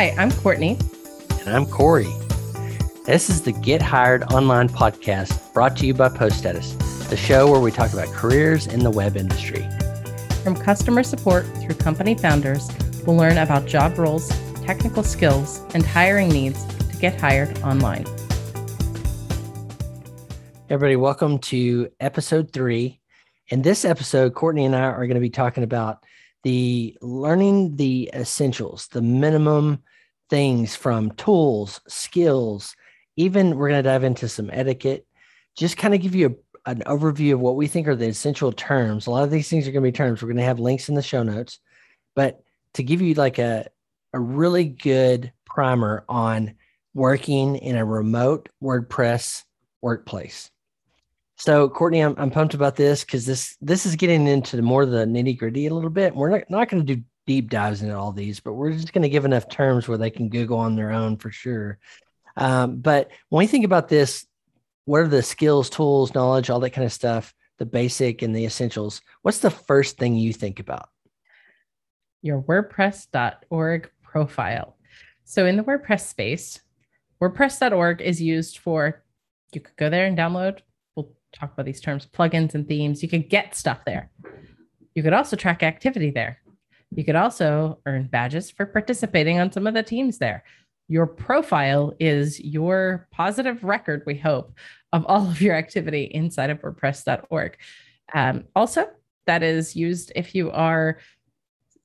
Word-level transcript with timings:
Hi, 0.00 0.14
I'm 0.16 0.32
Courtney. 0.32 0.78
And 1.44 1.54
I'm 1.54 1.66
Cory. 1.66 2.08
This 3.04 3.28
is 3.28 3.42
the 3.42 3.52
Get 3.52 3.82
Hired 3.82 4.22
Online 4.32 4.66
podcast 4.66 5.52
brought 5.52 5.76
to 5.76 5.86
you 5.86 5.92
by 5.92 6.08
Post 6.08 6.38
Status, 6.38 6.72
the 7.10 7.18
show 7.18 7.50
where 7.52 7.60
we 7.60 7.70
talk 7.70 7.92
about 7.92 8.08
careers 8.08 8.66
in 8.66 8.80
the 8.80 8.90
web 8.90 9.14
industry. 9.14 9.68
From 10.42 10.56
customer 10.56 11.02
support 11.02 11.44
through 11.58 11.74
company 11.74 12.14
founders, 12.14 12.70
we'll 13.04 13.14
learn 13.14 13.36
about 13.36 13.66
job 13.66 13.98
roles, 13.98 14.30
technical 14.62 15.02
skills, 15.02 15.60
and 15.74 15.84
hiring 15.84 16.30
needs 16.30 16.64
to 16.64 16.96
get 16.96 17.20
hired 17.20 17.58
online. 17.58 18.06
Everybody, 20.70 20.96
welcome 20.96 21.38
to 21.40 21.90
episode 22.00 22.54
three. 22.54 23.02
In 23.48 23.60
this 23.60 23.84
episode, 23.84 24.32
Courtney 24.32 24.64
and 24.64 24.74
I 24.74 24.80
are 24.80 25.06
going 25.06 25.16
to 25.16 25.20
be 25.20 25.28
talking 25.28 25.62
about 25.62 26.06
the 26.42 26.96
learning 27.02 27.76
the 27.76 28.08
essentials, 28.14 28.86
the 28.86 29.02
minimum 29.02 29.82
things 30.30 30.76
from 30.76 31.10
tools, 31.12 31.80
skills, 31.88 32.74
even 33.16 33.56
we're 33.56 33.68
going 33.68 33.82
to 33.82 33.88
dive 33.88 34.04
into 34.04 34.28
some 34.28 34.48
etiquette, 34.52 35.06
just 35.56 35.76
kind 35.76 35.94
of 35.94 36.00
give 36.00 36.14
you 36.14 36.38
a, 36.64 36.70
an 36.70 36.82
overview 36.86 37.34
of 37.34 37.40
what 37.40 37.56
we 37.56 37.66
think 37.66 37.88
are 37.88 37.96
the 37.96 38.06
essential 38.06 38.52
terms. 38.52 39.06
A 39.06 39.10
lot 39.10 39.24
of 39.24 39.30
these 39.30 39.48
things 39.48 39.66
are 39.66 39.72
going 39.72 39.82
to 39.82 39.88
be 39.88 39.96
terms. 39.96 40.22
We're 40.22 40.28
going 40.28 40.36
to 40.38 40.44
have 40.44 40.60
links 40.60 40.88
in 40.88 40.94
the 40.94 41.02
show 41.02 41.22
notes, 41.22 41.58
but 42.14 42.42
to 42.74 42.82
give 42.82 43.02
you 43.02 43.14
like 43.14 43.38
a, 43.38 43.66
a 44.14 44.20
really 44.20 44.64
good 44.64 45.32
primer 45.44 46.04
on 46.08 46.54
working 46.94 47.56
in 47.56 47.76
a 47.76 47.84
remote 47.84 48.48
WordPress 48.62 49.44
workplace. 49.82 50.50
So, 51.36 51.68
Courtney, 51.68 52.00
I'm, 52.00 52.14
I'm 52.18 52.30
pumped 52.30 52.54
about 52.54 52.76
this 52.76 53.02
because 53.02 53.24
this 53.24 53.56
this 53.62 53.86
is 53.86 53.96
getting 53.96 54.26
into 54.26 54.60
more 54.60 54.82
of 54.82 54.90
the 54.90 55.06
nitty 55.06 55.38
gritty 55.38 55.66
a 55.66 55.74
little 55.74 55.88
bit. 55.88 56.14
We're 56.14 56.28
not, 56.28 56.50
not 56.50 56.68
going 56.68 56.84
to 56.84 56.96
do 56.96 57.02
deep 57.30 57.48
dives 57.48 57.80
into 57.80 57.96
all 57.96 58.10
these, 58.10 58.40
but 58.40 58.54
we're 58.54 58.72
just 58.72 58.92
going 58.92 59.02
to 59.02 59.08
give 59.08 59.24
enough 59.24 59.48
terms 59.48 59.86
where 59.86 59.96
they 59.96 60.10
can 60.10 60.28
Google 60.28 60.58
on 60.58 60.74
their 60.74 60.90
own 60.90 61.16
for 61.16 61.30
sure. 61.30 61.78
Um, 62.36 62.80
but 62.80 63.12
when 63.28 63.38
we 63.38 63.46
think 63.46 63.64
about 63.64 63.88
this, 63.88 64.26
what 64.84 65.02
are 65.02 65.06
the 65.06 65.22
skills, 65.22 65.70
tools, 65.70 66.12
knowledge, 66.12 66.50
all 66.50 66.58
that 66.58 66.70
kind 66.70 66.84
of 66.84 66.92
stuff, 66.92 67.32
the 67.58 67.66
basic 67.66 68.22
and 68.22 68.34
the 68.34 68.44
essentials? 68.44 69.00
What's 69.22 69.38
the 69.38 69.48
first 69.48 69.96
thing 69.96 70.16
you 70.16 70.32
think 70.32 70.58
about? 70.58 70.88
Your 72.20 72.42
WordPress.org 72.42 73.88
profile. 74.02 74.76
So, 75.22 75.46
in 75.46 75.56
the 75.56 75.62
WordPress 75.62 76.08
space, 76.08 76.58
WordPress.org 77.22 78.00
is 78.00 78.20
used 78.20 78.58
for 78.58 79.04
you 79.52 79.60
could 79.60 79.76
go 79.76 79.88
there 79.88 80.06
and 80.06 80.18
download 80.18 80.62
we'll 80.96 81.12
talk 81.32 81.52
about 81.52 81.66
these 81.66 81.80
terms 81.80 82.08
plugins 82.12 82.56
and 82.56 82.66
themes. 82.66 83.04
You 83.04 83.08
could 83.08 83.30
get 83.30 83.54
stuff 83.54 83.84
there. 83.86 84.10
You 84.96 85.04
could 85.04 85.12
also 85.12 85.36
track 85.36 85.62
activity 85.62 86.10
there. 86.10 86.40
You 86.94 87.04
could 87.04 87.16
also 87.16 87.78
earn 87.86 88.08
badges 88.08 88.50
for 88.50 88.66
participating 88.66 89.38
on 89.38 89.52
some 89.52 89.66
of 89.66 89.74
the 89.74 89.82
teams 89.82 90.18
there. 90.18 90.44
Your 90.88 91.06
profile 91.06 91.94
is 92.00 92.40
your 92.40 93.06
positive 93.12 93.62
record, 93.62 94.02
we 94.06 94.16
hope, 94.16 94.52
of 94.92 95.06
all 95.06 95.28
of 95.30 95.40
your 95.40 95.54
activity 95.54 96.04
inside 96.04 96.50
of 96.50 96.60
WordPress.org. 96.60 97.56
Um, 98.12 98.44
also, 98.56 98.88
that 99.26 99.44
is 99.44 99.76
used 99.76 100.10
if 100.16 100.34
you 100.34 100.50
are 100.50 100.98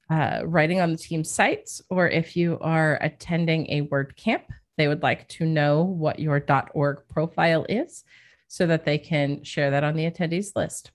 uh, 0.09 0.42
writing 0.45 0.81
on 0.81 0.92
the 0.92 0.97
team 0.97 1.23
sites 1.23 1.81
or 1.90 2.09
if 2.09 2.36
you 2.36 2.58
are 2.62 2.97
attending 3.02 3.69
a 3.69 3.88
WordCamp. 3.88 4.44
They 4.78 4.88
would 4.88 5.03
like 5.03 5.28
to 5.30 5.45
know 5.45 5.84
what 5.84 6.19
your 6.19 6.44
.org 6.73 7.08
profile 7.08 7.66
is 7.69 8.03
so 8.47 8.67
that 8.67 8.86
they 8.86 8.97
can 8.97 9.44
share 9.44 9.72
that 9.72 9.84
on 9.84 9.95
the 9.95 10.09
attendees 10.09 10.56
list. 10.56 10.92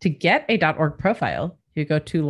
To 0.00 0.08
get 0.08 0.46
a 0.48 0.58
.org 0.74 0.98
profile, 0.98 1.58
you 1.74 1.84
go 1.84 1.98
to 1.98 2.26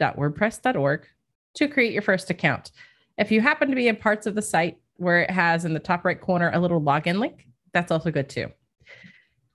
login.wordpress.org 0.00 1.06
to 1.54 1.68
create 1.68 1.92
your 1.92 2.02
first 2.02 2.30
account. 2.30 2.72
If 3.18 3.30
you 3.30 3.40
happen 3.40 3.68
to 3.70 3.76
be 3.76 3.88
in 3.88 3.96
parts 3.96 4.26
of 4.26 4.34
the 4.34 4.42
site 4.42 4.78
where 4.96 5.22
it 5.22 5.30
has 5.30 5.64
in 5.64 5.74
the 5.74 5.80
top 5.80 6.04
right 6.04 6.20
corner 6.20 6.50
a 6.52 6.60
little 6.60 6.80
login 6.80 7.18
link, 7.18 7.46
that's 7.72 7.90
also 7.90 8.10
good 8.10 8.28
too. 8.28 8.48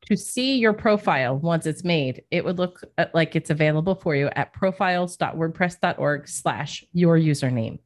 To 0.08 0.18
see 0.18 0.58
your 0.58 0.74
profile 0.74 1.38
once 1.38 1.66
it's 1.66 1.84
made, 1.84 2.24
it 2.32 2.44
would 2.44 2.58
look 2.58 2.84
uh, 2.98 3.06
like 3.14 3.36
it's 3.36 3.50
available 3.50 3.96
for 3.96 4.16
you 4.16 4.30
at 4.36 4.52
profiles.wordpress.org 4.52 6.28
slash 6.28 6.84
your 6.92 7.18
username. 7.18 7.80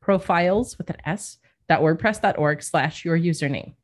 Profiles 0.00 0.76
with 0.78 0.90
an 0.90 0.96
S 1.04 1.38
.wordpress.org 1.70 2.62
slash 2.62 3.02
your 3.02 3.18
username 3.18 3.74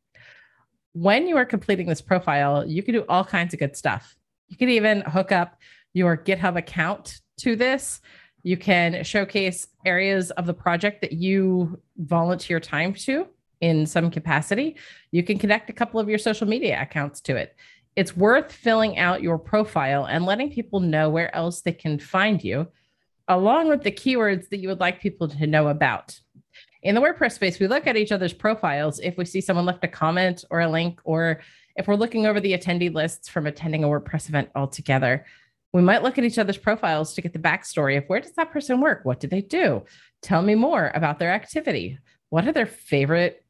when 0.93 1.29
you 1.29 1.37
are 1.37 1.45
completing 1.45 1.87
this 1.87 2.01
profile, 2.01 2.67
you 2.67 2.83
can 2.83 2.95
do 2.95 3.05
all 3.09 3.25
kinds 3.25 3.55
of 3.55 3.61
good 3.61 3.77
stuff. 3.77 4.17
You 4.49 4.57
can 4.57 4.69
even 4.69 5.03
hook 5.03 5.31
up 5.31 5.57
your 5.93 6.17
GitHub 6.17 6.57
account 6.57 7.21
to 7.39 7.57
this. 7.57 8.01
You 8.43 8.57
can 8.57 9.03
showcase 9.05 9.67
areas 9.85 10.31
of 10.33 10.47
the 10.47 10.55
project 10.55 11.01
that 11.01 11.13
you 11.13 11.81
volunteer 11.97 12.61
time 12.61 12.95
to 12.95 13.27
in 13.61 13.87
some 13.87 14.11
capacity. 14.11 14.77
You 15.11 15.23
can 15.23 15.39
connect 15.39 15.71
a 15.71 15.73
couple 15.73 15.99
of 15.99 16.09
your 16.09 16.19
social 16.19 16.47
media 16.47 16.81
accounts 16.81 17.21
to 17.23 17.37
it. 17.37 17.57
It's 17.97 18.17
worth 18.17 18.53
filling 18.53 18.99
out 18.99 19.23
your 19.23 19.39
profile 19.39 20.05
and 20.05 20.25
letting 20.25 20.51
people 20.51 20.79
know 20.79 21.11
where 21.11 21.35
else 21.35 21.63
they 21.63 21.73
can 21.73 21.99
find 21.99 22.43
you, 22.43 22.69
along 23.27 23.69
with 23.69 23.83
the 23.83 23.91
keywords 23.91 24.49
that 24.51 24.59
you 24.59 24.69
would 24.69 24.79
like 24.79 25.01
people 25.01 25.27
to 25.29 25.47
know 25.47 25.69
about 25.69 26.19
in 26.83 26.95
the 26.95 27.01
WordPress 27.01 27.33
space, 27.33 27.59
we 27.59 27.67
look 27.67 27.87
at 27.87 27.97
each 27.97 28.13
other's 28.13 28.33
profiles 28.33 29.01
if 29.01 29.17
we 29.17 29.25
see 29.25 29.41
someone 29.41 29.67
left 29.67 29.85
a 29.85 29.89
comment 29.89 30.45
or 30.51 30.61
a 30.61 30.69
link, 30.69 31.01
or 31.05 31.41
if 31.77 31.89
we're 31.89 31.97
looking 31.97 32.27
over 32.27 32.41
the 32.41 32.57
attendee 32.57 32.93
lists 32.93 33.29
from 33.29 33.47
attending 33.47 33.85
a 33.85 33.89
WordPress 33.89 34.29
event 34.29 34.51
altogether. 34.55 35.27
We 35.73 35.83
might 35.83 36.03
look 36.03 36.19
at 36.19 36.25
each 36.25 36.39
other's 36.39 36.57
profiles 36.57 37.15
to 37.15 37.23
get 37.23 37.33
the 37.33 37.39
backstory 37.39 37.99
of 37.99 38.05
where 38.07 38.21
does 38.21 38.33
that 38.33 38.53
person 38.53 38.81
work? 38.81 39.05
What 39.05 39.21
do 39.21 39.29
they 39.29 39.43
do? 39.43 39.85
Tell 40.23 40.43
me 40.43 40.55
more 40.55 40.91
about 40.95 41.19
their 41.19 41.31
activity. 41.31 41.99
What 42.31 42.47
are 42.49 42.53
their 42.53 42.67
favorite 42.67 43.45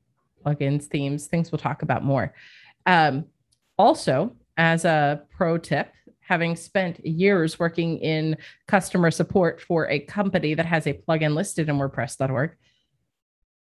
plugins, 0.44 0.84
themes, 0.84 1.26
things 1.26 1.50
we'll 1.50 1.58
talk 1.58 1.82
about 1.82 2.04
more. 2.04 2.34
Um, 2.86 3.26
also, 3.76 4.36
as 4.56 4.84
a 4.84 5.22
pro 5.30 5.58
tip, 5.58 5.92
having 6.20 6.56
spent 6.56 7.04
years 7.06 7.58
working 7.58 7.98
in 7.98 8.36
customer 8.66 9.10
support 9.10 9.60
for 9.60 9.88
a 9.88 10.00
company 10.00 10.54
that 10.54 10.66
has 10.66 10.86
a 10.86 10.92
plugin 10.92 11.34
listed 11.34 11.68
in 11.68 11.76
WordPress.org, 11.76 12.56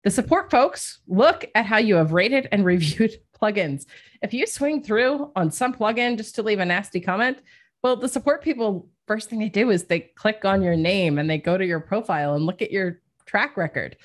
the 0.04 0.10
support 0.10 0.50
folks 0.50 1.00
look 1.06 1.44
at 1.54 1.66
how 1.66 1.78
you 1.78 1.96
have 1.96 2.12
rated 2.12 2.48
and 2.52 2.64
reviewed 2.64 3.12
plugins. 3.40 3.84
If 4.22 4.32
you 4.32 4.46
swing 4.46 4.82
through 4.82 5.30
on 5.36 5.50
some 5.50 5.74
plugin 5.74 6.16
just 6.16 6.34
to 6.36 6.42
leave 6.42 6.60
a 6.60 6.64
nasty 6.64 7.00
comment, 7.00 7.38
well, 7.82 7.96
the 7.96 8.08
support 8.08 8.42
people, 8.42 8.88
first 9.06 9.30
thing 9.30 9.38
they 9.38 9.48
do 9.48 9.70
is 9.70 9.84
they 9.84 10.00
click 10.00 10.44
on 10.44 10.62
your 10.62 10.76
name 10.76 11.18
and 11.18 11.28
they 11.28 11.38
go 11.38 11.56
to 11.56 11.64
your 11.64 11.80
profile 11.80 12.34
and 12.34 12.44
look 12.44 12.62
at 12.62 12.72
your 12.72 13.00
track 13.26 13.56
record. 13.56 13.96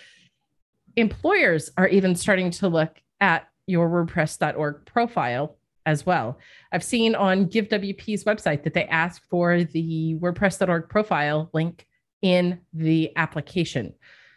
Employers 0.96 1.72
are 1.78 1.88
even 1.88 2.16
starting 2.16 2.52
to 2.52 2.68
look 2.68 3.02
at 3.20 3.48
your 3.68 3.90
WordPress.org 3.90 4.86
profile 4.86 5.58
as 5.86 6.06
well. 6.06 6.38
I've 6.72 6.84
seen 6.84 7.16
on 7.16 7.48
GiveWP's 7.48 8.24
website 8.26 8.64
that 8.64 8.74
they 8.74 8.86
ask 8.86 9.28
for 9.30 9.64
the 9.64 10.18
WordPress.org 10.20 10.90
profile 10.90 11.50
link 11.54 11.88
in 12.22 12.60
the 12.74 13.12
application. 13.16 13.94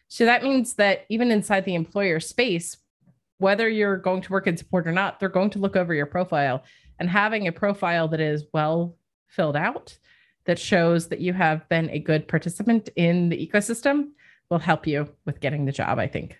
So 0.08 0.24
that 0.24 0.42
means 0.42 0.74
that 0.74 1.04
even 1.08 1.30
inside 1.30 1.64
the 1.64 1.74
employer 1.74 2.20
space, 2.20 2.76
whether 3.38 3.68
you're 3.68 3.96
going 3.96 4.22
to 4.22 4.32
work 4.32 4.46
in 4.46 4.56
support 4.56 4.86
or 4.86 4.92
not, 4.92 5.18
they're 5.18 5.28
going 5.28 5.50
to 5.50 5.58
look 5.58 5.76
over 5.76 5.92
your 5.92 6.06
profile 6.06 6.62
and 6.98 7.10
having 7.10 7.48
a 7.48 7.52
profile 7.52 8.08
that 8.08 8.20
is 8.20 8.44
well 8.52 8.96
filled 9.34 9.56
out 9.56 9.98
that 10.46 10.58
shows 10.58 11.08
that 11.08 11.20
you 11.20 11.32
have 11.32 11.68
been 11.68 11.90
a 11.90 11.98
good 11.98 12.28
participant 12.28 12.88
in 12.96 13.28
the 13.28 13.46
ecosystem 13.46 14.10
will 14.50 14.58
help 14.58 14.86
you 14.86 15.08
with 15.24 15.40
getting 15.40 15.64
the 15.64 15.72
job, 15.72 15.98
I 15.98 16.06
think. 16.06 16.38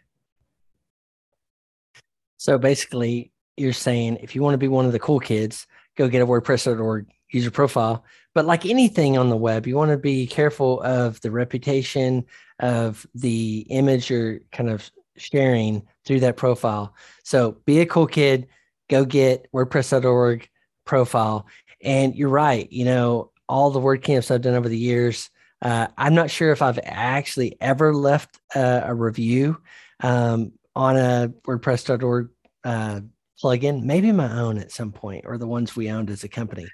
So 2.37 2.59
basically, 2.59 3.33
you're 3.57 3.73
saying 3.73 4.19
if 4.21 4.35
you 4.35 4.43
want 4.43 4.55
to 4.55 4.59
be 4.59 4.69
one 4.69 4.85
of 4.85 4.93
the 4.93 4.99
cool 4.99 5.21
kids, 5.21 5.67
go 5.97 6.09
get 6.09 6.23
a 6.23 6.27
WordPress.org 6.27 7.07
user 7.31 7.51
profile. 7.51 8.05
But 8.35 8.45
like 8.47 8.67
anything 8.67 9.17
on 9.17 9.31
the 9.31 9.37
web, 9.37 9.67
you 9.67 9.77
want 9.77 9.91
to 9.91 9.97
be 9.97 10.27
careful 10.27 10.83
of 10.83 11.21
the 11.23 11.31
reputation 11.31 12.25
of 12.61 13.07
the 13.15 13.67
image 13.71 14.11
you're 14.11 14.41
kind 14.53 14.69
of 14.69 14.91
sharing 15.17 15.83
through 16.05 16.21
that 16.21 16.37
profile. 16.37 16.95
So 17.23 17.53
be 17.65 17.81
a 17.81 17.87
cool 17.87 18.07
kid, 18.07 18.49
go 18.91 19.05
get 19.05 19.51
WordPress.org 19.53 20.49
profile. 20.85 21.47
And 21.85 22.17
you're 22.17 22.31
right, 22.31 22.71
you 22.73 22.85
know, 22.85 23.31
all 23.49 23.71
the 23.71 23.81
WordCamps 23.81 24.31
I've 24.31 24.41
done 24.41 24.55
over 24.55 24.69
the 24.69 24.79
years, 24.79 25.31
uh, 25.61 25.89
I'm 25.97 26.15
not 26.15 26.31
sure 26.31 26.51
if 26.51 26.63
I've 26.63 26.81
actually 26.83 27.57
ever 27.61 27.95
left 27.95 28.39
a, 28.55 28.95
review 28.95 29.61
um, 30.01 30.53
on 30.75 30.97
a 30.97 31.33
WordPress.org 31.47 32.31
uh, 32.65 33.01
plugin, 33.43 33.83
maybe 33.83 34.13
my 34.13 34.41
own 34.41 34.59
at 34.59 34.73
some 34.73 34.93
point, 34.93 35.25
or 35.27 35.39
the 35.39 35.47
ones 35.47 35.77
we 35.77 35.91
owned 35.91 36.11
as 36.11 36.25
a 36.25 36.29
company. 36.29 36.67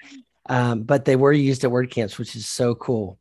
Um, 0.49 0.83
but 0.83 1.05
they 1.05 1.17
were 1.17 1.33
used 1.33 1.65
at 1.65 1.71
WordCamps, 1.71 2.19
which 2.19 2.35
is 2.37 2.47
so 2.47 2.75
cool. 2.75 3.19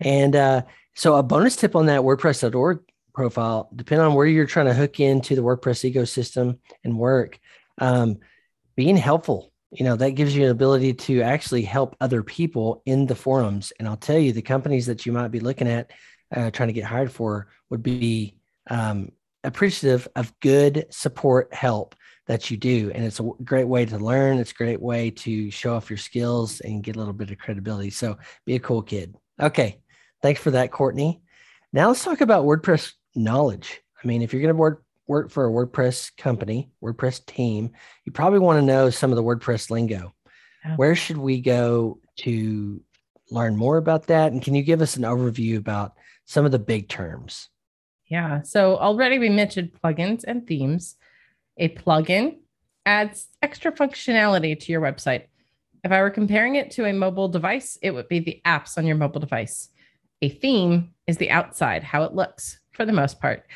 And 0.00 0.34
uh, 0.34 0.62
so, 0.94 1.14
a 1.14 1.22
bonus 1.22 1.56
tip 1.56 1.76
on 1.76 1.86
that 1.86 2.00
WordPress.org 2.00 2.80
profile, 3.14 3.68
depending 3.74 4.06
on 4.06 4.14
where 4.14 4.26
you're 4.26 4.46
trying 4.46 4.66
to 4.66 4.74
hook 4.74 4.98
into 4.98 5.36
the 5.36 5.42
WordPress 5.42 5.90
ecosystem 5.92 6.58
and 6.82 6.98
work, 6.98 7.38
um, 7.78 8.18
being 8.74 8.96
helpful, 8.96 9.51
you 9.72 9.84
know, 9.84 9.96
that 9.96 10.10
gives 10.10 10.36
you 10.36 10.44
an 10.44 10.50
ability 10.50 10.92
to 10.92 11.22
actually 11.22 11.62
help 11.62 11.96
other 12.00 12.22
people 12.22 12.82
in 12.84 13.06
the 13.06 13.14
forums. 13.14 13.72
And 13.78 13.88
I'll 13.88 13.96
tell 13.96 14.18
you, 14.18 14.32
the 14.32 14.42
companies 14.42 14.86
that 14.86 15.06
you 15.06 15.12
might 15.12 15.28
be 15.28 15.40
looking 15.40 15.68
at 15.68 15.90
uh, 16.34 16.50
trying 16.50 16.68
to 16.68 16.74
get 16.74 16.84
hired 16.84 17.10
for 17.10 17.48
would 17.70 17.82
be 17.82 18.36
um, 18.68 19.12
appreciative 19.44 20.06
of 20.14 20.38
good 20.40 20.86
support 20.90 21.52
help 21.54 21.94
that 22.26 22.50
you 22.50 22.56
do. 22.56 22.92
And 22.94 23.04
it's 23.04 23.18
a 23.18 23.30
great 23.42 23.66
way 23.66 23.84
to 23.86 23.98
learn. 23.98 24.38
It's 24.38 24.52
a 24.52 24.54
great 24.54 24.80
way 24.80 25.10
to 25.10 25.50
show 25.50 25.74
off 25.74 25.90
your 25.90 25.96
skills 25.96 26.60
and 26.60 26.82
get 26.82 26.96
a 26.96 26.98
little 26.98 27.14
bit 27.14 27.30
of 27.30 27.38
credibility. 27.38 27.90
So 27.90 28.18
be 28.44 28.54
a 28.54 28.60
cool 28.60 28.82
kid. 28.82 29.16
Okay. 29.40 29.80
Thanks 30.20 30.40
for 30.40 30.52
that, 30.52 30.70
Courtney. 30.70 31.22
Now 31.72 31.88
let's 31.88 32.04
talk 32.04 32.20
about 32.20 32.44
WordPress 32.44 32.92
knowledge. 33.14 33.80
I 34.02 34.06
mean, 34.06 34.22
if 34.22 34.32
you're 34.32 34.42
going 34.42 34.54
to 34.54 34.58
work, 35.12 35.30
for 35.30 35.46
a 35.46 35.50
WordPress 35.50 36.16
company, 36.16 36.70
WordPress 36.82 37.24
team, 37.26 37.70
you 38.04 38.12
probably 38.12 38.38
want 38.38 38.58
to 38.58 38.66
know 38.66 38.90
some 38.90 39.10
of 39.10 39.16
the 39.16 39.22
WordPress 39.22 39.70
lingo. 39.70 40.14
Yeah. 40.64 40.76
Where 40.76 40.96
should 40.96 41.18
we 41.18 41.40
go 41.40 42.00
to 42.20 42.80
learn 43.30 43.56
more 43.56 43.76
about 43.76 44.06
that? 44.06 44.32
And 44.32 44.42
can 44.42 44.54
you 44.54 44.62
give 44.62 44.80
us 44.80 44.96
an 44.96 45.02
overview 45.02 45.58
about 45.58 45.94
some 46.24 46.44
of 46.44 46.52
the 46.52 46.58
big 46.58 46.88
terms? 46.88 47.48
Yeah. 48.06 48.42
So 48.42 48.78
already 48.78 49.18
we 49.18 49.28
mentioned 49.28 49.72
plugins 49.82 50.24
and 50.26 50.46
themes. 50.46 50.96
A 51.58 51.68
plugin 51.68 52.38
adds 52.86 53.28
extra 53.42 53.70
functionality 53.72 54.58
to 54.58 54.72
your 54.72 54.80
website. 54.80 55.24
If 55.84 55.92
I 55.92 56.00
were 56.00 56.10
comparing 56.10 56.54
it 56.54 56.70
to 56.72 56.86
a 56.86 56.92
mobile 56.92 57.28
device, 57.28 57.78
it 57.82 57.90
would 57.90 58.08
be 58.08 58.20
the 58.20 58.40
apps 58.46 58.78
on 58.78 58.86
your 58.86 58.96
mobile 58.96 59.20
device. 59.20 59.68
A 60.22 60.28
theme 60.28 60.94
is 61.06 61.16
the 61.16 61.30
outside, 61.30 61.82
how 61.82 62.04
it 62.04 62.14
looks 62.14 62.60
for 62.72 62.84
the 62.86 62.92
most 62.92 63.20
part. 63.20 63.46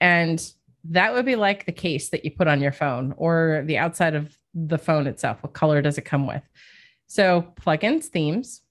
And 0.00 0.40
that 0.84 1.14
would 1.14 1.24
be 1.24 1.36
like 1.36 1.64
the 1.66 1.72
case 1.72 2.10
that 2.10 2.24
you 2.24 2.30
put 2.30 2.48
on 2.48 2.60
your 2.60 2.72
phone 2.72 3.14
or 3.16 3.62
the 3.66 3.78
outside 3.78 4.14
of 4.14 4.36
the 4.54 4.78
phone 4.78 5.06
itself. 5.06 5.42
What 5.42 5.52
color 5.52 5.80
does 5.80 5.98
it 5.98 6.04
come 6.04 6.26
with? 6.26 6.42
So, 7.06 7.52
plugins, 7.60 8.06
themes. 8.06 8.62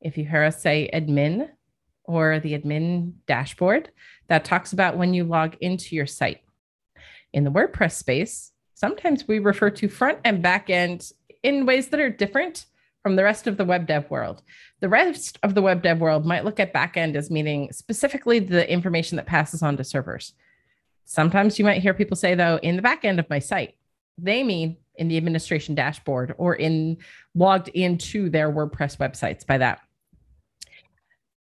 If 0.00 0.16
you 0.16 0.24
hear 0.24 0.44
us 0.44 0.62
say 0.62 0.90
admin 0.92 1.48
or 2.04 2.40
the 2.40 2.58
admin 2.58 3.12
dashboard, 3.26 3.90
that 4.28 4.44
talks 4.44 4.72
about 4.72 4.96
when 4.96 5.14
you 5.14 5.24
log 5.24 5.56
into 5.60 5.94
your 5.94 6.06
site 6.06 6.40
in 7.32 7.44
the 7.44 7.50
WordPress 7.50 7.92
space, 7.92 8.52
sometimes 8.74 9.26
we 9.26 9.38
refer 9.38 9.70
to 9.70 9.88
front 9.88 10.18
and 10.24 10.42
back 10.42 10.70
end 10.70 11.10
in 11.42 11.66
ways 11.66 11.88
that 11.88 12.00
are 12.00 12.10
different 12.10 12.66
from 13.02 13.16
the 13.16 13.24
rest 13.24 13.46
of 13.46 13.56
the 13.56 13.64
web 13.64 13.86
dev 13.86 14.10
world. 14.10 14.42
The 14.80 14.88
rest 14.88 15.38
of 15.42 15.54
the 15.54 15.62
web 15.62 15.82
dev 15.82 16.00
world 16.00 16.26
might 16.26 16.44
look 16.44 16.60
at 16.60 16.72
back 16.72 16.96
end 16.96 17.16
as 17.16 17.30
meaning 17.30 17.72
specifically 17.72 18.38
the 18.38 18.70
information 18.70 19.16
that 19.16 19.26
passes 19.26 19.62
on 19.62 19.76
to 19.76 19.84
servers. 19.84 20.34
Sometimes 21.10 21.58
you 21.58 21.64
might 21.64 21.80
hear 21.80 21.94
people 21.94 22.18
say, 22.18 22.34
though, 22.34 22.58
in 22.62 22.76
the 22.76 22.82
back 22.82 23.02
end 23.02 23.18
of 23.18 23.30
my 23.30 23.38
site, 23.38 23.76
they 24.18 24.42
mean 24.42 24.76
in 24.96 25.08
the 25.08 25.16
administration 25.16 25.74
dashboard 25.74 26.34
or 26.36 26.54
in 26.54 26.98
logged 27.34 27.68
into 27.68 28.28
their 28.28 28.52
WordPress 28.52 28.98
websites 28.98 29.46
by 29.46 29.56
that. 29.56 29.80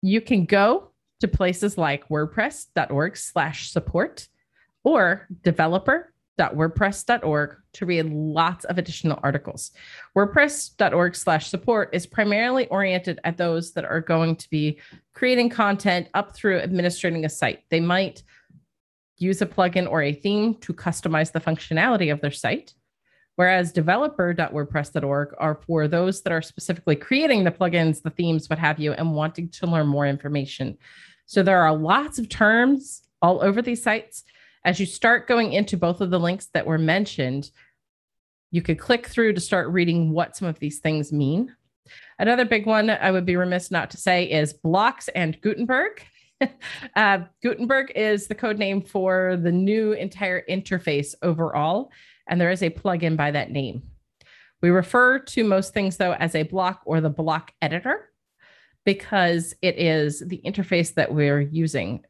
You 0.03 0.21
can 0.21 0.45
go 0.45 0.91
to 1.21 1.27
places 1.27 1.79
like 1.79 2.07
wordpress.org 2.09 3.17
slash 3.17 3.71
support 3.71 4.27
or 4.83 5.27
developer.wordpress.org 5.41 7.56
to 7.73 7.85
read 7.88 8.06
lots 8.06 8.65
of 8.65 8.77
additional 8.77 9.19
articles. 9.23 9.71
WordPress.org 10.15 11.15
slash 11.15 11.50
support 11.50 11.89
is 11.91 12.06
primarily 12.06 12.68
oriented 12.68 13.19
at 13.23 13.38
those 13.38 13.73
that 13.73 13.85
are 13.85 14.01
going 14.01 14.35
to 14.35 14.47
be 14.51 14.79
creating 15.13 15.50
content 15.50 16.07
up 16.13 16.35
through 16.35 16.59
administrating 16.59 17.25
a 17.25 17.29
site. 17.29 17.63
They 17.71 17.79
might 17.79 18.21
use 19.17 19.41
a 19.41 19.45
plugin 19.45 19.89
or 19.89 20.01
a 20.01 20.13
theme 20.13 20.56
to 20.56 20.73
customize 20.73 21.31
the 21.31 21.39
functionality 21.39 22.12
of 22.12 22.21
their 22.21 22.31
site. 22.31 22.73
Whereas 23.35 23.73
developer.wordpress.org 23.73 25.35
are 25.38 25.56
for 25.67 25.88
those 25.88 26.21
that 26.21 26.31
are 26.31 26.41
specifically 26.41 26.95
creating 26.95 27.44
the 27.44 27.51
plugins, 27.51 28.01
the 28.01 28.09
themes, 28.09 28.50
what 28.50 28.59
have 28.59 28.79
you, 28.79 28.94
and 28.94 29.13
wanting 29.13 29.50
to 29.50 29.67
learn 29.67 29.88
more 29.88 30.07
information. 30.07 30.77
So 31.25 31.44
there 31.44 31.62
are 31.62 31.75
lots 31.75 32.17
of 32.17 32.29
terms 32.29 33.03
all 33.21 33.44
over 33.44 33.62
these 33.62 33.83
sites 33.83 34.23
as 34.65 34.79
you 34.79 34.88
start 34.88 35.27
going 35.27 35.53
into 35.53 35.77
both 35.77 36.01
of 36.01 36.09
the 36.09 36.19
links 36.19 36.47
that 36.47 36.65
were 36.65 36.79
mentioned, 36.79 37.51
you 38.50 38.63
could 38.63 38.79
click 38.79 39.06
through 39.06 39.33
to 39.33 39.39
start 39.39 39.69
reading 39.69 40.11
what 40.11 40.35
some 40.35 40.47
of 40.47 40.57
these 40.57 40.79
things 40.79 41.13
mean. 41.13 41.56
Another 42.18 42.45
big 42.45 42.65
one 42.65 42.89
I 42.89 43.11
would 43.11 43.25
be 43.25 43.35
remiss 43.35 43.69
not 43.69 43.91
to 43.91 43.97
say 43.97 44.25
is 44.25 44.53
blocks 44.53 45.07
and 45.09 45.39
Gutenberg. 45.39 46.03
uh, 46.95 47.19
Gutenberg 47.41 47.91
is 47.95 48.27
the 48.27 48.35
code 48.35 48.57
name 48.57 48.81
for 48.81 49.37
the 49.41 49.51
new 49.51 49.93
entire 49.93 50.43
interface 50.49 51.13
overall, 51.21 51.91
and 52.27 52.39
there 52.39 52.51
is 52.51 52.63
a 52.63 52.69
plugin 52.69 53.15
by 53.15 53.31
that 53.31 53.51
name. 53.51 53.83
We 54.61 54.69
refer 54.69 55.19
to 55.19 55.43
most 55.43 55.73
things, 55.73 55.97
though, 55.97 56.13
as 56.13 56.35
a 56.35 56.43
block 56.43 56.81
or 56.85 57.01
the 57.01 57.09
block 57.09 57.53
editor 57.61 58.09
because 58.85 59.53
it 59.61 59.77
is 59.77 60.21
the 60.25 60.41
interface 60.45 60.93
that 60.93 61.13
we're 61.13 61.41
using. 61.41 62.03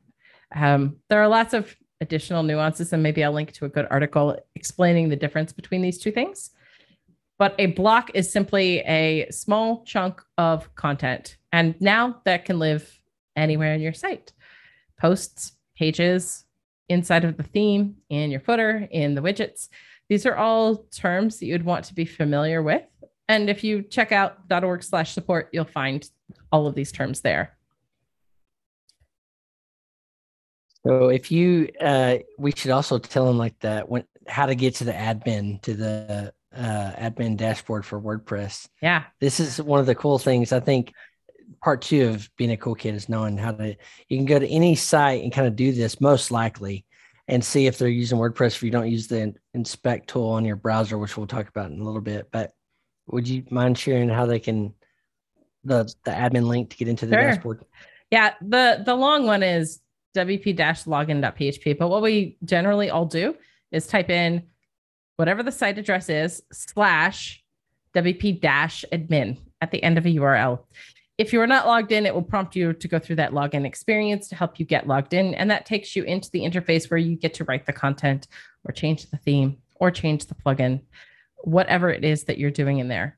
Um, 0.56 0.98
there 1.10 1.22
are 1.22 1.28
lots 1.28 1.54
of 1.54 1.76
additional 2.02 2.44
nuances, 2.44 2.94
and 2.94 3.02
maybe 3.02 3.24
I'll 3.24 3.32
link 3.32 3.54
to 3.54 3.66
a 3.66 3.70
good 3.70 3.88
article 3.90 4.38
explaining 4.56 5.10
the 5.10 5.16
difference 5.16 5.54
between 5.54 5.82
these 5.82 5.98
two 5.98 6.12
things. 6.12 6.52
But 7.38 7.56
a 7.60 7.68
block 7.68 8.12
is 8.14 8.32
simply 8.32 8.80
a 8.80 9.30
small 9.32 9.84
chunk 9.84 10.22
of 10.38 10.74
content. 10.76 11.38
And 11.52 11.76
now 11.82 12.22
that 12.26 12.46
can 12.46 12.60
live 12.60 13.02
anywhere 13.36 13.74
in 13.74 13.82
your 13.82 13.94
site 13.94 14.34
posts, 15.00 15.54
pages, 15.78 16.46
inside 16.90 17.26
of 17.26 17.38
the 17.38 17.44
theme, 17.44 17.98
in 18.10 18.32
your 18.32 18.40
footer, 18.40 18.88
in 18.92 19.16
the 19.16 19.22
widgets. 19.22 19.70
These 20.08 20.26
are 20.26 20.36
all 20.36 20.86
terms 20.92 21.40
that 21.40 21.48
you'd 21.48 21.66
want 21.66 21.86
to 21.86 21.94
be 21.94 22.06
familiar 22.06 22.62
with. 22.62 22.84
And 23.28 23.50
if 23.50 23.64
you 23.64 23.82
check 23.82 24.12
out 24.12 24.38
.org 24.52 24.84
slash 24.84 25.14
support, 25.14 25.50
you'll 25.52 25.66
find 25.66 26.08
all 26.52 26.68
of 26.68 26.76
these 26.76 26.92
terms 26.92 27.22
there. 27.22 27.58
So 30.86 31.10
if 31.10 31.32
you, 31.32 31.70
uh, 31.82 32.18
we 32.38 32.52
should 32.52 32.70
also 32.70 33.00
tell 33.00 33.26
them 33.26 33.40
like 33.40 33.60
that 33.62 33.90
when 33.90 34.04
how 34.28 34.46
to 34.46 34.56
get 34.56 34.76
to 34.76 34.84
the 34.84 34.92
admin 34.92 35.62
to 35.64 35.74
the 35.74 36.34
uh, 36.56 36.92
admin 36.98 37.38
dashboard 37.38 37.86
for 37.86 38.00
WordPress. 38.00 38.68
Yeah, 38.82 39.04
this 39.20 39.40
is 39.40 39.60
one 39.62 39.80
of 39.80 39.88
the 39.88 39.96
cool 39.96 40.20
things. 40.20 40.52
I 40.52 40.60
think 40.60 40.94
part 41.62 41.82
two 41.82 42.08
of 42.08 42.30
being 42.38 42.52
a 42.52 42.58
cool 42.58 42.76
kid 42.76 42.96
is 42.96 43.10
knowing 43.10 43.38
how 43.38 43.52
to. 43.52 43.76
You 44.08 44.18
can 44.18 44.26
go 44.26 44.40
to 44.40 44.48
any 44.48 44.76
site 44.76 45.24
and 45.24 45.32
kind 45.32 45.48
of 45.48 45.56
do 45.56 45.72
this 45.72 46.02
most 46.02 46.32
likely, 46.32 46.86
and 47.28 47.44
see 47.44 47.68
if 47.68 47.78
they're 47.78 47.88
using 47.88 48.18
WordPress. 48.18 48.56
If 48.56 48.64
you 48.64 48.72
don't 48.72 48.90
use 48.90 49.08
the 49.08 49.34
inspect 49.54 50.10
tool 50.10 50.30
on 50.30 50.46
your 50.46 50.56
browser, 50.56 50.98
which 50.98 51.18
we'll 51.18 51.28
talk 51.28 51.48
about 51.48 51.72
in 51.72 51.80
a 51.80 51.84
little 51.84 52.02
bit, 52.02 52.30
but 52.32 52.54
would 53.08 53.28
you 53.28 53.44
mind 53.50 53.78
sharing 53.78 54.10
how 54.10 54.26
they 54.26 54.40
can 54.40 54.74
the 55.64 55.92
the 56.04 56.12
admin 56.12 56.48
link 56.48 56.70
to 56.72 56.78
get 56.78 56.88
into 56.88 57.06
the 57.06 57.16
sure. 57.16 57.22
dashboard? 57.22 57.66
Yeah, 58.12 58.34
the 58.42 58.84
the 58.86 58.96
long 58.96 59.26
one 59.26 59.44
is 59.44 59.82
wp-login.php. 60.16 61.78
But 61.78 61.90
what 61.90 62.02
we 62.02 62.38
generally 62.44 62.90
all 62.90 63.06
do 63.06 63.36
is 63.72 63.88
type 63.88 64.10
in 64.10 64.44
whatever 65.18 65.44
the 65.44 65.52
site 65.52 65.78
address 65.78 66.10
is 66.10 66.42
slash 66.52 67.44
wp-admin 67.96 69.38
at 69.62 69.72
the 69.72 69.84
end 69.84 69.98
of 69.98 70.06
a 70.06 70.10
URL. 70.10 70.60
If 71.18 71.32
you 71.32 71.40
are 71.40 71.48
not 71.48 71.66
logged 71.66 71.94
in, 71.94 72.06
it 72.06 72.14
will 72.14 72.22
prompt 72.22 72.56
you 72.56 72.74
to 72.74 72.88
go 72.88 73.00
through 73.00 73.16
that 73.18 73.32
login 73.32 73.66
experience 73.66 74.28
to 74.30 74.36
help 74.36 74.60
you 74.60 74.66
get 74.66 74.88
logged 74.88 75.14
in. 75.14 75.34
And 75.34 75.50
that 75.50 75.66
takes 75.66 75.96
you 75.96 76.04
into 76.04 76.30
the 76.32 76.42
interface 76.42 76.90
where 76.90 76.98
you 76.98 77.16
get 77.16 77.34
to 77.36 77.46
write 77.46 77.66
the 77.66 77.74
content 77.74 78.28
or 78.66 78.74
change 78.74 79.10
the 79.10 79.18
theme 79.18 79.58
or 79.76 79.92
change 79.92 80.26
the 80.26 80.36
plugin, 80.36 80.82
whatever 81.38 81.90
it 81.90 82.04
is 82.04 82.26
that 82.26 82.38
you're 82.38 82.52
doing 82.52 82.80
in 82.80 82.90
there. 82.90 83.18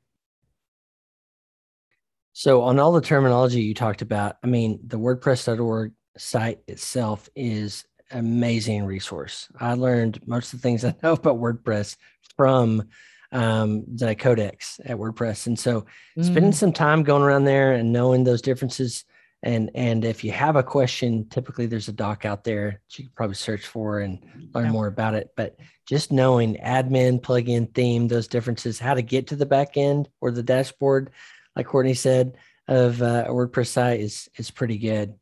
So, 2.34 2.62
on 2.62 2.78
all 2.78 2.92
the 2.92 3.02
terminology 3.02 3.62
you 3.62 3.74
talked 3.74 4.04
about, 4.04 4.38
I 4.44 4.48
mean, 4.48 4.80
the 4.86 5.00
WordPress.org 5.00 5.92
site 6.20 6.60
itself 6.68 7.28
is 7.36 7.84
amazing 8.12 8.86
resource. 8.86 9.48
I 9.60 9.74
learned 9.74 10.20
most 10.28 10.54
of 10.54 10.60
the 10.60 10.64
things 10.64 10.86
I 10.86 10.96
know 11.02 11.14
about 11.14 11.40
WordPress 11.40 11.98
from 12.36 12.84
um, 13.32 13.84
the 13.88 14.16
codex 14.16 14.80
at 14.86 14.98
WordPress. 14.98 15.48
And 15.48 15.58
so 15.58 15.86
mm. 16.18 16.24
spending 16.24 16.52
some 16.52 16.74
time 16.74 17.04
going 17.04 17.24
around 17.24 17.46
there 17.46 17.74
and 17.74 17.92
knowing 17.92 18.24
those 18.24 18.42
differences. 18.42 19.06
And, 19.44 19.70
and 19.76 20.04
if 20.04 20.24
you 20.24 20.32
have 20.32 20.56
a 20.56 20.64
question, 20.64 21.28
typically 21.30 21.68
there's 21.68 21.88
a 21.88 21.94
doc 21.94 22.26
out 22.26 22.44
there 22.44 22.82
that 22.90 22.98
you 22.98 23.06
can 23.06 23.14
probably 23.16 23.36
search 23.36 23.68
for 23.68 24.00
and 24.00 24.20
learn 24.54 24.66
yeah. 24.66 24.72
more 24.72 24.88
about 24.88 25.14
it. 25.14 25.30
But 25.36 25.58
just 25.86 26.12
knowing 26.12 26.56
admin, 26.56 27.22
plugin, 27.22 27.74
theme, 27.74 28.08
those 28.08 28.28
differences, 28.28 28.80
how 28.80 28.94
to 28.94 29.02
get 29.02 29.28
to 29.28 29.36
the 29.36 29.46
back 29.46 29.78
end 29.78 30.10
or 30.22 30.32
the 30.32 30.44
dashboard, 30.44 31.12
like 31.56 31.68
Courtney 31.68 31.94
said, 31.94 32.38
of 32.68 33.02
uh, 33.02 33.26
a 33.28 33.32
WordPress 33.32 33.68
site 33.68 34.02
is 34.02 34.30
is 34.36 34.52
pretty 34.52 34.78
good. 34.78 35.14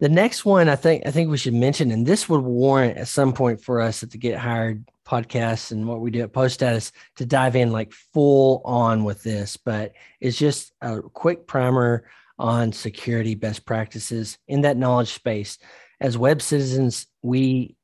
The 0.00 0.08
next 0.08 0.44
one 0.44 0.68
I 0.68 0.76
think 0.76 1.06
I 1.06 1.10
think 1.10 1.30
we 1.30 1.36
should 1.36 1.54
mention, 1.54 1.90
and 1.90 2.06
this 2.06 2.28
would 2.28 2.40
warrant 2.40 2.96
at 2.96 3.08
some 3.08 3.32
point 3.32 3.60
for 3.60 3.80
us 3.80 4.02
at 4.02 4.10
the 4.10 4.18
Get 4.18 4.38
Hired 4.38 4.88
podcast 5.08 5.72
and 5.72 5.88
what 5.88 6.00
we 6.00 6.10
do 6.10 6.20
at 6.22 6.32
Post 6.32 6.54
Status 6.54 6.92
to 7.16 7.24
dive 7.24 7.56
in 7.56 7.72
like 7.72 7.92
full 8.12 8.60
on 8.64 9.04
with 9.04 9.22
this, 9.22 9.56
but 9.56 9.92
it's 10.20 10.38
just 10.38 10.72
a 10.82 11.00
quick 11.00 11.46
primer 11.46 12.04
on 12.38 12.72
security 12.72 13.34
best 13.34 13.64
practices 13.64 14.38
in 14.46 14.60
that 14.62 14.76
knowledge 14.76 15.12
space. 15.12 15.58
As 16.00 16.18
web 16.18 16.40
citizens, 16.42 17.06
we 17.22 17.74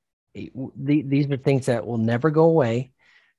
these 0.76 1.30
are 1.30 1.36
things 1.36 1.66
that 1.66 1.86
will 1.86 1.98
never 1.98 2.30
go 2.30 2.44
away. 2.44 2.92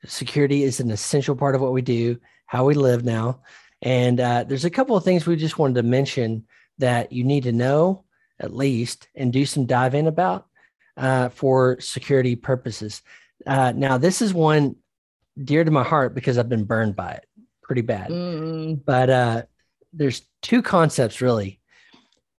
Security 0.05 0.63
is 0.63 0.79
an 0.79 0.91
essential 0.91 1.35
part 1.35 1.55
of 1.55 1.61
what 1.61 1.73
we 1.73 1.81
do, 1.81 2.19
how 2.45 2.65
we 2.65 2.73
live 2.73 3.03
now. 3.05 3.41
And 3.81 4.19
uh, 4.19 4.43
there's 4.47 4.65
a 4.65 4.69
couple 4.77 4.95
of 4.95 5.03
things 5.03 5.25
we 5.25 5.35
just 5.35 5.59
wanted 5.59 5.75
to 5.75 5.83
mention 5.83 6.45
that 6.79 7.11
you 7.11 7.23
need 7.23 7.43
to 7.43 7.51
know 7.51 8.05
at 8.39 8.55
least 8.55 9.07
and 9.15 9.31
do 9.31 9.45
some 9.45 9.65
dive 9.65 9.95
in 9.95 10.07
about. 10.07 10.47
uh, 10.97 11.29
for 11.29 11.79
security 11.79 12.35
purposes. 12.35 13.01
Uh, 13.45 13.73
now, 13.75 13.97
this 13.97 14.21
is 14.21 14.33
one 14.33 14.75
dear 15.41 15.63
to 15.63 15.71
my 15.71 15.83
heart 15.83 16.15
because 16.15 16.37
I've 16.37 16.49
been 16.49 16.63
burned 16.63 16.95
by 16.95 17.11
it 17.11 17.25
pretty 17.65 17.81
bad. 17.81 18.09
Mm. 18.09 18.83
But 18.85 19.09
uh, 19.09 19.43
there's 19.91 20.21
two 20.41 20.61
concepts 20.61 21.21
really 21.21 21.59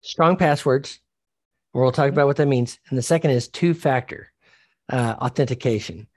strong 0.02 0.38
passwords, 0.38 1.00
where 1.72 1.84
we'll 1.84 1.92
talk 1.92 2.10
about 2.10 2.28
what 2.28 2.38
that 2.38 2.48
means. 2.48 2.80
And 2.90 2.98
the 2.98 3.04
second 3.04 3.32
is 3.32 3.48
two 3.48 3.74
factor 3.74 4.32
uh, 4.90 5.16
authentication. 5.20 6.08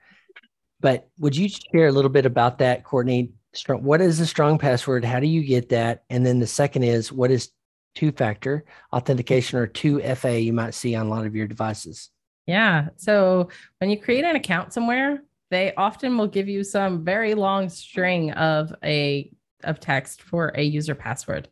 But 0.79 1.09
would 1.17 1.35
you 1.35 1.49
share 1.49 1.87
a 1.87 1.91
little 1.91 2.11
bit 2.11 2.25
about 2.25 2.59
that, 2.59 2.83
Courtney? 2.83 3.33
Strong, 3.53 3.83
what 3.83 3.99
is 3.99 4.19
a 4.19 4.27
strong 4.27 4.59
password? 4.59 5.03
How 5.03 5.19
do 5.19 5.27
you 5.27 5.43
get 5.43 5.69
that? 5.69 6.03
And 6.09 6.25
then 6.25 6.39
the 6.39 6.47
second 6.47 6.83
is 6.83 7.11
what 7.11 7.31
is 7.31 7.49
two 7.95 8.11
factor 8.11 8.63
authentication 8.93 9.57
or 9.57 9.67
2FA 9.67 10.43
you 10.43 10.53
might 10.53 10.75
see 10.75 10.95
on 10.95 11.07
a 11.07 11.09
lot 11.09 11.25
of 11.25 11.35
your 11.35 11.47
devices? 11.47 12.11
Yeah. 12.49 12.89
So 12.95 13.49
when 13.77 13.91
you 13.91 13.99
create 13.99 14.25
an 14.25 14.35
account 14.35 14.73
somewhere, 14.73 15.21
they 15.51 15.71
often 15.75 16.17
will 16.17 16.27
give 16.27 16.49
you 16.49 16.63
some 16.63 17.05
very 17.05 17.35
long 17.35 17.69
string 17.69 18.31
of 18.31 18.73
a 18.83 19.31
of 19.63 19.79
text 19.79 20.23
for 20.23 20.51
a 20.55 20.63
user 20.63 20.95
password. 20.95 21.47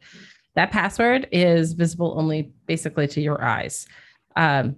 That 0.55 0.71
password 0.71 1.27
is 1.31 1.73
visible 1.73 2.15
only 2.17 2.51
basically 2.65 3.07
to 3.09 3.21
your 3.21 3.43
eyes. 3.43 3.85
Um, 4.35 4.77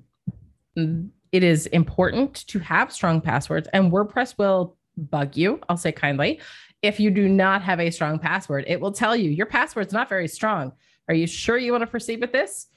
it 0.75 1.43
is 1.43 1.67
important 1.67 2.45
to 2.47 2.59
have 2.59 2.91
strong 2.91 3.21
passwords, 3.21 3.69
and 3.71 3.89
WordPress 3.89 4.38
will 4.38 4.75
bug 4.97 5.38
you. 5.38 5.61
I'll 5.69 5.77
say 5.77 5.93
kindly. 5.93 6.41
If 6.81 6.99
you 6.99 7.11
do 7.11 7.29
not 7.29 7.61
have 7.61 7.79
a 7.79 7.91
strong 7.91 8.19
password, 8.19 8.65
it 8.67 8.81
will 8.81 8.91
tell 8.91 9.15
you 9.15 9.29
your 9.29 9.45
password's 9.45 9.93
not 9.93 10.09
very 10.09 10.27
strong. 10.27 10.73
Are 11.07 11.15
you 11.15 11.27
sure 11.27 11.57
you 11.57 11.71
want 11.71 11.83
to 11.83 11.88
proceed 11.88 12.19
with 12.19 12.33
this? 12.33 12.67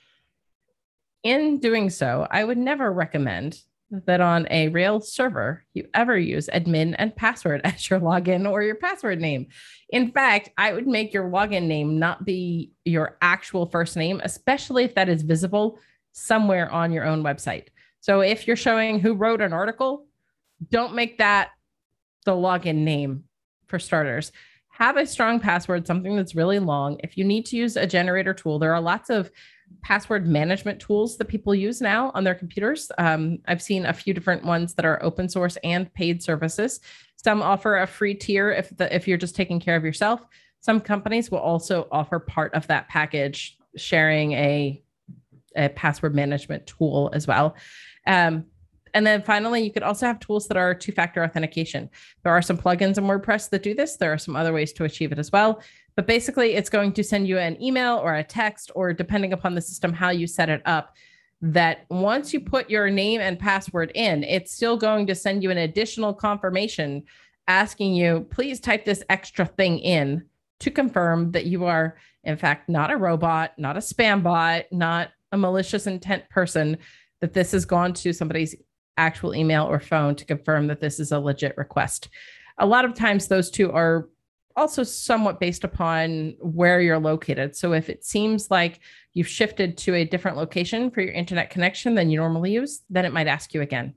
In 1.22 1.58
doing 1.58 1.90
so, 1.90 2.26
I 2.30 2.42
would 2.44 2.58
never 2.58 2.92
recommend 2.92 3.60
that 4.06 4.20
on 4.20 4.46
a 4.50 4.68
Rails 4.68 5.12
server 5.12 5.64
you 5.74 5.86
ever 5.92 6.18
use 6.18 6.48
admin 6.52 6.94
and 6.98 7.14
password 7.14 7.60
as 7.64 7.88
your 7.88 8.00
login 8.00 8.50
or 8.50 8.62
your 8.62 8.74
password 8.74 9.20
name. 9.20 9.46
In 9.90 10.10
fact, 10.10 10.50
I 10.56 10.72
would 10.72 10.86
make 10.86 11.12
your 11.12 11.28
login 11.28 11.66
name 11.66 11.98
not 11.98 12.24
be 12.24 12.72
your 12.84 13.18
actual 13.20 13.66
first 13.66 13.96
name, 13.96 14.20
especially 14.24 14.84
if 14.84 14.94
that 14.94 15.08
is 15.08 15.22
visible 15.22 15.78
somewhere 16.12 16.70
on 16.70 16.92
your 16.92 17.04
own 17.04 17.22
website. 17.22 17.68
So 18.00 18.20
if 18.20 18.46
you're 18.46 18.56
showing 18.56 18.98
who 18.98 19.14
wrote 19.14 19.40
an 19.40 19.52
article, 19.52 20.06
don't 20.70 20.94
make 20.94 21.18
that 21.18 21.50
the 22.24 22.32
login 22.32 22.78
name 22.78 23.24
for 23.66 23.78
starters. 23.78 24.32
Have 24.70 24.96
a 24.96 25.06
strong 25.06 25.38
password, 25.38 25.86
something 25.86 26.16
that's 26.16 26.34
really 26.34 26.58
long. 26.58 26.98
If 27.04 27.16
you 27.16 27.24
need 27.24 27.46
to 27.46 27.56
use 27.56 27.76
a 27.76 27.86
generator 27.86 28.32
tool, 28.32 28.58
there 28.58 28.74
are 28.74 28.80
lots 28.80 29.10
of 29.10 29.30
password 29.82 30.26
management 30.26 30.80
tools 30.80 31.16
that 31.16 31.26
people 31.26 31.54
use 31.54 31.80
now 31.80 32.10
on 32.14 32.24
their 32.24 32.34
computers. 32.34 32.90
Um, 32.98 33.38
I've 33.46 33.62
seen 33.62 33.86
a 33.86 33.92
few 33.92 34.12
different 34.12 34.44
ones 34.44 34.74
that 34.74 34.84
are 34.84 35.02
open 35.02 35.28
source 35.28 35.56
and 35.64 35.92
paid 35.94 36.22
services. 36.22 36.80
Some 37.16 37.42
offer 37.42 37.78
a 37.78 37.86
free 37.86 38.14
tier 38.14 38.50
if 38.50 38.76
the 38.76 38.94
if 38.94 39.06
you're 39.06 39.18
just 39.18 39.36
taking 39.36 39.60
care 39.60 39.76
of 39.76 39.84
yourself. 39.84 40.20
Some 40.60 40.80
companies 40.80 41.30
will 41.30 41.38
also 41.38 41.88
offer 41.90 42.18
part 42.18 42.54
of 42.54 42.66
that 42.68 42.88
package, 42.88 43.58
sharing 43.76 44.32
a, 44.32 44.82
a 45.56 45.68
password 45.70 46.14
management 46.14 46.66
tool 46.66 47.10
as 47.12 47.26
well. 47.26 47.56
Um, 48.06 48.46
and 48.94 49.06
then 49.06 49.22
finally, 49.22 49.62
you 49.62 49.72
could 49.72 49.82
also 49.82 50.06
have 50.06 50.20
tools 50.20 50.48
that 50.48 50.56
are 50.56 50.74
two 50.74 50.92
factor 50.92 51.24
authentication. 51.24 51.88
There 52.22 52.32
are 52.32 52.42
some 52.42 52.58
plugins 52.58 52.98
in 52.98 53.04
WordPress 53.04 53.50
that 53.50 53.62
do 53.62 53.74
this. 53.74 53.96
There 53.96 54.12
are 54.12 54.18
some 54.18 54.36
other 54.36 54.52
ways 54.52 54.72
to 54.74 54.84
achieve 54.84 55.12
it 55.12 55.18
as 55.18 55.32
well. 55.32 55.62
But 55.94 56.06
basically, 56.06 56.54
it's 56.54 56.70
going 56.70 56.92
to 56.94 57.04
send 57.04 57.28
you 57.28 57.38
an 57.38 57.62
email 57.62 57.98
or 57.98 58.14
a 58.14 58.24
text, 58.24 58.70
or 58.74 58.92
depending 58.92 59.32
upon 59.32 59.54
the 59.54 59.60
system, 59.60 59.92
how 59.92 60.10
you 60.10 60.26
set 60.26 60.48
it 60.48 60.62
up, 60.64 60.94
that 61.42 61.86
once 61.90 62.32
you 62.32 62.40
put 62.40 62.70
your 62.70 62.88
name 62.88 63.20
and 63.20 63.38
password 63.38 63.92
in, 63.94 64.24
it's 64.24 64.54
still 64.54 64.76
going 64.76 65.06
to 65.08 65.14
send 65.14 65.42
you 65.42 65.50
an 65.50 65.58
additional 65.58 66.14
confirmation 66.14 67.02
asking 67.48 67.94
you, 67.94 68.26
please 68.30 68.60
type 68.60 68.84
this 68.84 69.02
extra 69.10 69.44
thing 69.44 69.78
in 69.80 70.24
to 70.60 70.70
confirm 70.70 71.32
that 71.32 71.46
you 71.46 71.64
are, 71.64 71.96
in 72.24 72.36
fact, 72.36 72.68
not 72.68 72.92
a 72.92 72.96
robot, 72.96 73.52
not 73.58 73.76
a 73.76 73.80
spam 73.80 74.22
bot, 74.22 74.64
not 74.70 75.10
a 75.32 75.36
malicious 75.36 75.88
intent 75.88 76.28
person, 76.30 76.78
that 77.20 77.32
this 77.32 77.50
has 77.52 77.64
gone 77.64 77.92
to 77.92 78.12
somebody's 78.12 78.54
actual 78.96 79.34
email 79.34 79.64
or 79.64 79.80
phone 79.80 80.14
to 80.14 80.24
confirm 80.24 80.68
that 80.68 80.80
this 80.80 81.00
is 81.00 81.10
a 81.10 81.18
legit 81.18 81.56
request. 81.56 82.08
A 82.58 82.66
lot 82.66 82.84
of 82.84 82.94
times, 82.94 83.26
those 83.26 83.50
two 83.50 83.72
are 83.72 84.08
also 84.56 84.82
somewhat 84.82 85.40
based 85.40 85.64
upon 85.64 86.36
where 86.40 86.80
you're 86.80 86.98
located. 86.98 87.56
So 87.56 87.72
if 87.72 87.88
it 87.88 88.04
seems 88.04 88.50
like 88.50 88.80
you've 89.12 89.28
shifted 89.28 89.76
to 89.78 89.94
a 89.94 90.04
different 90.04 90.36
location 90.36 90.90
for 90.90 91.00
your 91.00 91.12
internet 91.12 91.50
connection 91.50 91.94
than 91.94 92.10
you 92.10 92.18
normally 92.18 92.52
use, 92.52 92.82
then 92.90 93.04
it 93.04 93.12
might 93.12 93.26
ask 93.26 93.54
you 93.54 93.62
again. 93.62 93.94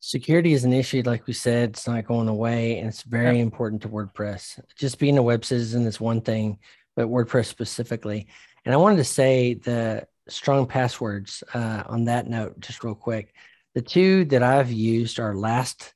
Security 0.00 0.52
is 0.52 0.64
an 0.64 0.72
issue, 0.72 1.02
like 1.06 1.28
we 1.28 1.32
said, 1.32 1.70
it's 1.70 1.86
not 1.86 2.04
going 2.06 2.26
away, 2.26 2.78
and 2.78 2.88
it's 2.88 3.02
very 3.02 3.38
important 3.38 3.80
to 3.82 3.88
WordPress. 3.88 4.58
Just 4.76 4.98
being 4.98 5.16
a 5.16 5.22
web 5.22 5.44
citizen 5.44 5.86
is 5.86 6.00
one 6.00 6.20
thing, 6.20 6.58
but 6.96 7.06
WordPress 7.06 7.46
specifically. 7.46 8.26
And 8.64 8.74
I 8.74 8.78
wanted 8.78 8.96
to 8.96 9.04
say 9.04 9.54
the 9.54 10.04
strong 10.28 10.66
passwords 10.66 11.44
uh, 11.54 11.84
on 11.86 12.06
that 12.06 12.26
note, 12.28 12.58
just 12.58 12.82
real 12.82 12.96
quick. 12.96 13.32
The 13.74 13.82
two 13.82 14.24
that 14.26 14.42
I've 14.42 14.72
used 14.72 15.20
are 15.20 15.34
lastpass.com 15.34 15.92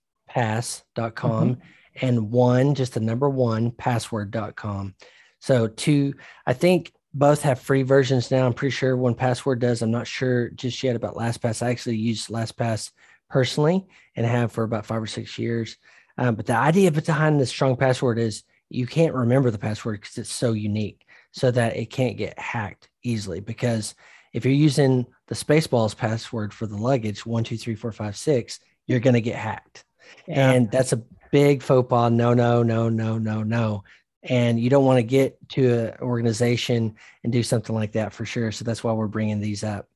mm-hmm. 1.56 1.60
And 2.00 2.30
one, 2.30 2.74
just 2.74 2.94
the 2.94 3.00
number 3.00 3.28
one, 3.28 3.70
password.com. 3.70 4.94
So, 5.40 5.68
two, 5.68 6.14
I 6.46 6.52
think 6.52 6.92
both 7.14 7.42
have 7.42 7.60
free 7.60 7.82
versions 7.82 8.30
now. 8.30 8.46
I'm 8.46 8.52
pretty 8.52 8.74
sure 8.74 8.96
1Password 8.96 9.60
does. 9.60 9.80
I'm 9.80 9.90
not 9.90 10.06
sure 10.06 10.50
just 10.50 10.82
yet 10.82 10.96
about 10.96 11.14
LastPass. 11.14 11.62
I 11.62 11.70
actually 11.70 11.96
use 11.96 12.26
LastPass 12.26 12.90
personally 13.30 13.86
and 14.14 14.26
have 14.26 14.52
for 14.52 14.64
about 14.64 14.86
five 14.86 15.02
or 15.02 15.06
six 15.06 15.38
years. 15.38 15.78
Um, 16.18 16.34
but 16.34 16.46
the 16.46 16.56
idea 16.56 16.90
behind 16.90 17.40
the 17.40 17.46
strong 17.46 17.76
password 17.76 18.18
is 18.18 18.42
you 18.68 18.86
can't 18.86 19.14
remember 19.14 19.50
the 19.50 19.58
password 19.58 20.00
because 20.00 20.18
it's 20.18 20.32
so 20.32 20.52
unique 20.52 21.06
so 21.32 21.50
that 21.50 21.76
it 21.76 21.86
can't 21.86 22.16
get 22.16 22.38
hacked 22.38 22.88
easily 23.02 23.40
because 23.40 23.94
if 24.32 24.44
you're 24.44 24.54
using 24.54 25.06
the 25.28 25.34
Spaceballs 25.34 25.96
password 25.96 26.52
for 26.52 26.66
the 26.66 26.76
luggage, 26.76 27.24
one, 27.24 27.44
two, 27.44 27.56
three, 27.56 27.74
four, 27.74 27.92
five, 27.92 28.16
six, 28.16 28.60
you're 28.86 29.00
going 29.00 29.14
to 29.14 29.20
get 29.20 29.36
hacked. 29.36 29.84
Yeah. 30.26 30.50
And 30.50 30.70
that's 30.70 30.92
a 30.92 31.02
big 31.30 31.62
faux 31.62 31.88
pas. 31.88 32.10
No, 32.10 32.34
no, 32.34 32.62
no, 32.62 32.88
no, 32.88 33.18
no, 33.18 33.42
no. 33.42 33.84
And 34.22 34.58
you 34.58 34.70
don't 34.70 34.84
want 34.84 34.98
to 34.98 35.02
get 35.04 35.36
to 35.50 35.72
an 35.72 35.94
organization 36.00 36.96
and 37.22 37.32
do 37.32 37.42
something 37.42 37.74
like 37.74 37.92
that 37.92 38.12
for 38.12 38.24
sure. 38.24 38.50
So 38.50 38.64
that's 38.64 38.82
why 38.82 38.92
we're 38.92 39.06
bringing 39.06 39.40
these 39.40 39.62
up. 39.62 39.88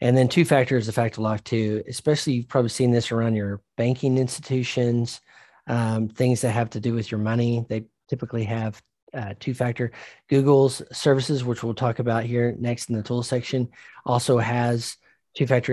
And 0.00 0.16
then 0.16 0.28
two 0.28 0.44
factor 0.44 0.76
is 0.76 0.90
fact 0.90 1.16
of 1.16 1.22
life 1.22 1.42
too, 1.42 1.82
especially 1.88 2.34
you've 2.34 2.48
probably 2.48 2.68
seen 2.68 2.90
this 2.90 3.10
around 3.10 3.34
your 3.34 3.62
banking 3.76 4.18
institutions, 4.18 5.20
um, 5.66 6.08
things 6.08 6.42
that 6.42 6.50
have 6.50 6.70
to 6.70 6.80
do 6.80 6.92
with 6.94 7.10
your 7.10 7.20
money. 7.20 7.64
They 7.68 7.86
typically 8.08 8.44
have 8.44 8.80
uh, 9.14 9.34
two 9.40 9.54
factor. 9.54 9.92
Google's 10.28 10.82
services, 10.92 11.44
which 11.44 11.62
we'll 11.62 11.74
talk 11.74 11.98
about 11.98 12.24
here 12.24 12.54
next 12.58 12.90
in 12.90 12.96
the 12.96 13.02
tool 13.02 13.22
section, 13.22 13.68
also 14.04 14.38
has 14.38 14.96
two 15.34 15.46
factor 15.46 15.72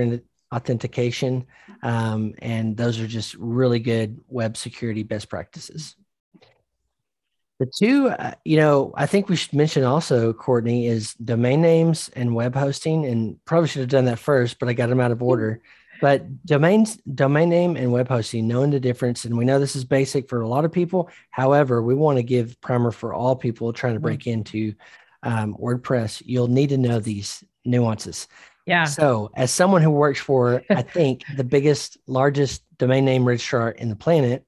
authentication. 0.54 1.46
Um, 1.82 2.34
and 2.40 2.78
those 2.78 3.00
are 3.00 3.08
just 3.08 3.34
really 3.36 3.80
good 3.80 4.22
web 4.28 4.56
security 4.56 5.04
best 5.04 5.30
practices. 5.30 5.96
The 7.60 7.66
two, 7.66 8.10
uh, 8.10 8.34
you 8.44 8.58
know, 8.58 8.94
I 8.96 9.06
think 9.06 9.30
we 9.30 9.36
should 9.36 9.54
mention 9.54 9.84
also, 9.84 10.34
Courtney, 10.34 10.88
is 10.88 11.14
domain 11.16 11.62
names 11.62 12.10
and 12.16 12.36
web 12.36 12.56
hosting. 12.56 13.06
And 13.06 13.44
probably 13.46 13.70
should 13.70 13.82
have 13.82 13.90
done 13.90 14.06
that 14.06 14.20
first, 14.20 14.60
but 14.60 14.70
I 14.70 14.74
got 14.74 14.90
them 14.90 15.00
out 15.00 15.12
of 15.12 15.22
order. 15.22 15.62
But 16.02 16.46
domains, 16.46 16.98
domain 16.98 17.50
name 17.50 17.78
and 17.78 17.92
web 17.92 18.10
hosting, 18.10 18.48
knowing 18.48 18.72
the 18.72 18.80
difference, 18.80 19.24
and 19.24 19.38
we 19.38 19.46
know 19.46 19.60
this 19.60 19.76
is 19.76 19.86
basic 19.86 20.28
for 20.28 20.42
a 20.42 20.48
lot 20.48 20.66
of 20.66 20.72
people. 20.72 21.10
However, 21.32 21.82
we 21.82 21.96
want 21.96 22.18
to 22.18 22.24
give 22.24 22.60
primer 22.60 22.92
for 22.92 23.14
all 23.14 23.36
people 23.38 23.72
trying 23.72 23.94
to 23.94 24.02
break 24.02 24.28
into 24.28 24.74
um, 25.22 25.56
WordPress. 25.56 26.22
You'll 26.26 26.50
need 26.50 26.70
to 26.70 26.78
know 26.78 27.00
these 27.00 27.44
nuances. 27.64 28.28
Yeah. 28.66 28.86
So, 28.86 29.30
as 29.36 29.52
someone 29.52 29.82
who 29.82 29.92
works 29.92 30.20
for, 30.20 30.64
I 30.70 30.82
think, 30.82 31.24
the 31.36 31.44
biggest, 31.44 31.98
largest 32.08 32.64
domain 32.78 33.06
name 33.06 33.26
registrar 33.26 33.72
in 33.72 33.90
the 33.90 33.96
planet, 33.96 34.46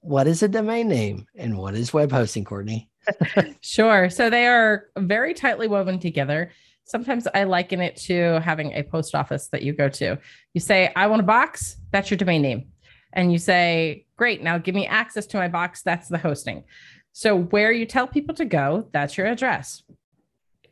what 0.00 0.26
is 0.26 0.42
a 0.42 0.48
domain 0.48 0.88
name 0.88 1.26
and 1.36 1.58
what 1.58 1.74
is 1.74 1.92
web 1.92 2.12
hosting, 2.12 2.44
Courtney? 2.44 2.88
sure. 3.60 4.08
So, 4.10 4.30
they 4.30 4.46
are 4.46 4.86
very 4.98 5.34
tightly 5.34 5.66
woven 5.66 5.98
together. 5.98 6.52
Sometimes 6.84 7.26
I 7.34 7.44
liken 7.44 7.80
it 7.80 7.96
to 7.96 8.40
having 8.40 8.72
a 8.72 8.82
post 8.82 9.14
office 9.14 9.48
that 9.48 9.62
you 9.62 9.72
go 9.72 9.88
to. 9.88 10.18
You 10.54 10.60
say, 10.60 10.92
I 10.94 11.06
want 11.06 11.20
a 11.20 11.24
box, 11.24 11.76
that's 11.92 12.10
your 12.10 12.18
domain 12.18 12.42
name. 12.42 12.68
And 13.12 13.32
you 13.32 13.38
say, 13.38 14.06
Great, 14.16 14.42
now 14.42 14.58
give 14.58 14.74
me 14.74 14.86
access 14.86 15.26
to 15.26 15.38
my 15.38 15.48
box, 15.48 15.82
that's 15.82 16.08
the 16.08 16.18
hosting. 16.18 16.64
So, 17.12 17.36
where 17.36 17.72
you 17.72 17.86
tell 17.86 18.06
people 18.06 18.34
to 18.36 18.44
go, 18.44 18.88
that's 18.92 19.18
your 19.18 19.26
address. 19.26 19.82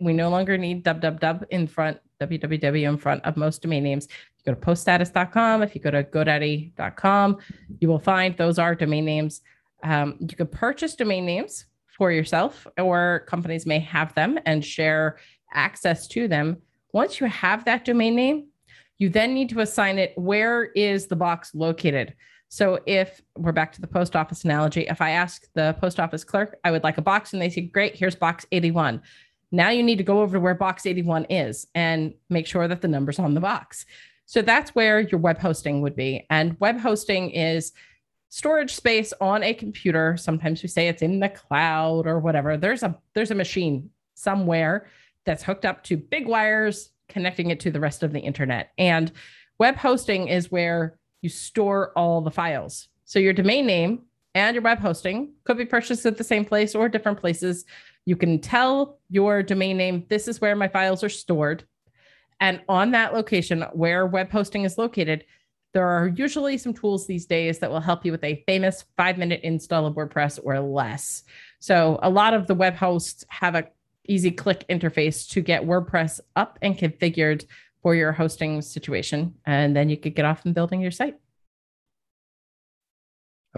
We 0.00 0.12
no 0.12 0.30
longer 0.30 0.56
need 0.56 0.84
www 0.84 1.44
in 1.50 1.66
front, 1.66 1.98
www 2.20 2.88
in 2.88 2.98
front 2.98 3.24
of 3.24 3.36
most 3.36 3.62
domain 3.62 3.84
names. 3.84 4.08
You 4.38 4.52
go 4.52 4.58
to 4.58 4.66
poststatus.com. 4.66 5.62
If 5.62 5.74
you 5.74 5.80
go 5.80 5.90
to 5.90 6.04
GoDaddy.com, 6.04 7.38
you 7.80 7.88
will 7.88 7.98
find 7.98 8.36
those 8.36 8.58
are 8.58 8.74
domain 8.74 9.04
names. 9.04 9.40
Um, 9.82 10.16
you 10.20 10.36
can 10.36 10.48
purchase 10.48 10.94
domain 10.96 11.24
names 11.24 11.66
for 11.86 12.10
yourself, 12.12 12.66
or 12.76 13.24
companies 13.28 13.66
may 13.66 13.78
have 13.80 14.14
them 14.14 14.38
and 14.46 14.64
share 14.64 15.18
access 15.52 16.06
to 16.08 16.28
them. 16.28 16.58
Once 16.92 17.20
you 17.20 17.26
have 17.26 17.64
that 17.64 17.84
domain 17.84 18.14
name, 18.16 18.46
You 19.00 19.08
then 19.08 19.32
need 19.32 19.48
to 19.50 19.60
assign 19.60 19.98
it 19.98 20.12
where 20.16 20.64
is 20.74 21.06
the 21.06 21.14
box 21.14 21.54
located. 21.54 22.14
So 22.48 22.80
if 22.86 23.20
we're 23.36 23.52
back 23.52 23.72
to 23.74 23.80
the 23.80 23.86
post 23.86 24.16
office 24.16 24.44
analogy, 24.44 24.86
if 24.88 25.00
I 25.00 25.10
ask 25.10 25.46
the 25.54 25.76
post 25.80 26.00
office 26.00 26.24
clerk, 26.24 26.58
I 26.64 26.72
would 26.72 26.82
like 26.82 26.98
a 26.98 27.02
box, 27.02 27.32
and 27.32 27.40
they 27.40 27.50
say, 27.50 27.60
Great, 27.60 27.94
here's 27.94 28.16
box 28.16 28.44
81. 28.50 29.00
Now 29.50 29.70
you 29.70 29.82
need 29.82 29.98
to 29.98 30.04
go 30.04 30.20
over 30.20 30.36
to 30.36 30.40
where 30.40 30.54
box 30.54 30.86
81 30.86 31.26
is 31.26 31.66
and 31.74 32.14
make 32.28 32.46
sure 32.46 32.68
that 32.68 32.82
the 32.82 32.88
number's 32.88 33.18
on 33.18 33.34
the 33.34 33.40
box. 33.40 33.86
So 34.26 34.42
that's 34.42 34.74
where 34.74 35.00
your 35.00 35.20
web 35.20 35.38
hosting 35.38 35.80
would 35.80 35.96
be. 35.96 36.26
And 36.28 36.58
web 36.60 36.78
hosting 36.78 37.30
is 37.30 37.72
storage 38.28 38.74
space 38.74 39.14
on 39.20 39.42
a 39.42 39.54
computer. 39.54 40.16
Sometimes 40.18 40.62
we 40.62 40.68
say 40.68 40.88
it's 40.88 41.02
in 41.02 41.20
the 41.20 41.30
cloud 41.30 42.06
or 42.06 42.18
whatever. 42.18 42.56
There's 42.56 42.82
a 42.82 42.98
there's 43.14 43.30
a 43.30 43.34
machine 43.34 43.90
somewhere 44.14 44.88
that's 45.24 45.42
hooked 45.42 45.64
up 45.64 45.82
to 45.84 45.96
big 45.96 46.26
wires 46.26 46.90
connecting 47.08 47.50
it 47.50 47.60
to 47.60 47.70
the 47.70 47.80
rest 47.80 48.02
of 48.02 48.12
the 48.12 48.20
internet. 48.20 48.70
And 48.76 49.10
web 49.58 49.76
hosting 49.76 50.28
is 50.28 50.52
where 50.52 50.98
you 51.22 51.28
store 51.28 51.92
all 51.96 52.20
the 52.20 52.30
files. 52.30 52.88
So 53.04 53.18
your 53.18 53.32
domain 53.32 53.66
name 53.66 54.02
and 54.34 54.54
your 54.54 54.62
web 54.62 54.78
hosting 54.78 55.32
could 55.44 55.56
be 55.56 55.64
purchased 55.64 56.06
at 56.06 56.18
the 56.18 56.24
same 56.24 56.44
place 56.44 56.74
or 56.74 56.88
different 56.88 57.18
places. 57.18 57.64
You 58.08 58.16
can 58.16 58.40
tell 58.40 59.00
your 59.10 59.42
domain 59.42 59.76
name, 59.76 60.06
this 60.08 60.28
is 60.28 60.40
where 60.40 60.56
my 60.56 60.66
files 60.66 61.04
are 61.04 61.10
stored. 61.10 61.64
And 62.40 62.62
on 62.66 62.92
that 62.92 63.12
location 63.12 63.66
where 63.74 64.06
web 64.06 64.30
hosting 64.30 64.64
is 64.64 64.78
located, 64.78 65.26
there 65.74 65.86
are 65.86 66.08
usually 66.08 66.56
some 66.56 66.72
tools 66.72 67.06
these 67.06 67.26
days 67.26 67.58
that 67.58 67.70
will 67.70 67.80
help 67.80 68.06
you 68.06 68.12
with 68.12 68.24
a 68.24 68.42
famous 68.46 68.86
five 68.96 69.18
minute 69.18 69.42
install 69.42 69.84
of 69.84 69.94
WordPress 69.94 70.40
or 70.42 70.58
less. 70.58 71.24
So 71.58 71.98
a 72.02 72.08
lot 72.08 72.32
of 72.32 72.46
the 72.46 72.54
web 72.54 72.76
hosts 72.76 73.26
have 73.28 73.54
a 73.54 73.68
easy 74.08 74.30
click 74.30 74.64
interface 74.70 75.28
to 75.32 75.42
get 75.42 75.66
WordPress 75.66 76.20
up 76.34 76.58
and 76.62 76.78
configured 76.78 77.44
for 77.82 77.94
your 77.94 78.12
hosting 78.12 78.62
situation. 78.62 79.34
And 79.44 79.76
then 79.76 79.90
you 79.90 79.98
could 79.98 80.14
get 80.14 80.24
off 80.24 80.46
and 80.46 80.54
building 80.54 80.80
your 80.80 80.92
site. 80.92 81.16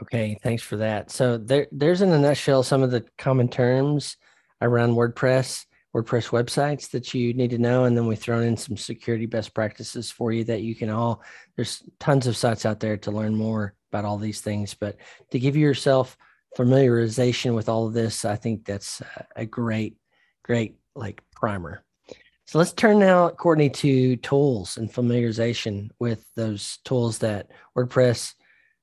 Okay, 0.03 0.37
thanks 0.43 0.65
for 0.65 0.79
that. 0.79 1.13
So 1.13 1.39
there, 1.39 1.69
there's 1.71 2.03
in 2.03 2.11
a 2.11 2.19
nutshell 2.19 2.65
some 2.65 2.83
of 2.83 2.91
the 2.91 3.05
common 3.17 3.49
terms 3.49 4.17
around 4.61 4.95
WordPress, 4.95 5.65
WordPress 5.95 6.31
websites 6.31 6.91
that 6.91 7.15
you 7.15 7.35
need 7.35 7.51
to 7.51 7.59
know, 7.59 7.85
and 7.85 7.97
then 7.97 8.07
we've 8.07 8.19
thrown 8.19 8.45
in 8.45 8.57
some 8.57 8.77
security 8.77 9.27
best 9.27 9.55
practices 9.55 10.11
for 10.11 10.33
you 10.33 10.45
that 10.45 10.63
you 10.63 10.75
can 10.75 10.91
all. 10.91 11.23
There's 11.57 11.83
tons 11.99 12.27
of 12.27 12.37
sites 12.37 12.65
out 12.65 12.81
there 12.81 12.97
to 12.99 13.11
learn 13.11 13.35
more 13.35 13.75
about 13.93 14.05
all 14.05 14.19
these 14.19 14.41
things, 14.41 14.75
but 14.75 14.97
to 15.31 15.39
give 15.39 15.57
yourself 15.57 16.17
familiarization 16.57 17.55
with 17.55 17.69
all 17.69 17.87
of 17.87 17.93
this, 17.93 18.25
I 18.25 18.37
think 18.37 18.65
that's 18.65 19.03
a 19.37 19.47
great, 19.47 19.97
great 20.43 20.77
like 20.95 21.23
primer. 21.35 21.83
So 22.47 22.59
let's 22.59 22.73
turn 22.73 22.99
now, 22.99 23.29
Courtney, 23.29 23.71
to 23.71 24.17
tools 24.17 24.77
and 24.77 24.93
familiarization 24.93 25.91
with 26.01 26.25
those 26.35 26.79
tools 26.85 27.19
that 27.19 27.51
WordPress 27.77 28.35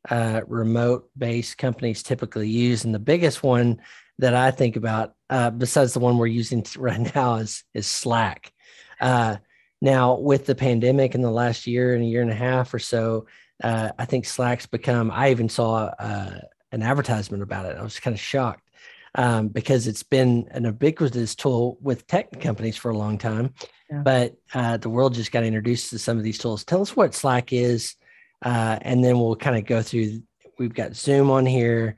uh, 0.09 0.41
remote 0.47 1.09
based 1.17 1.57
companies 1.57 2.01
typically 2.01 2.47
use. 2.47 2.85
And 2.85 2.95
the 2.95 2.99
biggest 2.99 3.43
one 3.43 3.81
that 4.19 4.33
I 4.33 4.51
think 4.51 4.75
about, 4.75 5.13
uh, 5.29 5.49
besides 5.49 5.93
the 5.93 5.99
one 5.99 6.17
we're 6.17 6.27
using 6.27 6.65
right 6.77 7.13
now, 7.15 7.35
is, 7.35 7.63
is 7.73 7.87
Slack. 7.87 8.51
Uh, 8.99 9.37
now, 9.81 10.17
with 10.17 10.45
the 10.45 10.55
pandemic 10.55 11.13
in 11.13 11.21
the 11.21 11.31
last 11.31 11.67
year 11.67 11.93
and 11.93 12.03
a 12.03 12.07
year 12.07 12.21
and 12.21 12.31
a 12.31 12.35
half 12.35 12.73
or 12.73 12.79
so, 12.79 13.27
uh, 13.63 13.89
I 13.97 14.05
think 14.05 14.25
Slack's 14.25 14.65
become, 14.65 15.11
I 15.11 15.31
even 15.31 15.49
saw 15.49 15.91
uh, 15.99 16.39
an 16.71 16.83
advertisement 16.83 17.43
about 17.43 17.65
it. 17.65 17.77
I 17.77 17.83
was 17.83 17.99
kind 17.99 18.15
of 18.15 18.19
shocked 18.19 18.67
um, 19.15 19.49
because 19.49 19.87
it's 19.87 20.03
been 20.03 20.47
an 20.51 20.65
ubiquitous 20.65 21.35
tool 21.35 21.77
with 21.81 22.07
tech 22.07 22.39
companies 22.39 22.77
for 22.77 22.91
a 22.91 22.97
long 22.97 23.17
time. 23.17 23.53
Yeah. 23.89 24.01
But 24.01 24.35
uh, 24.53 24.77
the 24.77 24.89
world 24.89 25.13
just 25.13 25.31
got 25.31 25.43
introduced 25.43 25.89
to 25.91 25.99
some 25.99 26.17
of 26.17 26.23
these 26.23 26.37
tools. 26.37 26.63
Tell 26.63 26.81
us 26.81 26.95
what 26.95 27.15
Slack 27.15 27.53
is, 27.53 27.95
uh, 28.43 28.79
and 28.81 29.03
then 29.03 29.19
we'll 29.19 29.35
kind 29.35 29.57
of 29.57 29.65
go 29.65 29.81
through. 29.81 30.21
We've 30.59 30.73
got 30.73 30.95
Zoom 30.95 31.29
on 31.29 31.45
here, 31.45 31.97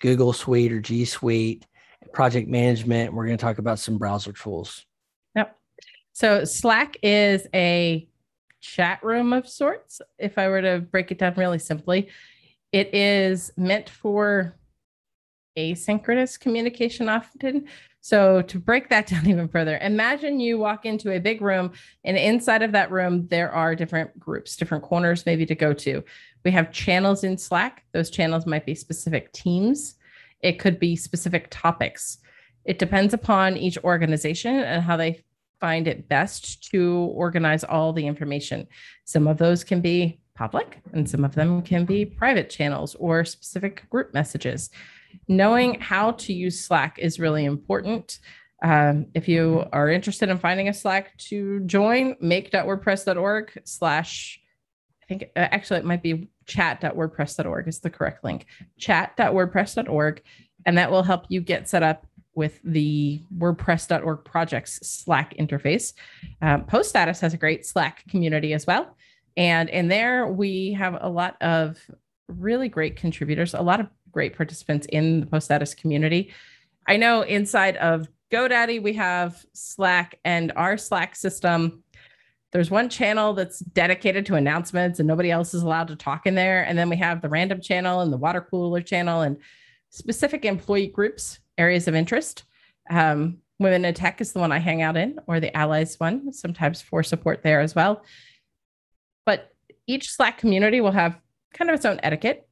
Google 0.00 0.32
Suite 0.32 0.72
or 0.72 0.80
G 0.80 1.04
Suite, 1.04 1.66
project 2.12 2.48
management. 2.48 3.14
We're 3.14 3.26
going 3.26 3.38
to 3.38 3.42
talk 3.42 3.58
about 3.58 3.78
some 3.78 3.98
browser 3.98 4.32
tools. 4.32 4.84
Yep. 5.36 5.56
So 6.12 6.44
Slack 6.44 6.96
is 7.02 7.46
a 7.54 8.08
chat 8.60 9.02
room 9.02 9.32
of 9.32 9.48
sorts. 9.48 10.00
If 10.18 10.38
I 10.38 10.48
were 10.48 10.62
to 10.62 10.80
break 10.80 11.10
it 11.10 11.18
down 11.18 11.34
really 11.36 11.58
simply, 11.58 12.08
it 12.72 12.94
is 12.94 13.52
meant 13.56 13.88
for 13.88 14.56
asynchronous 15.58 16.38
communication 16.38 17.08
often. 17.08 17.66
So, 18.02 18.40
to 18.42 18.58
break 18.58 18.88
that 18.88 19.06
down 19.08 19.28
even 19.28 19.48
further, 19.48 19.78
imagine 19.78 20.40
you 20.40 20.58
walk 20.58 20.86
into 20.86 21.12
a 21.12 21.18
big 21.18 21.42
room, 21.42 21.72
and 22.04 22.16
inside 22.16 22.62
of 22.62 22.72
that 22.72 22.90
room, 22.90 23.26
there 23.28 23.52
are 23.52 23.74
different 23.74 24.18
groups, 24.18 24.56
different 24.56 24.84
corners 24.84 25.26
maybe 25.26 25.44
to 25.46 25.54
go 25.54 25.72
to. 25.74 26.02
We 26.44 26.50
have 26.52 26.72
channels 26.72 27.24
in 27.24 27.36
Slack. 27.38 27.84
Those 27.92 28.10
channels 28.10 28.46
might 28.46 28.66
be 28.66 28.74
specific 28.74 29.32
teams, 29.32 29.96
it 30.40 30.58
could 30.58 30.78
be 30.78 30.96
specific 30.96 31.48
topics. 31.50 32.18
It 32.64 32.78
depends 32.78 33.14
upon 33.14 33.56
each 33.56 33.78
organization 33.84 34.54
and 34.54 34.82
how 34.82 34.96
they 34.96 35.22
find 35.60 35.86
it 35.86 36.08
best 36.08 36.70
to 36.70 37.10
organize 37.14 37.64
all 37.64 37.92
the 37.92 38.06
information. 38.06 38.66
Some 39.04 39.26
of 39.26 39.36
those 39.36 39.64
can 39.64 39.80
be 39.82 40.20
public, 40.34 40.78
and 40.94 41.08
some 41.08 41.24
of 41.24 41.34
them 41.34 41.60
can 41.60 41.84
be 41.84 42.06
private 42.06 42.48
channels 42.48 42.94
or 42.94 43.24
specific 43.26 43.88
group 43.90 44.14
messages 44.14 44.70
knowing 45.28 45.80
how 45.80 46.12
to 46.12 46.32
use 46.32 46.60
Slack 46.60 46.98
is 46.98 47.20
really 47.20 47.44
important. 47.44 48.18
Um, 48.62 49.06
if 49.14 49.28
you 49.28 49.64
are 49.72 49.88
interested 49.88 50.28
in 50.28 50.38
finding 50.38 50.68
a 50.68 50.74
Slack 50.74 51.16
to 51.18 51.60
join, 51.60 52.16
make.wordpress.org 52.20 53.62
slash, 53.64 54.39
think 55.10 55.24
uh, 55.34 55.48
actually 55.50 55.80
it 55.80 55.84
might 55.84 56.02
be 56.02 56.28
chat.wordpress.org 56.46 57.66
is 57.66 57.80
the 57.80 57.90
correct 57.90 58.22
link, 58.22 58.46
chat.wordpress.org. 58.78 60.22
And 60.66 60.78
that 60.78 60.90
will 60.90 61.02
help 61.02 61.24
you 61.28 61.40
get 61.40 61.68
set 61.68 61.82
up 61.82 62.06
with 62.34 62.60
the 62.62 63.22
WordPress.org 63.36 64.24
projects 64.24 64.78
Slack 64.86 65.34
interface. 65.36 65.94
Um, 66.40 66.64
Post 66.64 66.90
Status 66.90 67.20
has 67.20 67.34
a 67.34 67.36
great 67.36 67.66
Slack 67.66 68.04
community 68.08 68.52
as 68.52 68.66
well. 68.66 68.96
And 69.36 69.68
in 69.68 69.88
there, 69.88 70.26
we 70.28 70.72
have 70.74 70.98
a 71.00 71.08
lot 71.08 71.36
of 71.40 71.78
really 72.28 72.68
great 72.68 72.96
contributors, 72.96 73.54
a 73.54 73.62
lot 73.62 73.80
of 73.80 73.88
great 74.12 74.36
participants 74.36 74.86
in 74.90 75.20
the 75.20 75.26
post 75.26 75.46
status 75.46 75.74
community. 75.74 76.32
I 76.86 76.96
know 76.96 77.22
inside 77.22 77.76
of 77.78 78.08
GoDaddy, 78.30 78.82
we 78.82 78.92
have 78.94 79.44
Slack 79.54 80.18
and 80.24 80.52
our 80.56 80.76
Slack 80.76 81.16
system. 81.16 81.82
There's 82.52 82.70
one 82.70 82.88
channel 82.88 83.32
that's 83.32 83.60
dedicated 83.60 84.26
to 84.26 84.34
announcements 84.34 84.98
and 84.98 85.06
nobody 85.06 85.30
else 85.30 85.54
is 85.54 85.62
allowed 85.62 85.88
to 85.88 85.96
talk 85.96 86.26
in 86.26 86.34
there. 86.34 86.62
And 86.62 86.76
then 86.76 86.88
we 86.88 86.96
have 86.96 87.22
the 87.22 87.28
random 87.28 87.60
channel 87.60 88.00
and 88.00 88.12
the 88.12 88.16
water 88.16 88.40
cooler 88.40 88.80
channel 88.80 89.22
and 89.22 89.36
specific 89.90 90.44
employee 90.44 90.88
groups, 90.88 91.38
areas 91.58 91.86
of 91.86 91.94
interest. 91.94 92.44
Um, 92.88 93.38
Women 93.58 93.84
in 93.84 93.94
Tech 93.94 94.20
is 94.20 94.32
the 94.32 94.40
one 94.40 94.52
I 94.52 94.58
hang 94.58 94.80
out 94.80 94.96
in, 94.96 95.18
or 95.26 95.38
the 95.38 95.54
Allies 95.54 96.00
one, 96.00 96.32
sometimes 96.32 96.80
for 96.80 97.02
support 97.02 97.42
there 97.42 97.60
as 97.60 97.74
well. 97.74 98.02
But 99.26 99.52
each 99.86 100.10
Slack 100.10 100.38
community 100.38 100.80
will 100.80 100.92
have 100.92 101.20
kind 101.52 101.68
of 101.68 101.74
its 101.74 101.84
own 101.84 102.00
etiquette 102.02 102.48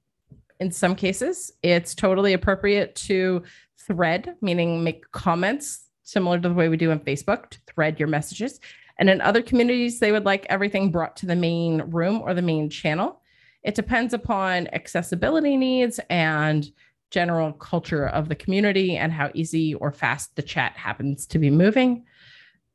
in 0.61 0.71
some 0.73 0.95
cases, 0.95 1.53
it's 1.63 1.95
totally 1.95 2.33
appropriate 2.33 2.95
to 2.97 3.43
thread, 3.79 4.35
meaning 4.41 4.83
make 4.83 5.11
comments 5.13 5.87
similar 6.03 6.39
to 6.41 6.49
the 6.49 6.55
way 6.55 6.69
we 6.69 6.77
do 6.77 6.91
on 6.91 7.01
Facebook 7.01 7.51
to 7.51 7.59
thread 7.67 7.99
your 7.99 8.09
messages. 8.09 8.61
And 8.99 9.09
in 9.09 9.21
other 9.21 9.43
communities, 9.43 10.01
they 10.01 10.13
would 10.13 10.25
like 10.25 10.47
everything 10.49 10.91
brought 10.91 11.17
to 11.19 11.27
the 11.27 11.37
main 11.37 11.83
room 11.83 12.21
or 12.21 12.35
the 12.35 12.43
main 12.43 12.69
channel. 12.69 13.21
It 13.63 13.75
depends 13.75 14.15
upon 14.15 14.69
accessibility 14.69 15.57
needs 15.57 16.01
and 16.11 16.69
general 17.11 17.53
culture 17.53 18.07
of 18.09 18.29
the 18.29 18.35
community 18.35 18.97
and 18.97 19.13
how 19.13 19.31
easy 19.35 19.75
or 19.75 19.93
fast 19.93 20.37
the 20.37 20.43
chat 20.43 20.73
happens 20.77 21.27
to 21.27 21.39
be 21.39 21.51
moving. 21.51 22.05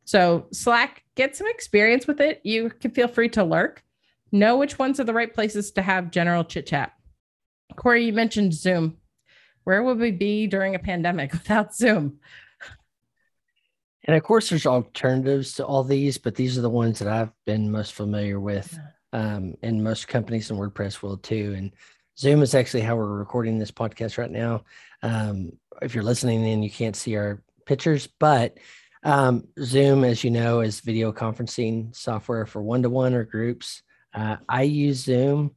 So, 0.05 0.47
Slack, 0.51 1.03
get 1.15 1.35
some 1.35 1.47
experience 1.47 2.07
with 2.07 2.19
it. 2.19 2.41
You 2.43 2.69
can 2.69 2.91
feel 2.91 3.07
free 3.07 3.29
to 3.29 3.43
lurk. 3.43 3.83
Know 4.31 4.57
which 4.57 4.79
ones 4.79 4.99
are 4.99 5.05
the 5.05 5.13
right 5.13 5.33
places 5.33 5.71
to 5.71 5.81
have 5.81 6.11
general 6.11 6.43
chit 6.43 6.67
chat. 6.67 6.93
Cory, 7.75 8.05
you 8.05 8.13
mentioned 8.13 8.53
Zoom. 8.53 8.97
Where 9.63 9.83
would 9.83 9.99
we 9.99 10.11
be 10.11 10.47
during 10.47 10.75
a 10.75 10.79
pandemic 10.79 11.31
without 11.33 11.75
Zoom? 11.75 12.19
And 14.05 14.15
of 14.15 14.23
course, 14.23 14.49
there's 14.49 14.65
alternatives 14.65 15.53
to 15.53 15.65
all 15.65 15.83
these, 15.83 16.17
but 16.17 16.35
these 16.35 16.57
are 16.57 16.61
the 16.61 16.69
ones 16.69 16.99
that 16.99 17.07
I've 17.07 17.31
been 17.45 17.71
most 17.71 17.93
familiar 17.93 18.39
with. 18.39 18.77
Um, 19.13 19.55
and 19.61 19.83
most 19.83 20.07
companies 20.07 20.49
in 20.49 20.57
WordPress 20.57 21.01
will 21.01 21.17
too. 21.17 21.53
And 21.55 21.71
Zoom 22.17 22.41
is 22.41 22.55
actually 22.55 22.81
how 22.81 22.95
we're 22.95 23.05
recording 23.05 23.59
this 23.59 23.71
podcast 23.71 24.17
right 24.17 24.31
now. 24.31 24.63
Um, 25.03 25.53
if 25.81 25.93
you're 25.93 26.03
listening 26.03 26.45
in, 26.45 26.63
you 26.63 26.69
can't 26.69 26.95
see 26.95 27.15
our 27.15 27.41
pictures, 27.65 28.07
but 28.19 28.57
um, 29.03 29.47
Zoom, 29.59 30.03
as 30.03 30.23
you 30.23 30.31
know, 30.31 30.61
is 30.61 30.79
video 30.79 31.11
conferencing 31.11 31.95
software 31.95 32.45
for 32.45 32.61
one 32.61 32.83
to 32.83 32.89
one 32.89 33.13
or 33.13 33.23
groups. 33.23 33.83
Uh, 34.13 34.37
I 34.47 34.63
use 34.63 35.03
Zoom 35.03 35.51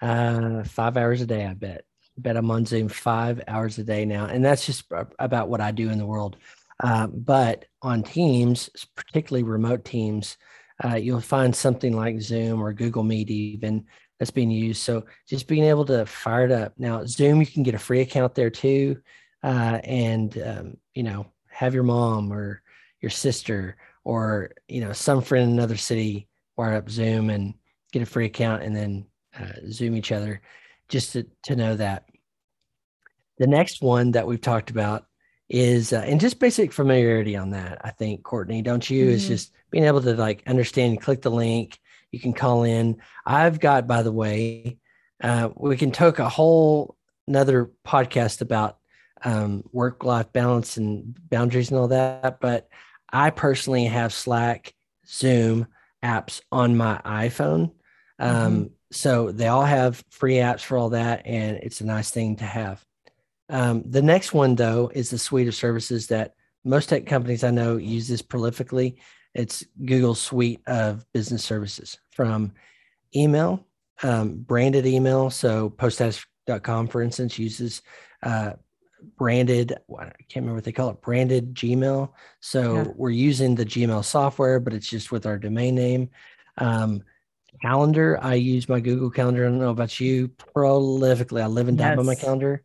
uh, 0.00 0.64
five 0.64 0.96
hours 0.96 1.20
a 1.20 1.26
day, 1.26 1.46
I 1.46 1.54
bet. 1.54 1.84
I 2.18 2.20
Bet 2.20 2.36
I'm 2.36 2.50
on 2.50 2.66
Zoom 2.66 2.88
five 2.88 3.40
hours 3.48 3.78
a 3.78 3.84
day 3.84 4.04
now. 4.04 4.26
And 4.26 4.44
that's 4.44 4.66
just 4.66 4.84
about 5.18 5.48
what 5.48 5.60
I 5.60 5.70
do 5.70 5.90
in 5.90 5.98
the 5.98 6.06
world. 6.06 6.36
Uh, 6.82 7.06
but 7.06 7.64
on 7.80 8.02
teams, 8.02 8.68
particularly 8.96 9.44
remote 9.44 9.84
teams, 9.84 10.36
uh, 10.84 10.96
you'll 10.96 11.20
find 11.20 11.54
something 11.54 11.94
like 11.94 12.20
Zoom 12.20 12.60
or 12.60 12.72
Google 12.72 13.04
Meet 13.04 13.30
even 13.30 13.84
that's 14.18 14.30
being 14.30 14.50
used. 14.50 14.82
So 14.82 15.04
just 15.28 15.46
being 15.46 15.64
able 15.64 15.84
to 15.86 16.06
fire 16.06 16.44
it 16.44 16.52
up. 16.52 16.74
Now, 16.78 17.04
Zoom, 17.06 17.40
you 17.40 17.46
can 17.46 17.62
get 17.62 17.74
a 17.74 17.78
free 17.78 18.00
account 18.00 18.34
there 18.34 18.50
too. 18.50 19.00
Uh, 19.42 19.80
and, 19.84 20.40
um, 20.42 20.76
you 20.94 21.02
know, 21.02 21.26
have 21.48 21.74
your 21.74 21.82
mom 21.82 22.32
or 22.32 22.62
your 23.00 23.10
sister 23.10 23.76
or, 24.04 24.52
you 24.68 24.80
know, 24.80 24.92
some 24.92 25.22
friend 25.22 25.50
in 25.50 25.56
another 25.56 25.76
city 25.76 26.28
wire 26.56 26.74
up 26.74 26.90
Zoom 26.90 27.30
and 27.30 27.54
get 27.92 28.02
a 28.02 28.06
free 28.06 28.26
account 28.26 28.62
and 28.62 28.74
then 28.74 29.06
uh, 29.38 29.52
Zoom 29.70 29.96
each 29.96 30.12
other 30.12 30.40
just 30.88 31.12
to, 31.12 31.26
to 31.44 31.56
know 31.56 31.76
that. 31.76 32.04
The 33.38 33.46
next 33.46 33.82
one 33.82 34.12
that 34.12 34.26
we've 34.26 34.40
talked 34.40 34.70
about 34.70 35.06
is, 35.52 35.92
uh, 35.92 36.02
and 36.06 36.18
just 36.18 36.40
basic 36.40 36.72
familiarity 36.72 37.36
on 37.36 37.50
that, 37.50 37.78
I 37.84 37.90
think, 37.90 38.22
Courtney, 38.22 38.62
don't 38.62 38.88
you? 38.88 39.04
Mm-hmm. 39.04 39.14
Is 39.14 39.28
just 39.28 39.52
being 39.70 39.84
able 39.84 40.00
to 40.00 40.14
like 40.14 40.42
understand, 40.46 41.02
click 41.02 41.20
the 41.20 41.30
link, 41.30 41.78
you 42.10 42.18
can 42.18 42.32
call 42.32 42.64
in. 42.64 42.96
I've 43.26 43.60
got, 43.60 43.86
by 43.86 44.02
the 44.02 44.12
way, 44.12 44.78
uh, 45.22 45.50
we 45.54 45.76
can 45.76 45.92
take 45.92 46.18
a 46.18 46.28
whole 46.28 46.96
another 47.28 47.70
podcast 47.86 48.40
about 48.40 48.78
um, 49.24 49.62
work 49.72 50.04
life 50.04 50.32
balance 50.32 50.78
and 50.78 51.16
boundaries 51.28 51.70
and 51.70 51.78
all 51.78 51.88
that. 51.88 52.40
But 52.40 52.68
I 53.12 53.28
personally 53.28 53.84
have 53.84 54.14
Slack, 54.14 54.74
Zoom 55.06 55.66
apps 56.02 56.40
on 56.50 56.76
my 56.78 56.98
iPhone. 57.04 57.72
Um, 58.18 58.54
mm-hmm. 58.54 58.66
So 58.90 59.32
they 59.32 59.48
all 59.48 59.64
have 59.64 60.02
free 60.10 60.36
apps 60.36 60.60
for 60.60 60.78
all 60.78 60.90
that, 60.90 61.26
and 61.26 61.58
it's 61.58 61.82
a 61.82 61.86
nice 61.86 62.10
thing 62.10 62.36
to 62.36 62.44
have. 62.44 62.82
Um, 63.52 63.84
the 63.86 64.02
next 64.02 64.32
one, 64.32 64.54
though, 64.54 64.90
is 64.94 65.10
the 65.10 65.18
suite 65.18 65.46
of 65.46 65.54
services 65.54 66.06
that 66.08 66.34
most 66.64 66.88
tech 66.88 67.06
companies 67.06 67.44
I 67.44 67.50
know 67.50 67.76
use 67.76 68.08
this 68.08 68.22
prolifically. 68.22 68.96
It's 69.34 69.64
Google's 69.84 70.20
suite 70.20 70.62
of 70.66 71.04
business 71.12 71.44
services 71.44 71.98
from 72.10 72.52
email, 73.14 73.66
um, 74.02 74.38
branded 74.38 74.86
email. 74.86 75.28
So 75.28 75.68
poststatus.com, 75.68 76.88
for 76.88 77.02
instance, 77.02 77.38
uses 77.38 77.82
uh, 78.22 78.54
branded, 79.18 79.76
I 79.98 80.04
can't 80.04 80.36
remember 80.36 80.54
what 80.54 80.64
they 80.64 80.72
call 80.72 80.88
it, 80.88 81.02
branded 81.02 81.54
Gmail. 81.54 82.10
So 82.40 82.74
yeah. 82.74 82.84
we're 82.96 83.10
using 83.10 83.54
the 83.54 83.66
Gmail 83.66 84.02
software, 84.02 84.60
but 84.60 84.72
it's 84.72 84.88
just 84.88 85.12
with 85.12 85.26
our 85.26 85.38
domain 85.38 85.74
name. 85.74 86.08
Um, 86.56 87.02
calendar, 87.60 88.18
I 88.22 88.34
use 88.34 88.66
my 88.66 88.80
Google 88.80 89.10
Calendar. 89.10 89.46
I 89.46 89.50
don't 89.50 89.58
know 89.58 89.70
about 89.70 90.00
you, 90.00 90.28
prolifically. 90.28 91.42
I 91.42 91.46
live 91.46 91.68
and 91.68 91.76
die 91.76 91.90
yes. 91.90 91.96
by 91.96 92.02
my 92.02 92.14
calendar. 92.14 92.62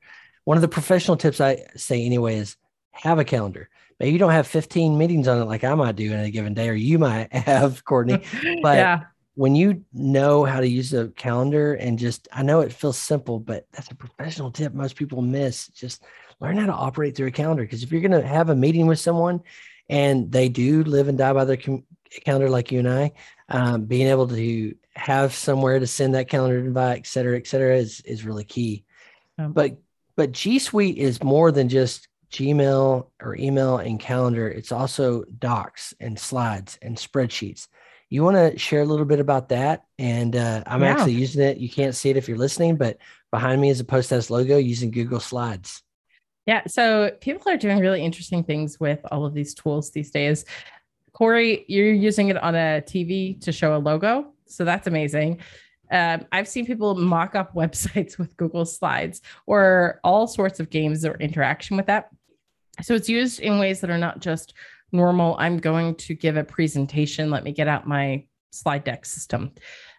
One 0.47 0.55
of 0.55 0.61
the 0.61 0.69
professional 0.69 1.17
tips 1.17 1.41
I 1.41 1.65
say 1.75 2.05
anyway 2.05 2.37
is 2.37 2.55
have 2.91 3.19
a 3.19 3.25
calendar. 3.25 3.67
Maybe 3.99 4.13
you 4.13 4.17
don't 4.17 4.31
have 4.31 4.47
15 4.47 4.97
meetings 4.97 5.27
on 5.27 5.41
it 5.41 5.43
like 5.43 5.65
I 5.65 5.75
might 5.75 5.97
do 5.97 6.13
in 6.13 6.21
a 6.21 6.31
given 6.31 6.53
day, 6.53 6.69
or 6.69 6.73
you 6.73 6.97
might 6.97 7.33
have, 7.33 7.83
Courtney. 7.83 8.23
But 8.63 8.77
yeah. 8.77 8.99
when 9.35 9.55
you 9.55 9.83
know 9.91 10.45
how 10.45 10.61
to 10.61 10.67
use 10.67 10.93
a 10.93 11.09
calendar 11.09 11.73
and 11.73 11.99
just, 11.99 12.29
I 12.31 12.43
know 12.43 12.61
it 12.61 12.71
feels 12.71 12.97
simple, 12.97 13.41
but 13.41 13.67
that's 13.73 13.91
a 13.91 13.95
professional 13.95 14.49
tip 14.49 14.73
most 14.73 14.95
people 14.95 15.21
miss. 15.21 15.67
Just 15.67 16.05
learn 16.39 16.55
how 16.55 16.67
to 16.67 16.71
operate 16.71 17.17
through 17.17 17.27
a 17.27 17.31
calendar. 17.31 17.63
Because 17.63 17.83
if 17.83 17.91
you're 17.91 17.99
going 17.99 18.11
to 18.13 18.25
have 18.25 18.49
a 18.49 18.55
meeting 18.55 18.87
with 18.87 18.99
someone 18.99 19.41
and 19.89 20.31
they 20.31 20.47
do 20.47 20.81
live 20.85 21.09
and 21.09 21.17
die 21.17 21.33
by 21.33 21.43
their 21.43 21.57
com- 21.57 21.83
calendar 22.23 22.49
like 22.49 22.71
you 22.71 22.79
and 22.79 22.89
I, 22.89 23.11
um, 23.49 23.83
being 23.83 24.07
able 24.07 24.29
to 24.29 24.75
have 24.95 25.35
somewhere 25.35 25.77
to 25.77 25.87
send 25.87 26.15
that 26.15 26.29
calendar 26.29 26.59
invite, 26.59 26.99
et 26.99 27.05
cetera, 27.05 27.35
et 27.35 27.47
cetera, 27.47 27.75
is, 27.75 27.99
is 28.05 28.23
really 28.23 28.45
key. 28.45 28.85
Um, 29.37 29.51
but 29.51 29.77
but 30.17 30.33
G 30.33 30.59
Suite 30.59 30.97
is 30.97 31.23
more 31.23 31.51
than 31.51 31.69
just 31.69 32.09
Gmail 32.31 33.07
or 33.21 33.35
email 33.37 33.77
and 33.77 33.99
calendar. 33.99 34.49
It's 34.49 34.71
also 34.71 35.23
docs 35.39 35.93
and 35.99 36.19
slides 36.19 36.77
and 36.81 36.97
spreadsheets. 36.97 37.67
You 38.09 38.23
want 38.23 38.35
to 38.35 38.57
share 38.57 38.81
a 38.81 38.85
little 38.85 39.05
bit 39.05 39.19
about 39.19 39.49
that? 39.49 39.83
And 39.99 40.35
uh, 40.35 40.63
I'm 40.65 40.81
yeah. 40.81 40.91
actually 40.91 41.13
using 41.13 41.43
it. 41.43 41.57
You 41.57 41.69
can't 41.69 41.95
see 41.95 42.09
it 42.09 42.17
if 42.17 42.27
you're 42.27 42.37
listening, 42.37 42.77
but 42.77 42.97
behind 43.31 43.61
me 43.61 43.69
is 43.69 43.79
a 43.79 43.85
Post 43.85 44.07
Status 44.07 44.29
logo 44.29 44.57
using 44.57 44.91
Google 44.91 45.19
Slides. 45.19 45.83
Yeah. 46.45 46.65
So 46.67 47.11
people 47.21 47.51
are 47.51 47.57
doing 47.57 47.79
really 47.79 48.01
interesting 48.01 48.43
things 48.43 48.79
with 48.79 48.99
all 49.11 49.25
of 49.25 49.33
these 49.33 49.53
tools 49.53 49.91
these 49.91 50.11
days. 50.11 50.45
Cory, 51.13 51.65
you're 51.67 51.91
using 51.91 52.29
it 52.29 52.37
on 52.37 52.55
a 52.55 52.81
TV 52.81 53.39
to 53.41 53.51
show 53.51 53.75
a 53.75 53.79
logo. 53.79 54.33
So 54.45 54.63
that's 54.63 54.87
amazing. 54.87 55.39
Um, 55.91 56.25
I've 56.31 56.47
seen 56.47 56.65
people 56.65 56.95
mock 56.95 57.35
up 57.35 57.53
websites 57.55 58.17
with 58.17 58.35
Google 58.37 58.65
Slides 58.65 59.21
or 59.45 59.99
all 60.03 60.27
sorts 60.27 60.59
of 60.59 60.69
games 60.69 61.05
or 61.05 61.15
interaction 61.15 61.77
with 61.77 61.87
that. 61.87 62.09
So 62.81 62.93
it's 62.93 63.09
used 63.09 63.39
in 63.39 63.59
ways 63.59 63.81
that 63.81 63.89
are 63.89 63.97
not 63.97 64.19
just 64.19 64.53
normal. 64.91 65.35
I'm 65.39 65.57
going 65.57 65.95
to 65.95 66.13
give 66.13 66.37
a 66.37 66.43
presentation. 66.43 67.29
Let 67.29 67.43
me 67.43 67.51
get 67.51 67.67
out 67.67 67.87
my 67.87 68.25
slide 68.51 68.83
deck 68.83 69.05
system. 69.05 69.51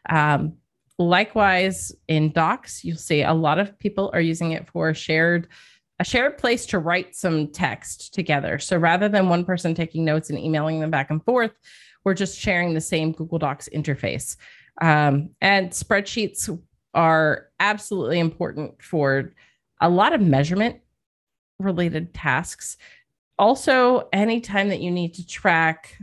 Um, 0.09 0.55
likewise, 0.99 1.93
in 2.07 2.33
Docs, 2.33 2.85
you'll 2.85 2.97
see 2.97 3.23
a 3.23 3.33
lot 3.33 3.59
of 3.59 3.79
people 3.79 4.11
are 4.13 4.21
using 4.21 4.53
it 4.53 4.69
for 4.69 4.95
shared 4.95 5.49
a 6.01 6.05
shared 6.05 6.39
place 6.39 6.65
to 6.67 6.79
write 6.79 7.17
some 7.17 7.49
text 7.49 8.15
together. 8.15 8.61
So 8.61 8.77
rather 8.77 9.09
than 9.09 9.29
one 9.29 9.45
person 9.45 9.75
taking 9.75 10.05
notes 10.05 10.31
and 10.31 10.39
emailing 10.39 10.79
them 10.79 10.91
back 10.91 11.11
and 11.11 11.25
forth, 11.25 11.51
we're 12.05 12.15
just 12.15 12.39
sharing 12.39 12.73
the 12.73 12.81
same 12.81 13.13
Google 13.13 13.39
Docs 13.39 13.69
interface. 13.75 14.37
Um, 14.81 15.31
and 15.41 15.71
spreadsheets 15.71 16.49
are 16.95 17.49
absolutely 17.61 18.19
important 18.19 18.83
for 18.83 19.33
a 19.81 19.89
lot 19.89 20.13
of 20.13 20.21
measurement 20.21 20.81
related 21.59 22.15
tasks. 22.15 22.77
Also, 23.39 24.09
anytime 24.13 24.69
that 24.69 24.81
you 24.81 24.91
need 24.91 25.15
to 25.15 25.27
track 25.27 25.99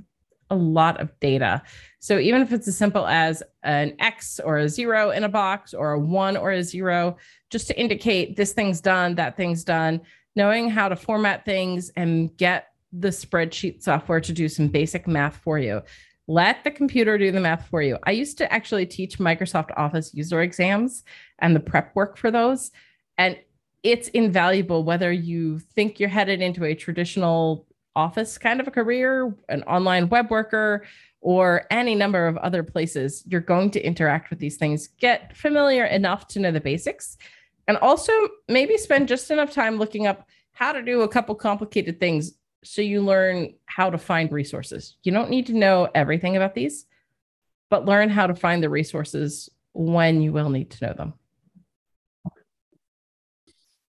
a 0.49 0.55
lot 0.55 0.99
of 1.01 1.17
data. 1.19 1.61
So 1.99 2.19
even 2.19 2.41
if 2.41 2.53
it's 2.53 2.67
as 2.67 2.77
simple 2.77 3.07
as 3.07 3.41
an 3.63 3.95
X 3.99 4.39
or 4.39 4.57
a 4.57 4.69
zero 4.69 5.09
in 5.09 5.23
a 5.23 5.29
box 5.29 5.73
or 5.73 5.93
a 5.93 5.99
one 5.99 6.37
or 6.37 6.51
a 6.51 6.63
zero, 6.63 7.17
just 7.49 7.67
to 7.67 7.79
indicate 7.79 8.35
this 8.35 8.53
thing's 8.53 8.79
done, 8.79 9.15
that 9.15 9.37
thing's 9.37 9.63
done, 9.63 10.01
knowing 10.35 10.69
how 10.69 10.87
to 10.87 10.95
format 10.95 11.45
things 11.45 11.89
and 11.95 12.35
get 12.37 12.73
the 12.93 13.09
spreadsheet 13.09 13.81
software 13.81 14.21
to 14.21 14.33
do 14.33 14.47
some 14.47 14.67
basic 14.67 15.07
math 15.07 15.37
for 15.37 15.57
you. 15.57 15.81
Let 16.27 16.63
the 16.63 16.71
computer 16.71 17.17
do 17.17 17.31
the 17.31 17.39
math 17.39 17.67
for 17.67 17.81
you. 17.81 17.99
I 18.03 18.11
used 18.11 18.37
to 18.39 18.51
actually 18.51 18.87
teach 18.87 19.19
Microsoft 19.19 19.71
Office 19.77 20.13
user 20.13 20.41
exams 20.41 21.03
and 21.39 21.55
the 21.55 21.59
prep 21.59 21.95
work 21.95 22.17
for 22.17 22.31
those. 22.31 22.71
And 23.17 23.37
it's 23.83 24.07
invaluable 24.09 24.83
whether 24.83 25.11
you 25.11 25.59
think 25.59 25.99
you're 25.99 26.09
headed 26.09 26.41
into 26.41 26.65
a 26.65 26.73
traditional 26.73 27.67
office 27.95 28.37
kind 28.37 28.59
of 28.59 28.67
a 28.67 28.71
career, 28.71 29.35
an 29.49 29.61
online 29.63 30.09
web 30.09 30.31
worker, 30.31 30.85
or 31.21 31.65
any 31.71 31.95
number 31.95 32.27
of 32.27 32.37
other 32.37 32.63
places. 32.63 33.23
You're 33.27 33.41
going 33.41 33.71
to 33.71 33.85
interact 33.85 34.29
with 34.29 34.39
these 34.39 34.57
things. 34.57 34.87
Get 34.99 35.35
familiar 35.37 35.85
enough 35.85 36.27
to 36.29 36.39
know 36.39 36.51
the 36.51 36.59
basics. 36.59 37.17
And 37.67 37.77
also 37.77 38.11
maybe 38.47 38.77
spend 38.77 39.07
just 39.07 39.31
enough 39.31 39.51
time 39.51 39.77
looking 39.77 40.07
up 40.07 40.27
how 40.51 40.71
to 40.71 40.81
do 40.81 41.01
a 41.01 41.07
couple 41.07 41.35
complicated 41.35 41.99
things 41.99 42.33
so 42.65 42.81
you 42.81 43.01
learn 43.01 43.53
how 43.65 43.89
to 43.89 43.97
find 43.97 44.31
resources. 44.31 44.95
You 45.03 45.11
don't 45.11 45.29
need 45.29 45.47
to 45.47 45.53
know 45.53 45.87
everything 45.93 46.35
about 46.35 46.55
these, 46.55 46.85
but 47.69 47.85
learn 47.85 48.09
how 48.09 48.27
to 48.27 48.35
find 48.35 48.61
the 48.61 48.69
resources 48.69 49.49
when 49.73 50.21
you 50.21 50.33
will 50.33 50.49
need 50.49 50.71
to 50.71 50.85
know 50.85 50.93
them. 50.93 51.13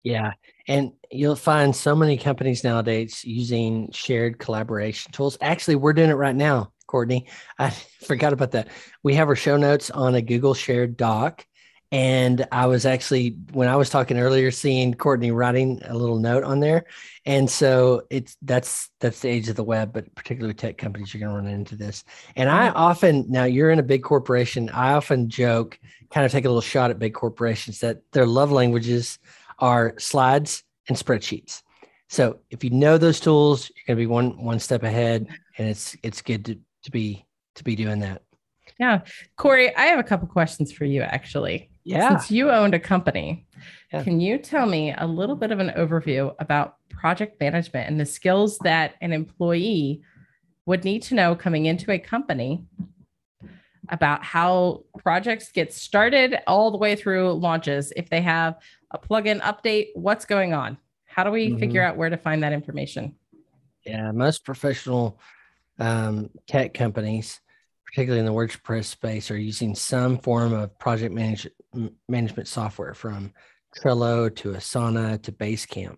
Yeah. 0.02 0.32
And 0.68 0.92
you'll 1.10 1.34
find 1.34 1.74
so 1.74 1.96
many 1.96 2.16
companies 2.16 2.62
nowadays 2.62 3.24
using 3.24 3.90
shared 3.90 4.38
collaboration 4.38 5.10
tools. 5.10 5.36
Actually, 5.40 5.76
we're 5.76 5.92
doing 5.94 6.10
it 6.10 6.14
right 6.14 6.36
now, 6.36 6.72
Courtney. 6.86 7.26
I 7.58 7.70
forgot 8.04 8.32
about 8.32 8.52
that. 8.52 8.68
We 9.02 9.14
have 9.14 9.28
our 9.28 9.36
show 9.36 9.56
notes 9.56 9.90
on 9.90 10.14
a 10.14 10.22
Google 10.22 10.54
shared 10.54 10.96
doc. 10.96 11.44
And 11.92 12.46
I 12.50 12.66
was 12.66 12.84
actually, 12.84 13.36
when 13.52 13.68
I 13.68 13.76
was 13.76 13.90
talking 13.90 14.18
earlier, 14.18 14.50
seeing 14.50 14.94
Courtney 14.94 15.30
writing 15.30 15.80
a 15.84 15.96
little 15.96 16.18
note 16.18 16.42
on 16.42 16.58
there. 16.58 16.86
And 17.24 17.48
so 17.48 18.02
it's 18.10 18.36
that's 18.42 18.90
that's 19.00 19.20
the 19.20 19.28
age 19.28 19.48
of 19.48 19.56
the 19.56 19.64
web, 19.64 19.92
but 19.92 20.12
particularly 20.14 20.54
tech 20.54 20.78
companies, 20.78 21.14
you're 21.14 21.20
going 21.20 21.30
to 21.30 21.48
run 21.48 21.54
into 21.54 21.76
this. 21.76 22.02
And 22.34 22.50
I 22.50 22.68
mm-hmm. 22.68 22.76
often, 22.76 23.26
now 23.28 23.44
you're 23.44 23.70
in 23.70 23.78
a 23.78 23.84
big 23.84 24.02
corporation, 24.02 24.68
I 24.70 24.94
often 24.94 25.28
joke, 25.28 25.78
kind 26.10 26.26
of 26.26 26.32
take 26.32 26.44
a 26.44 26.48
little 26.48 26.60
shot 26.60 26.90
at 26.90 26.98
big 26.98 27.14
corporations 27.14 27.80
that 27.80 28.00
their 28.12 28.26
love 28.26 28.50
languages 28.50 29.18
are 29.58 29.94
slides 29.98 30.64
and 30.88 30.96
spreadsheets. 30.96 31.62
So 32.08 32.40
if 32.50 32.62
you 32.62 32.70
know 32.70 32.98
those 32.98 33.20
tools, 33.20 33.70
you're 33.70 33.94
going 33.94 33.96
to 33.96 34.02
be 34.02 34.12
one 34.12 34.42
one 34.42 34.58
step 34.58 34.82
ahead, 34.82 35.26
and 35.58 35.68
it's 35.68 35.96
it's 36.02 36.22
good 36.22 36.44
to, 36.46 36.58
to 36.84 36.90
be 36.90 37.26
to 37.56 37.64
be 37.64 37.74
doing 37.74 38.00
that. 38.00 38.22
Yeah, 38.78 39.00
Cory, 39.36 39.74
I 39.74 39.86
have 39.86 39.98
a 39.98 40.04
couple 40.04 40.28
questions 40.28 40.72
for 40.72 40.84
you 40.84 41.02
actually. 41.02 41.70
Yeah, 41.86 42.08
since 42.08 42.32
you 42.32 42.50
owned 42.50 42.74
a 42.74 42.80
company, 42.80 43.46
yeah. 43.92 44.02
can 44.02 44.20
you 44.20 44.38
tell 44.38 44.66
me 44.66 44.92
a 44.98 45.06
little 45.06 45.36
bit 45.36 45.52
of 45.52 45.60
an 45.60 45.70
overview 45.76 46.34
about 46.40 46.76
project 46.90 47.40
management 47.40 47.88
and 47.88 48.00
the 48.00 48.06
skills 48.06 48.58
that 48.58 48.94
an 49.00 49.12
employee 49.12 50.02
would 50.66 50.84
need 50.84 51.00
to 51.02 51.14
know 51.14 51.36
coming 51.36 51.66
into 51.66 51.92
a 51.92 51.98
company 51.98 52.64
about 53.90 54.24
how 54.24 54.82
projects 54.98 55.52
get 55.52 55.72
started 55.72 56.38
all 56.48 56.72
the 56.72 56.76
way 56.76 56.96
through 56.96 57.32
launches 57.34 57.92
if 57.94 58.10
they 58.10 58.20
have 58.20 58.56
a 58.90 58.98
plugin 58.98 59.40
update 59.42 59.90
what's 59.94 60.24
going 60.24 60.52
on 60.52 60.76
how 61.04 61.22
do 61.22 61.30
we 61.30 61.50
mm-hmm. 61.50 61.58
figure 61.60 61.82
out 61.82 61.96
where 61.96 62.10
to 62.10 62.16
find 62.16 62.42
that 62.42 62.52
information 62.52 63.14
yeah 63.84 64.10
most 64.10 64.44
professional 64.44 65.20
um, 65.78 66.28
tech 66.48 66.74
companies 66.74 67.40
particularly 67.86 68.20
in 68.20 68.26
the 68.26 68.32
WordPress 68.32 68.84
space, 68.84 69.30
are 69.30 69.38
using 69.38 69.74
some 69.74 70.18
form 70.18 70.52
of 70.52 70.78
project 70.78 71.14
manage, 71.14 71.46
management 72.08 72.48
software 72.48 72.94
from 72.94 73.32
Trello 73.76 74.34
to 74.36 74.52
Asana 74.52 75.22
to 75.22 75.32
Basecamp. 75.32 75.96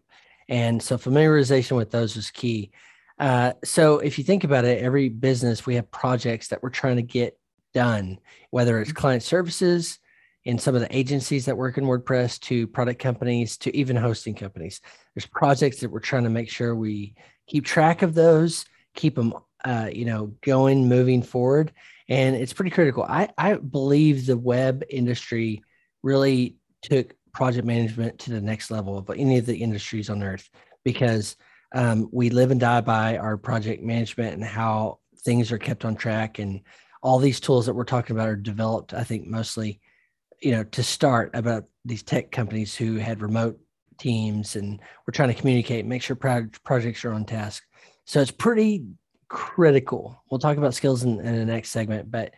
And 0.48 0.83
so 0.83 0.96
familiarization 0.96 1.77
with 1.77 1.90
those 1.90 2.16
is 2.16 2.31
key. 2.31 2.70
Uh, 3.18 3.53
so 3.64 3.98
if 3.98 4.18
you 4.18 4.24
think 4.24 4.44
about 4.44 4.64
it, 4.64 4.83
every 4.83 5.09
business, 5.09 5.66
we 5.66 5.74
have 5.74 5.90
projects 5.90 6.48
that 6.48 6.62
we're 6.62 6.70
trying 6.70 6.96
to 6.96 7.03
get 7.03 7.38
done, 7.74 8.18
whether 8.51 8.81
it's 8.81 8.92
client 8.92 9.22
services 9.22 9.98
in 10.44 10.59
some 10.59 10.74
of 10.74 10.81
the 10.81 10.96
agencies 10.96 11.44
that 11.44 11.57
work 11.57 11.77
in 11.77 11.85
WordPress 11.85 12.40
to 12.40 12.66
product 12.66 13.01
companies 13.01 13.59
to 13.59 13.77
even 13.77 13.96
hosting 13.96 14.35
companies. 14.35 14.81
There's 15.14 15.27
projects 15.27 15.81
that 15.81 15.90
we're 15.90 16.01
trying 16.01 16.24
to 16.24 16.31
make 16.31 16.48
sure 16.48 16.74
we 16.74 17.14
keep 17.46 17.64
track 17.64 18.03
of 18.03 18.14
those, 18.14 18.64
keep 18.94 19.16
them, 19.16 19.35
uh, 19.68 19.90
you 19.92 20.07
know, 20.07 20.35
going, 20.40 20.88
moving 20.88 21.22
forward. 21.22 21.72
And 22.09 22.35
it's 22.35 22.54
pretty 22.54 22.70
critical. 22.70 23.02
I, 23.02 23.28
I 23.37 23.57
believe 23.57 24.24
the 24.24 24.38
web 24.38 24.83
industry 24.88 25.62
really 26.02 26.57
took 26.81 27.14
project 27.35 27.66
management 27.66 28.18
to 28.20 28.31
the 28.31 28.40
next 28.40 28.70
level 28.70 28.96
of 28.96 29.11
any 29.11 29.37
of 29.37 29.44
the 29.44 29.59
industries 29.59 30.09
on 30.09 30.22
earth 30.22 30.48
because 30.85 31.37
um, 31.74 32.09
we 32.12 32.31
live 32.31 32.50
and 32.50 32.59
die 32.59 32.81
by 32.81 33.18
our 33.18 33.37
project 33.37 33.83
management 33.83 34.33
and 34.35 34.44
how 34.44 35.00
things 35.18 35.52
are 35.52 35.59
kept 35.59 35.85
on 35.85 35.96
track 35.96 36.38
and 36.38 36.62
all 37.02 37.18
these 37.18 37.40
tools 37.40 37.66
that 37.66 37.74
we're 37.74 37.85
talking 37.85 38.16
about 38.16 38.28
are 38.28 38.37
developed 38.37 38.94
i 38.94 39.04
think 39.04 39.26
mostly 39.26 39.81
you 40.40 40.52
know 40.52 40.64
to 40.64 40.83
start 40.83 41.31
about 41.35 41.64
these 41.85 42.02
tech 42.02 42.31
companies 42.31 42.74
who 42.74 42.96
had 42.96 43.20
remote 43.20 43.59
teams 43.98 44.57
and 44.57 44.81
we're 45.07 45.12
trying 45.12 45.28
to 45.28 45.38
communicate 45.38 45.85
make 45.85 46.02
sure 46.02 46.16
pro- 46.16 46.48
projects 46.64 47.04
are 47.04 47.12
on 47.12 47.24
task 47.24 47.64
so 48.04 48.20
it's 48.20 48.31
pretty 48.31 48.87
critical 49.28 50.22
we'll 50.30 50.38
talk 50.38 50.56
about 50.56 50.74
skills 50.74 51.04
in, 51.04 51.20
in 51.20 51.36
the 51.36 51.44
next 51.44 51.70
segment 51.70 52.10
but 52.10 52.32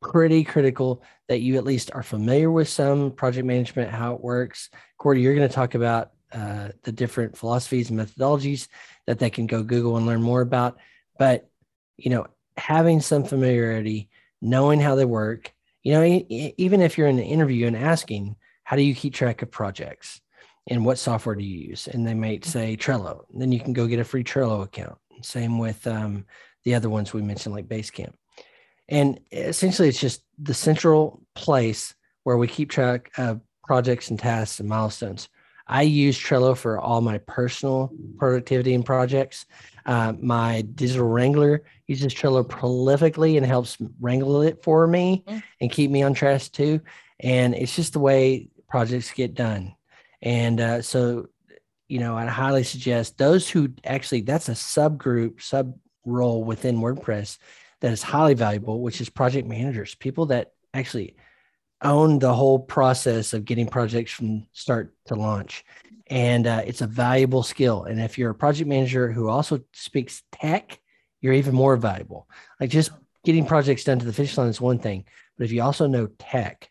pretty 0.00 0.44
critical 0.44 1.02
that 1.28 1.40
you 1.40 1.56
at 1.56 1.64
least 1.64 1.90
are 1.92 2.02
familiar 2.02 2.50
with 2.50 2.68
some 2.68 3.10
project 3.10 3.46
management, 3.46 3.90
how 3.90 4.14
it 4.14 4.20
works. 4.20 4.70
Cordy, 4.98 5.20
you're 5.20 5.34
going 5.34 5.48
to 5.48 5.54
talk 5.54 5.74
about 5.74 6.12
uh, 6.32 6.68
the 6.82 6.92
different 6.92 7.36
philosophies 7.36 7.90
and 7.90 7.98
methodologies 7.98 8.68
that 9.06 9.18
they 9.18 9.30
can 9.30 9.46
go 9.46 9.62
Google 9.62 9.96
and 9.96 10.06
learn 10.06 10.22
more 10.22 10.40
about. 10.40 10.78
But, 11.18 11.48
you 11.96 12.10
know, 12.10 12.26
having 12.56 13.00
some 13.00 13.24
familiarity, 13.24 14.08
knowing 14.40 14.80
how 14.80 14.94
they 14.94 15.04
work, 15.04 15.52
you 15.82 15.92
know, 15.92 16.02
even 16.28 16.80
if 16.80 16.98
you're 16.98 17.08
in 17.08 17.18
an 17.18 17.24
interview 17.24 17.66
and 17.66 17.76
asking, 17.76 18.36
how 18.64 18.76
do 18.76 18.82
you 18.82 18.94
keep 18.94 19.14
track 19.14 19.42
of 19.42 19.50
projects 19.50 20.20
and 20.68 20.84
what 20.84 20.98
software 20.98 21.36
do 21.36 21.44
you 21.44 21.68
use? 21.68 21.86
And 21.86 22.06
they 22.06 22.14
might 22.14 22.44
say 22.44 22.76
Trello. 22.76 23.24
Then 23.32 23.52
you 23.52 23.60
can 23.60 23.72
go 23.72 23.86
get 23.86 24.00
a 24.00 24.04
free 24.04 24.24
Trello 24.24 24.64
account. 24.64 24.98
Same 25.22 25.58
with 25.58 25.86
um, 25.86 26.24
the 26.64 26.74
other 26.74 26.90
ones 26.90 27.12
we 27.12 27.22
mentioned, 27.22 27.54
like 27.54 27.68
Basecamp. 27.68 28.12
And 28.88 29.20
essentially, 29.32 29.88
it's 29.88 30.00
just 30.00 30.22
the 30.38 30.54
central 30.54 31.22
place 31.34 31.94
where 32.24 32.36
we 32.36 32.48
keep 32.48 32.70
track 32.70 33.10
of 33.18 33.40
projects 33.64 34.10
and 34.10 34.18
tasks 34.18 34.60
and 34.60 34.68
milestones. 34.68 35.28
I 35.68 35.82
use 35.82 36.18
Trello 36.18 36.56
for 36.56 36.78
all 36.78 37.00
my 37.00 37.18
personal 37.18 37.90
productivity 38.18 38.74
and 38.74 38.84
projects. 38.84 39.46
Uh, 39.84 40.12
my 40.20 40.62
digital 40.74 41.08
wrangler 41.08 41.64
uses 41.88 42.14
Trello 42.14 42.46
prolifically 42.46 43.36
and 43.36 43.44
helps 43.44 43.76
wrangle 44.00 44.42
it 44.42 44.62
for 44.62 44.86
me 44.86 45.24
mm. 45.26 45.42
and 45.60 45.70
keep 45.70 45.90
me 45.90 46.02
on 46.02 46.14
track 46.14 46.42
too. 46.52 46.80
And 47.20 47.54
it's 47.54 47.74
just 47.74 47.94
the 47.94 47.98
way 47.98 48.48
projects 48.68 49.10
get 49.12 49.34
done. 49.34 49.74
And 50.22 50.60
uh, 50.60 50.82
so, 50.82 51.28
you 51.88 51.98
know, 51.98 52.16
I'd 52.16 52.28
highly 52.28 52.64
suggest 52.64 53.18
those 53.18 53.48
who 53.48 53.70
actually, 53.84 54.22
that's 54.22 54.48
a 54.48 54.52
subgroup, 54.52 55.42
sub 55.42 55.74
role 56.04 56.44
within 56.44 56.78
WordPress 56.78 57.38
that 57.80 57.92
is 57.92 58.02
highly 58.02 58.34
valuable, 58.34 58.80
which 58.80 59.00
is 59.00 59.08
project 59.08 59.46
managers, 59.46 59.94
people 59.94 60.26
that 60.26 60.52
actually 60.72 61.16
own 61.82 62.18
the 62.18 62.32
whole 62.32 62.58
process 62.58 63.32
of 63.32 63.44
getting 63.44 63.66
projects 63.66 64.12
from 64.12 64.46
start 64.52 64.94
to 65.06 65.14
launch. 65.14 65.64
And 66.08 66.46
uh, 66.46 66.62
it's 66.64 66.80
a 66.80 66.86
valuable 66.86 67.42
skill. 67.42 67.84
And 67.84 68.00
if 68.00 68.16
you're 68.16 68.30
a 68.30 68.34
project 68.34 68.68
manager 68.68 69.10
who 69.10 69.28
also 69.28 69.60
speaks 69.72 70.22
tech, 70.32 70.78
you're 71.20 71.34
even 71.34 71.54
more 71.54 71.76
valuable. 71.76 72.28
Like 72.60 72.70
just 72.70 72.92
getting 73.24 73.46
projects 73.46 73.84
done 73.84 73.98
to 73.98 74.04
the 74.04 74.12
finish 74.12 74.38
line 74.38 74.48
is 74.48 74.60
one 74.60 74.78
thing, 74.78 75.04
but 75.36 75.44
if 75.44 75.52
you 75.52 75.62
also 75.62 75.86
know 75.86 76.06
tech, 76.18 76.70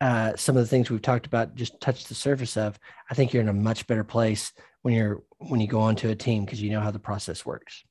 uh, 0.00 0.36
some 0.36 0.56
of 0.56 0.62
the 0.62 0.68
things 0.68 0.90
we've 0.90 1.02
talked 1.02 1.26
about 1.26 1.54
just 1.54 1.80
touch 1.80 2.04
the 2.04 2.14
surface 2.14 2.56
of, 2.56 2.78
I 3.10 3.14
think 3.14 3.32
you're 3.32 3.42
in 3.42 3.48
a 3.48 3.52
much 3.52 3.86
better 3.86 4.04
place 4.04 4.52
when 4.82 4.94
you're 4.94 5.22
when 5.38 5.60
you 5.60 5.66
go 5.66 5.80
onto 5.80 6.08
a 6.08 6.14
team 6.14 6.44
because 6.44 6.62
you 6.62 6.70
know 6.70 6.80
how 6.80 6.90
the 6.90 6.98
process 6.98 7.44
works. 7.44 7.84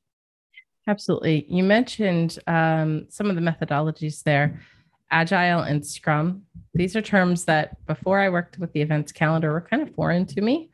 Absolutely. 0.88 1.46
You 1.50 1.64
mentioned 1.64 2.40
um, 2.48 3.08
some 3.10 3.30
of 3.30 3.36
the 3.36 3.42
methodologies 3.42 4.24
there, 4.24 4.62
Agile 5.12 5.62
and 5.62 5.86
Scrum. 5.86 6.44
These 6.74 6.96
are 6.96 7.02
terms 7.02 7.46
that 7.46 7.86
before 7.86 8.20
I 8.20 8.30
worked 8.30 8.58
with 8.58 8.72
the 8.72 8.82
events 8.82 9.12
calendar 9.12 9.52
were 9.52 9.62
kind 9.62 9.82
of 9.82 9.94
foreign 9.96 10.26
to 10.28 10.42
me. 10.42 10.70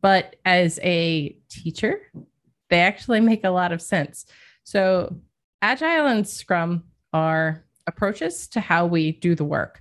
But 0.00 0.36
as 0.44 0.78
a 0.82 1.36
teacher, 1.48 2.00
they 2.70 2.80
actually 2.80 3.20
make 3.32 3.44
a 3.44 3.50
lot 3.50 3.72
of 3.72 3.82
sense. 3.82 4.26
So, 4.64 5.16
Agile 5.60 6.06
and 6.06 6.26
Scrum 6.26 6.84
are 7.12 7.64
approaches 7.86 8.48
to 8.48 8.60
how 8.60 8.86
we 8.86 9.12
do 9.12 9.34
the 9.34 9.44
work. 9.44 9.80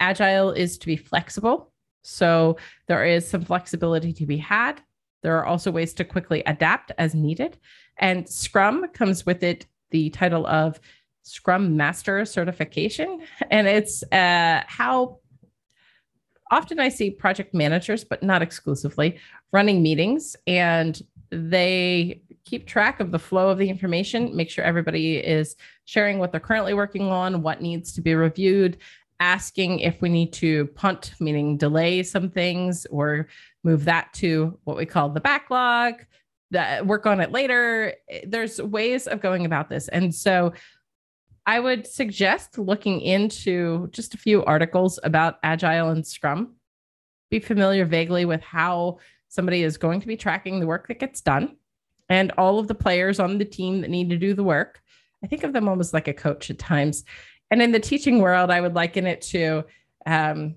Agile 0.00 0.52
is 0.52 0.78
to 0.78 0.86
be 0.86 0.96
flexible. 0.96 1.72
So, 2.02 2.56
there 2.88 3.04
is 3.04 3.28
some 3.28 3.44
flexibility 3.44 4.12
to 4.14 4.26
be 4.26 4.36
had. 4.36 4.80
There 5.22 5.38
are 5.38 5.46
also 5.46 5.70
ways 5.70 5.94
to 5.94 6.04
quickly 6.04 6.42
adapt 6.46 6.90
as 6.98 7.14
needed. 7.14 7.58
And 7.98 8.28
Scrum 8.28 8.88
comes 8.88 9.24
with 9.24 9.42
it 9.42 9.66
the 9.90 10.10
title 10.10 10.46
of 10.46 10.80
Scrum 11.22 11.76
Master 11.76 12.24
Certification. 12.24 13.22
And 13.50 13.68
it's 13.68 14.02
uh, 14.10 14.62
how 14.66 15.20
often 16.50 16.80
I 16.80 16.88
see 16.88 17.10
project 17.10 17.54
managers, 17.54 18.02
but 18.02 18.22
not 18.22 18.42
exclusively, 18.42 19.18
running 19.52 19.82
meetings 19.82 20.36
and 20.46 21.00
they 21.32 22.20
keep 22.44 22.66
track 22.66 23.00
of 23.00 23.10
the 23.10 23.18
flow 23.18 23.48
of 23.48 23.56
the 23.56 23.70
information, 23.70 24.36
make 24.36 24.50
sure 24.50 24.64
everybody 24.64 25.16
is 25.16 25.56
sharing 25.86 26.18
what 26.18 26.30
they're 26.30 26.40
currently 26.40 26.74
working 26.74 27.08
on, 27.08 27.42
what 27.42 27.62
needs 27.62 27.92
to 27.94 28.02
be 28.02 28.14
reviewed, 28.14 28.76
asking 29.22 29.78
if 29.78 30.02
we 30.02 30.08
need 30.08 30.32
to 30.32 30.66
punt, 30.74 31.14
meaning 31.20 31.56
delay 31.56 32.02
some 32.02 32.28
things 32.28 32.86
or 32.90 33.28
move 33.62 33.84
that 33.84 34.12
to 34.14 34.58
what 34.64 34.76
we 34.76 34.84
call 34.84 35.08
the 35.08 35.20
backlog, 35.20 35.94
that 36.50 36.84
work 36.84 37.06
on 37.06 37.20
it 37.20 37.30
later. 37.30 37.94
There's 38.26 38.60
ways 38.60 39.06
of 39.06 39.20
going 39.22 39.46
about 39.46 39.68
this. 39.68 39.86
And 39.86 40.12
so 40.12 40.54
I 41.46 41.60
would 41.60 41.86
suggest 41.86 42.58
looking 42.58 43.00
into 43.00 43.86
just 43.92 44.12
a 44.14 44.18
few 44.18 44.44
articles 44.44 44.98
about 45.04 45.38
Agile 45.44 45.90
and 45.90 46.04
Scrum. 46.04 46.56
Be 47.30 47.38
familiar 47.38 47.84
vaguely 47.84 48.24
with 48.24 48.42
how 48.42 48.98
somebody 49.28 49.62
is 49.62 49.76
going 49.76 50.00
to 50.00 50.08
be 50.08 50.16
tracking 50.16 50.58
the 50.58 50.66
work 50.66 50.88
that 50.88 50.98
gets 50.98 51.20
done 51.20 51.56
and 52.08 52.32
all 52.32 52.58
of 52.58 52.66
the 52.66 52.74
players 52.74 53.20
on 53.20 53.38
the 53.38 53.44
team 53.44 53.82
that 53.82 53.90
need 53.90 54.10
to 54.10 54.18
do 54.18 54.34
the 54.34 54.42
work. 54.42 54.82
I 55.22 55.28
think 55.28 55.44
of 55.44 55.52
them 55.52 55.68
almost 55.68 55.94
like 55.94 56.08
a 56.08 56.12
coach 56.12 56.50
at 56.50 56.58
times. 56.58 57.04
And 57.52 57.60
in 57.60 57.70
the 57.70 57.78
teaching 57.78 58.20
world, 58.20 58.50
I 58.50 58.62
would 58.62 58.74
liken 58.74 59.06
it 59.06 59.20
to, 59.32 59.64
um, 60.06 60.56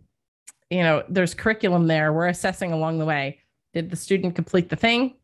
you 0.70 0.82
know, 0.82 1.04
there's 1.10 1.34
curriculum 1.34 1.88
there. 1.88 2.14
We're 2.14 2.30
assessing 2.30 2.72
along 2.72 3.00
the 3.00 3.06
way. 3.06 3.42
Did 3.74 3.90
the 3.90 3.98
student 3.98 4.34
complete 4.34 4.70
the 4.70 4.78
thing? 4.78 5.16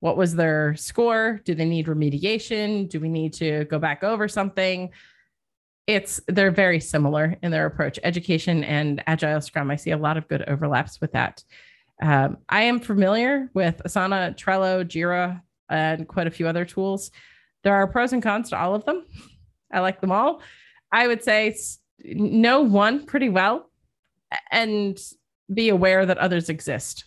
What 0.00 0.18
was 0.18 0.34
their 0.34 0.76
score? 0.76 1.40
Do 1.46 1.54
they 1.54 1.64
need 1.64 1.86
remediation? 1.86 2.90
Do 2.90 3.00
we 3.00 3.08
need 3.08 3.32
to 3.34 3.64
go 3.64 3.78
back 3.78 4.04
over 4.04 4.28
something? 4.28 4.90
It's 5.86 6.20
they're 6.28 6.50
very 6.50 6.78
similar 6.78 7.38
in 7.42 7.50
their 7.50 7.64
approach. 7.64 7.98
Education 8.04 8.62
and 8.62 9.02
Agile 9.06 9.40
Scrum. 9.40 9.70
I 9.70 9.76
see 9.76 9.92
a 9.92 9.96
lot 9.96 10.18
of 10.18 10.28
good 10.28 10.42
overlaps 10.42 11.00
with 11.00 11.12
that. 11.12 11.42
Um, 12.02 12.36
I 12.50 12.64
am 12.64 12.80
familiar 12.80 13.48
with 13.54 13.80
Asana, 13.86 14.36
Trello, 14.36 14.84
Jira, 14.84 15.40
and 15.70 16.06
quite 16.06 16.26
a 16.26 16.30
few 16.30 16.46
other 16.46 16.66
tools. 16.66 17.10
There 17.62 17.74
are 17.74 17.86
pros 17.86 18.12
and 18.12 18.22
cons 18.22 18.50
to 18.50 18.60
all 18.60 18.74
of 18.74 18.84
them. 18.84 19.06
I 19.72 19.80
like 19.80 20.02
them 20.02 20.12
all. 20.12 20.42
I 20.94 21.06
would 21.06 21.22
say 21.22 21.56
know 22.02 22.62
one 22.62 23.04
pretty 23.04 23.28
well 23.28 23.70
and 24.50 24.98
be 25.52 25.68
aware 25.68 26.06
that 26.06 26.18
others 26.18 26.48
exist. 26.48 27.04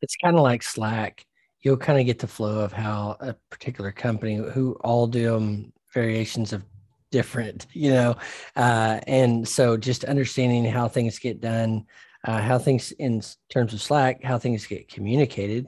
It's 0.00 0.16
kind 0.16 0.36
of 0.36 0.42
like 0.42 0.62
Slack 0.62 1.26
you'll 1.62 1.76
kind 1.76 1.98
of 1.98 2.06
get 2.06 2.18
the 2.18 2.26
flow 2.26 2.60
of 2.60 2.72
how 2.72 3.16
a 3.20 3.34
particular 3.50 3.92
company 3.92 4.36
who 4.36 4.76
all 4.82 5.06
do 5.06 5.32
them 5.32 5.72
variations 5.94 6.52
of 6.52 6.64
different 7.10 7.66
you 7.72 7.90
know 7.90 8.16
uh, 8.56 8.98
and 9.06 9.46
so 9.46 9.76
just 9.76 10.04
understanding 10.04 10.64
how 10.64 10.88
things 10.88 11.18
get 11.18 11.40
done 11.40 11.84
uh, 12.24 12.40
how 12.40 12.58
things 12.58 12.92
in 12.92 13.22
terms 13.50 13.74
of 13.74 13.82
slack 13.82 14.22
how 14.24 14.38
things 14.38 14.66
get 14.66 14.88
communicated 14.88 15.66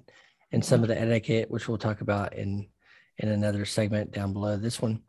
and 0.52 0.64
some 0.64 0.82
of 0.82 0.88
the 0.88 0.98
etiquette 0.98 1.50
which 1.50 1.68
we'll 1.68 1.78
talk 1.78 2.00
about 2.00 2.34
in 2.34 2.66
in 3.18 3.28
another 3.28 3.64
segment 3.64 4.10
down 4.10 4.32
below 4.32 4.56
this 4.56 4.80
one 4.80 5.00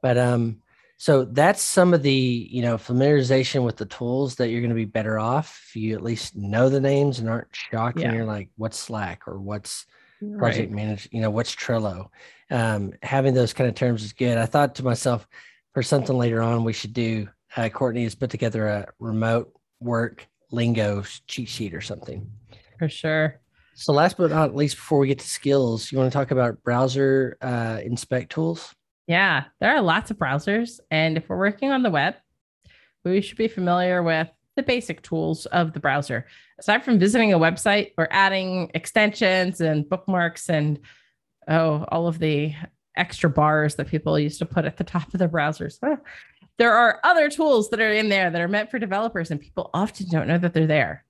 but 0.00 0.16
um 0.16 0.60
so 1.04 1.24
that's 1.24 1.62
some 1.62 1.94
of 1.94 2.02
the 2.02 2.48
you 2.50 2.62
know 2.62 2.76
familiarization 2.76 3.64
with 3.64 3.76
the 3.76 3.86
tools 3.86 4.36
that 4.36 4.48
you're 4.48 4.60
going 4.60 4.70
to 4.70 4.74
be 4.74 4.84
better 4.84 5.18
off 5.18 5.62
if 5.68 5.76
you 5.76 5.94
at 5.94 6.02
least 6.02 6.36
know 6.36 6.68
the 6.68 6.80
names 6.80 7.18
and 7.18 7.28
aren't 7.28 7.48
shocked 7.52 7.98
yeah. 7.98 8.06
when 8.06 8.16
you're 8.16 8.24
like 8.24 8.48
what's 8.56 8.78
slack 8.78 9.26
or 9.26 9.38
what's 9.38 9.86
project 10.38 10.70
right. 10.70 10.76
manage 10.76 11.08
you 11.12 11.20
know 11.20 11.30
what's 11.30 11.54
trello 11.54 12.08
um, 12.50 12.92
having 13.02 13.34
those 13.34 13.52
kind 13.52 13.68
of 13.68 13.74
terms 13.74 14.02
is 14.02 14.12
good 14.12 14.38
i 14.38 14.46
thought 14.46 14.74
to 14.74 14.84
myself 14.84 15.26
for 15.74 15.82
something 15.82 16.16
later 16.16 16.40
on 16.40 16.64
we 16.64 16.72
should 16.72 16.94
do. 16.94 17.28
Uh, 17.56 17.68
Courtney 17.68 18.04
has 18.04 18.14
put 18.14 18.30
together 18.30 18.66
a 18.66 18.86
remote 18.98 19.52
work 19.80 20.26
lingo 20.50 21.02
cheat 21.26 21.48
sheet 21.48 21.74
or 21.74 21.80
something. 21.80 22.30
For 22.78 22.88
sure. 22.88 23.40
So, 23.74 23.92
last 23.92 24.16
but 24.16 24.30
not 24.30 24.54
least, 24.54 24.76
before 24.76 25.00
we 25.00 25.08
get 25.08 25.18
to 25.18 25.28
skills, 25.28 25.90
you 25.90 25.98
want 25.98 26.10
to 26.12 26.16
talk 26.16 26.30
about 26.30 26.62
browser 26.62 27.36
uh, 27.42 27.80
inspect 27.84 28.30
tools? 28.30 28.72
Yeah, 29.06 29.44
there 29.60 29.74
are 29.74 29.82
lots 29.82 30.10
of 30.10 30.18
browsers. 30.18 30.80
And 30.90 31.16
if 31.16 31.28
we're 31.28 31.38
working 31.38 31.70
on 31.70 31.82
the 31.82 31.90
web, 31.90 32.14
we 33.04 33.20
should 33.20 33.36
be 33.36 33.48
familiar 33.48 34.02
with 34.02 34.28
the 34.56 34.62
basic 34.62 35.02
tools 35.02 35.46
of 35.46 35.72
the 35.72 35.80
browser. 35.80 36.26
Aside 36.58 36.84
from 36.84 36.98
visiting 36.98 37.32
a 37.32 37.38
website 37.38 37.92
or 37.98 38.08
adding 38.10 38.70
extensions 38.74 39.60
and 39.60 39.88
bookmarks 39.88 40.48
and 40.48 40.78
oh, 41.48 41.84
all 41.88 42.06
of 42.06 42.18
the 42.18 42.54
extra 42.96 43.28
bars 43.28 43.74
that 43.74 43.88
people 43.88 44.18
used 44.18 44.38
to 44.38 44.46
put 44.46 44.64
at 44.64 44.76
the 44.76 44.84
top 44.84 45.12
of 45.12 45.18
their 45.18 45.28
browsers. 45.28 45.78
There 46.58 46.72
are 46.72 47.00
other 47.02 47.28
tools 47.28 47.70
that 47.70 47.80
are 47.80 47.92
in 47.92 48.08
there 48.08 48.30
that 48.30 48.40
are 48.40 48.48
meant 48.48 48.70
for 48.70 48.78
developers, 48.78 49.30
and 49.30 49.40
people 49.40 49.70
often 49.74 50.08
don't 50.08 50.28
know 50.28 50.38
that 50.38 50.54
they're 50.54 50.66
there. 50.66 51.04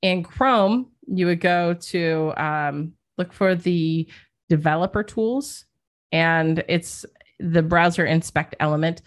In 0.00 0.22
Chrome, 0.22 0.90
you 1.06 1.26
would 1.26 1.40
go 1.40 1.74
to 1.74 2.32
um, 2.36 2.92
look 3.18 3.32
for 3.32 3.54
the 3.54 4.08
developer 4.48 5.02
tools, 5.02 5.66
and 6.10 6.64
it's 6.68 7.04
the 7.42 7.62
browser 7.62 8.06
inspect 8.06 8.54
element. 8.60 9.02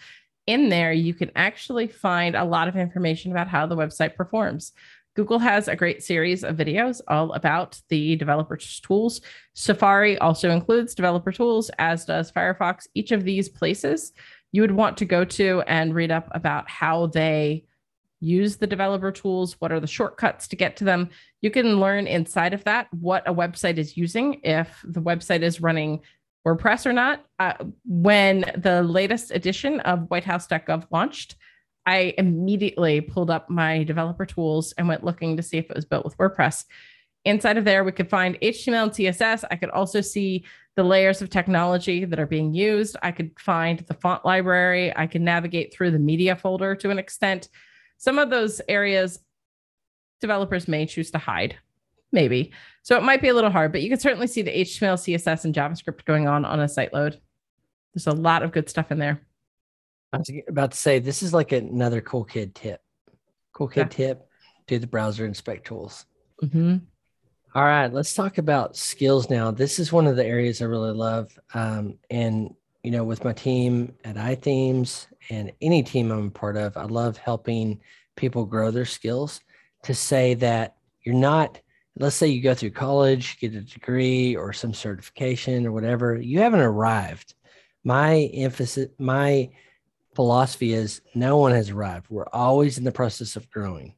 In 0.46 0.68
there, 0.68 0.92
you 0.92 1.14
can 1.14 1.30
actually 1.34 1.88
find 1.88 2.36
a 2.36 2.44
lot 2.44 2.68
of 2.68 2.76
information 2.76 3.32
about 3.32 3.48
how 3.48 3.66
the 3.66 3.76
website 3.76 4.14
performs. 4.14 4.72
Google 5.16 5.38
has 5.38 5.66
a 5.66 5.74
great 5.74 6.02
series 6.02 6.44
of 6.44 6.56
videos 6.56 7.00
all 7.08 7.32
about 7.32 7.80
the 7.88 8.16
developer 8.16 8.56
tools. 8.56 9.22
Safari 9.54 10.18
also 10.18 10.50
includes 10.50 10.94
developer 10.94 11.32
tools, 11.32 11.70
as 11.78 12.04
does 12.04 12.30
Firefox. 12.30 12.86
Each 12.94 13.12
of 13.12 13.24
these 13.24 13.48
places 13.48 14.12
you 14.52 14.60
would 14.60 14.72
want 14.72 14.98
to 14.98 15.06
go 15.06 15.24
to 15.24 15.62
and 15.66 15.94
read 15.94 16.10
up 16.10 16.28
about 16.32 16.68
how 16.68 17.06
they 17.06 17.64
use 18.20 18.56
the 18.56 18.66
developer 18.66 19.10
tools, 19.12 19.60
what 19.60 19.72
are 19.72 19.80
the 19.80 19.86
shortcuts 19.86 20.48
to 20.48 20.56
get 20.56 20.76
to 20.76 20.84
them. 20.84 21.08
You 21.42 21.50
can 21.50 21.80
learn 21.80 22.06
inside 22.06 22.54
of 22.54 22.64
that 22.64 22.88
what 22.92 23.26
a 23.28 23.34
website 23.34 23.78
is 23.78 23.96
using, 23.96 24.40
if 24.42 24.82
the 24.84 25.02
website 25.02 25.42
is 25.42 25.60
running 25.60 26.00
WordPress 26.46 26.86
or 26.86 26.92
not. 26.92 27.24
Uh, 27.38 27.54
when 27.84 28.44
the 28.56 28.82
latest 28.82 29.32
edition 29.32 29.80
of 29.80 30.08
whitehouse.gov 30.08 30.86
launched, 30.90 31.34
I 31.86 32.14
immediately 32.18 33.00
pulled 33.00 33.30
up 33.30 33.50
my 33.50 33.82
developer 33.84 34.24
tools 34.24 34.72
and 34.78 34.88
went 34.88 35.04
looking 35.04 35.36
to 35.36 35.42
see 35.42 35.58
if 35.58 35.68
it 35.68 35.76
was 35.76 35.84
built 35.84 36.04
with 36.04 36.16
WordPress. 36.18 36.64
Inside 37.24 37.58
of 37.58 37.64
there, 37.64 37.82
we 37.82 37.90
could 37.90 38.08
find 38.08 38.38
HTML 38.40 38.84
and 38.84 38.92
CSS. 38.92 39.44
I 39.50 39.56
could 39.56 39.70
also 39.70 40.00
see 40.00 40.44
the 40.76 40.84
layers 40.84 41.20
of 41.20 41.30
technology 41.30 42.04
that 42.04 42.20
are 42.20 42.26
being 42.26 42.54
used. 42.54 42.96
I 43.02 43.10
could 43.10 43.32
find 43.40 43.80
the 43.80 43.94
font 43.94 44.24
library. 44.24 44.96
I 44.96 45.08
could 45.08 45.22
navigate 45.22 45.74
through 45.74 45.90
the 45.90 45.98
media 45.98 46.36
folder 46.36 46.76
to 46.76 46.90
an 46.90 46.98
extent. 46.98 47.48
Some 47.98 48.18
of 48.18 48.30
those 48.30 48.60
areas 48.68 49.18
developers 50.20 50.68
may 50.68 50.86
choose 50.86 51.10
to 51.12 51.18
hide, 51.18 51.56
maybe. 52.16 52.52
So 52.82 52.96
it 52.96 53.04
might 53.04 53.22
be 53.22 53.28
a 53.28 53.34
little 53.34 53.50
hard, 53.50 53.70
but 53.70 53.82
you 53.82 53.88
can 53.88 54.00
certainly 54.00 54.26
see 54.26 54.42
the 54.42 54.50
HTML, 54.50 54.96
CSS, 54.96 55.44
and 55.44 55.54
JavaScript 55.54 56.04
going 56.04 56.26
on 56.26 56.44
on 56.44 56.58
a 56.58 56.68
site 56.68 56.92
load. 56.92 57.20
There's 57.94 58.08
a 58.08 58.12
lot 58.12 58.42
of 58.42 58.50
good 58.50 58.68
stuff 58.68 58.90
in 58.90 58.98
there. 58.98 59.20
I 60.12 60.18
was 60.18 60.30
about 60.48 60.72
to 60.72 60.76
say 60.78 60.98
this 60.98 61.22
is 61.22 61.34
like 61.34 61.52
another 61.52 62.00
cool 62.00 62.24
kid 62.24 62.54
tip. 62.54 62.80
Cool 63.52 63.68
kid 63.68 63.80
yeah. 63.90 64.06
tip: 64.06 64.28
do 64.66 64.78
the 64.78 64.86
browser 64.86 65.26
inspect 65.26 65.66
tools. 65.66 66.06
Mm-hmm. 66.42 66.78
All 67.54 67.64
right, 67.64 67.92
let's 67.92 68.14
talk 68.14 68.38
about 68.38 68.76
skills 68.76 69.30
now. 69.30 69.50
This 69.50 69.78
is 69.78 69.92
one 69.92 70.06
of 70.06 70.16
the 70.16 70.24
areas 70.24 70.60
I 70.60 70.66
really 70.66 70.92
love, 70.92 71.38
um, 71.54 71.98
and 72.10 72.54
you 72.82 72.90
know, 72.92 73.04
with 73.04 73.24
my 73.24 73.32
team 73.32 73.92
at 74.04 74.16
iThemes 74.16 75.06
and 75.28 75.52
any 75.60 75.82
team 75.82 76.12
I'm 76.12 76.28
a 76.28 76.30
part 76.30 76.56
of, 76.56 76.76
I 76.76 76.84
love 76.84 77.16
helping 77.16 77.80
people 78.16 78.44
grow 78.44 78.70
their 78.70 78.84
skills. 78.84 79.40
To 79.84 79.94
say 79.94 80.34
that 80.34 80.76
you're 81.02 81.14
not, 81.14 81.60
let's 81.98 82.16
say 82.16 82.28
you 82.28 82.42
go 82.42 82.54
through 82.54 82.70
college, 82.70 83.38
get 83.40 83.54
a 83.54 83.62
degree 83.62 84.36
or 84.36 84.52
some 84.52 84.74
certification 84.74 85.66
or 85.66 85.72
whatever, 85.72 86.16
you 86.16 86.40
haven't 86.40 86.60
arrived. 86.60 87.34
My 87.84 88.30
emphasis, 88.34 88.88
my 88.98 89.50
philosophy 90.14 90.72
is 90.72 91.00
no 91.14 91.38
one 91.38 91.52
has 91.52 91.70
arrived. 91.70 92.06
We're 92.10 92.28
always 92.32 92.78
in 92.78 92.84
the 92.84 92.92
process 92.92 93.36
of 93.36 93.50
growing. 93.50 93.94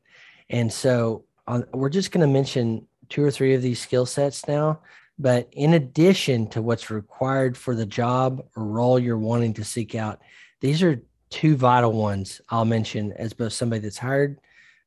And 0.50 0.72
so 0.72 1.24
on, 1.46 1.64
we're 1.72 1.88
just 1.88 2.12
going 2.12 2.26
to 2.26 2.32
mention 2.32 2.86
two 3.08 3.24
or 3.24 3.30
three 3.30 3.54
of 3.54 3.62
these 3.62 3.80
skill 3.80 4.06
sets 4.06 4.46
now. 4.46 4.80
But 5.18 5.48
in 5.52 5.74
addition 5.74 6.48
to 6.50 6.62
what's 6.62 6.90
required 6.90 7.56
for 7.56 7.74
the 7.74 7.86
job 7.86 8.44
or 8.54 8.64
role 8.64 8.98
you're 8.98 9.18
wanting 9.18 9.54
to 9.54 9.64
seek 9.64 9.94
out, 9.94 10.20
these 10.60 10.82
are 10.82 11.02
two 11.30 11.56
vital 11.56 11.92
ones 11.92 12.40
I'll 12.48 12.64
mention 12.64 13.12
as 13.12 13.32
both 13.32 13.52
somebody 13.52 13.80
that's 13.80 13.98
hired 13.98 14.38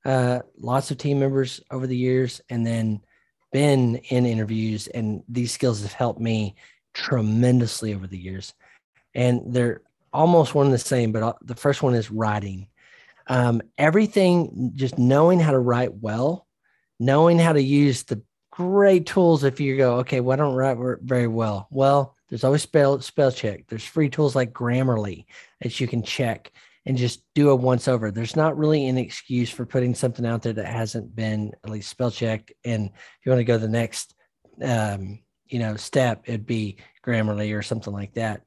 uh, 0.06 0.40
lots 0.58 0.92
of 0.92 0.98
team 0.98 1.20
members 1.20 1.62
over 1.72 1.88
the 1.88 1.98
years 1.98 2.42
and 2.50 2.66
then 2.66 3.02
been 3.52 3.98
in 4.10 4.26
interviews. 4.26 4.88
And 4.88 5.24
these 5.28 5.52
skills 5.52 5.82
have 5.82 5.94
helped 5.94 6.20
me 6.20 6.56
tremendously 6.94 7.94
over 7.94 8.08
the 8.08 8.18
years. 8.18 8.54
And 9.14 9.54
they're 9.54 9.82
almost 10.14 10.56
one 10.56 10.68
and 10.68 10.74
the 10.74 10.80
same, 10.80 11.12
but 11.12 11.24
uh, 11.24 11.34
the 11.42 11.56
first 11.56 11.84
one 11.84 11.94
is 11.94 12.12
writing. 12.12 12.68
Um, 13.28 13.62
everything, 13.78 14.72
just 14.76 14.98
knowing 14.98 15.40
how 15.40 15.52
to 15.52 15.60
write 15.60 15.94
well, 15.94 16.48
knowing 17.00 17.40
how 17.40 17.54
to 17.54 17.62
use 17.62 18.04
the 18.04 18.22
great 18.52 19.06
tools. 19.06 19.44
If 19.44 19.60
you 19.60 19.78
go, 19.78 19.98
okay, 20.00 20.20
well, 20.20 20.34
I 20.34 20.38
don't 20.38 20.56
write 20.56 20.78
very 21.02 21.28
well. 21.28 21.68
Well, 21.72 22.16
there's 22.30 22.44
always 22.44 22.62
spell 22.62 23.00
spell 23.02 23.32
check. 23.32 23.68
There's 23.68 23.86
free 23.86 24.10
tools 24.10 24.36
like 24.36 24.54
Grammarly 24.54 25.26
that 25.62 25.80
you 25.80 25.88
can 25.88 26.04
check 26.04 26.52
and 26.86 26.98
just 26.98 27.24
do 27.36 27.50
a 27.50 27.56
once 27.56 27.88
over. 27.88 28.12
There's 28.12 28.36
not 28.36 28.58
really 28.58 28.88
an 28.88 28.98
excuse 28.98 29.50
for 29.50 29.66
putting 29.66 29.94
something 29.94 30.26
out 30.26 30.42
there 30.42 30.54
that 30.54 30.66
hasn't 30.66 31.16
been 31.16 31.52
at 31.64 31.70
least 31.70 31.90
spell 31.90 32.12
checked. 32.12 32.52
And 32.66 32.88
if 32.88 33.26
you 33.26 33.32
want 33.32 33.40
to 33.40 33.46
go 33.46 33.58
the 33.58 33.68
next, 33.68 34.16
um, 34.64 35.20
you 35.48 35.60
know, 35.60 35.76
step, 35.76 36.24
it'd 36.26 36.46
be 36.46 36.78
Grammarly 37.06 37.56
or 37.56 37.62
something 37.62 37.94
like 37.94 38.16
that. 38.16 38.42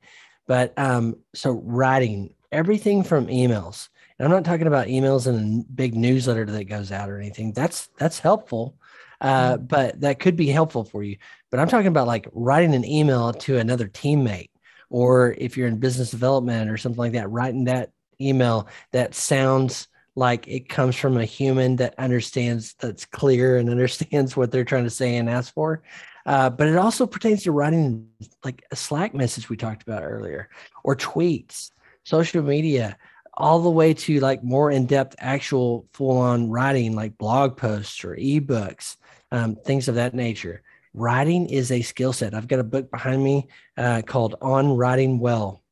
But 0.46 0.72
um, 0.76 1.16
so 1.34 1.52
writing 1.52 2.34
everything 2.50 3.02
from 3.02 3.26
emails. 3.28 3.88
And 4.18 4.26
I'm 4.26 4.32
not 4.32 4.44
talking 4.44 4.66
about 4.66 4.86
emails 4.86 5.26
in 5.26 5.60
a 5.60 5.72
big 5.72 5.94
newsletter 5.94 6.44
that 6.46 6.64
goes 6.64 6.92
out 6.92 7.10
or 7.10 7.18
anything. 7.18 7.52
That's 7.52 7.88
that's 7.98 8.20
helpful, 8.20 8.76
uh, 9.20 9.54
mm-hmm. 9.54 9.66
but 9.66 10.00
that 10.02 10.20
could 10.20 10.36
be 10.36 10.48
helpful 10.48 10.84
for 10.84 11.02
you. 11.02 11.16
But 11.50 11.58
I'm 11.58 11.68
talking 11.68 11.88
about 11.88 12.06
like 12.06 12.28
writing 12.32 12.74
an 12.74 12.84
email 12.84 13.32
to 13.32 13.58
another 13.58 13.88
teammate, 13.88 14.50
or 14.88 15.34
if 15.36 15.56
you're 15.56 15.66
in 15.66 15.78
business 15.78 16.12
development 16.12 16.70
or 16.70 16.76
something 16.76 16.98
like 16.98 17.12
that, 17.12 17.30
writing 17.30 17.64
that 17.64 17.90
email 18.20 18.68
that 18.92 19.14
sounds 19.14 19.88
like 20.16 20.46
it 20.46 20.68
comes 20.68 20.94
from 20.94 21.16
a 21.16 21.24
human 21.24 21.76
that 21.76 21.94
understands 21.98 22.74
that's 22.74 23.04
clear 23.04 23.56
and 23.56 23.68
understands 23.70 24.36
what 24.36 24.50
they're 24.50 24.64
trying 24.64 24.84
to 24.84 24.90
say 24.90 25.16
and 25.16 25.28
ask 25.28 25.52
for 25.52 25.82
uh, 26.26 26.48
but 26.50 26.68
it 26.68 26.76
also 26.76 27.06
pertains 27.06 27.42
to 27.42 27.52
writing 27.52 28.08
like 28.44 28.64
a 28.70 28.76
Slack 28.76 29.14
message 29.14 29.48
we 29.48 29.56
talked 29.56 29.82
about 29.82 30.02
earlier, 30.02 30.48
or 30.82 30.96
tweets, 30.96 31.70
social 32.04 32.42
media, 32.42 32.96
all 33.34 33.60
the 33.60 33.70
way 33.70 33.92
to 33.92 34.20
like 34.20 34.42
more 34.42 34.70
in 34.70 34.86
depth, 34.86 35.14
actual 35.18 35.86
full 35.92 36.18
on 36.18 36.50
writing, 36.50 36.94
like 36.94 37.18
blog 37.18 37.56
posts 37.56 38.04
or 38.04 38.16
ebooks, 38.16 38.96
um, 39.32 39.56
things 39.56 39.88
of 39.88 39.96
that 39.96 40.14
nature. 40.14 40.62
Writing 40.94 41.48
is 41.48 41.72
a 41.72 41.82
skill 41.82 42.12
set. 42.12 42.34
I've 42.34 42.48
got 42.48 42.60
a 42.60 42.64
book 42.64 42.90
behind 42.90 43.22
me 43.22 43.48
uh, 43.76 44.02
called 44.06 44.36
On 44.40 44.76
Writing 44.76 45.18
Well 45.18 45.63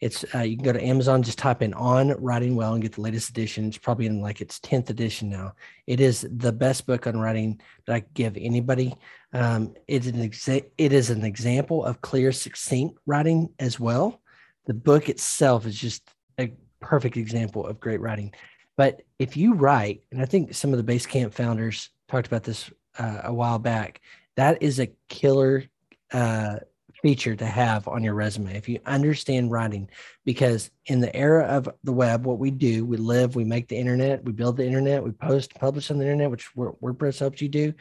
it's 0.00 0.24
uh, 0.34 0.40
you 0.40 0.56
can 0.56 0.64
go 0.64 0.72
to 0.72 0.84
Amazon, 0.84 1.22
just 1.22 1.38
type 1.38 1.62
in 1.62 1.72
"On 1.74 2.10
Writing 2.20 2.54
Well" 2.54 2.74
and 2.74 2.82
get 2.82 2.92
the 2.92 3.00
latest 3.00 3.30
edition. 3.30 3.66
It's 3.66 3.78
probably 3.78 4.06
in 4.06 4.20
like 4.20 4.40
its 4.40 4.60
tenth 4.60 4.90
edition 4.90 5.30
now. 5.30 5.54
It 5.86 6.00
is 6.00 6.26
the 6.30 6.52
best 6.52 6.86
book 6.86 7.06
on 7.06 7.18
writing 7.18 7.60
that 7.86 7.94
I 7.94 8.04
give 8.12 8.36
anybody. 8.36 8.94
Um, 9.32 9.74
it's 9.88 10.06
an 10.06 10.16
exa- 10.16 10.70
it 10.76 10.92
is 10.92 11.08
an 11.08 11.24
example 11.24 11.84
of 11.84 12.02
clear, 12.02 12.30
succinct 12.30 12.98
writing 13.06 13.48
as 13.58 13.80
well. 13.80 14.20
The 14.66 14.74
book 14.74 15.08
itself 15.08 15.64
is 15.64 15.78
just 15.78 16.02
a 16.38 16.52
perfect 16.80 17.16
example 17.16 17.66
of 17.66 17.80
great 17.80 18.00
writing. 18.00 18.34
But 18.76 19.02
if 19.18 19.36
you 19.36 19.54
write, 19.54 20.02
and 20.12 20.20
I 20.20 20.26
think 20.26 20.54
some 20.54 20.74
of 20.74 20.84
the 20.84 20.92
Basecamp 20.92 21.32
founders 21.32 21.88
talked 22.08 22.26
about 22.26 22.44
this 22.44 22.70
uh, 22.98 23.22
a 23.24 23.32
while 23.32 23.58
back, 23.58 24.02
that 24.36 24.62
is 24.62 24.78
a 24.78 24.92
killer 25.08 25.64
uh, 26.12 26.56
feature 27.02 27.36
to 27.36 27.46
have 27.46 27.86
on 27.88 28.02
your 28.02 28.14
resume 28.14 28.56
if 28.56 28.68
you 28.68 28.78
understand 28.86 29.50
writing 29.50 29.88
because 30.24 30.70
in 30.86 31.00
the 31.00 31.14
era 31.14 31.44
of 31.44 31.68
the 31.84 31.92
web 31.92 32.24
what 32.24 32.38
we 32.38 32.50
do 32.50 32.84
we 32.84 32.96
live 32.96 33.36
we 33.36 33.44
make 33.44 33.68
the 33.68 33.76
internet 33.76 34.24
we 34.24 34.32
build 34.32 34.56
the 34.56 34.66
internet 34.66 35.02
we 35.02 35.10
post 35.10 35.54
publish 35.54 35.90
on 35.90 35.98
the 35.98 36.04
internet 36.04 36.30
which 36.30 36.54
wordpress 36.56 37.18
helps 37.18 37.42
you 37.42 37.48
do. 37.48 37.72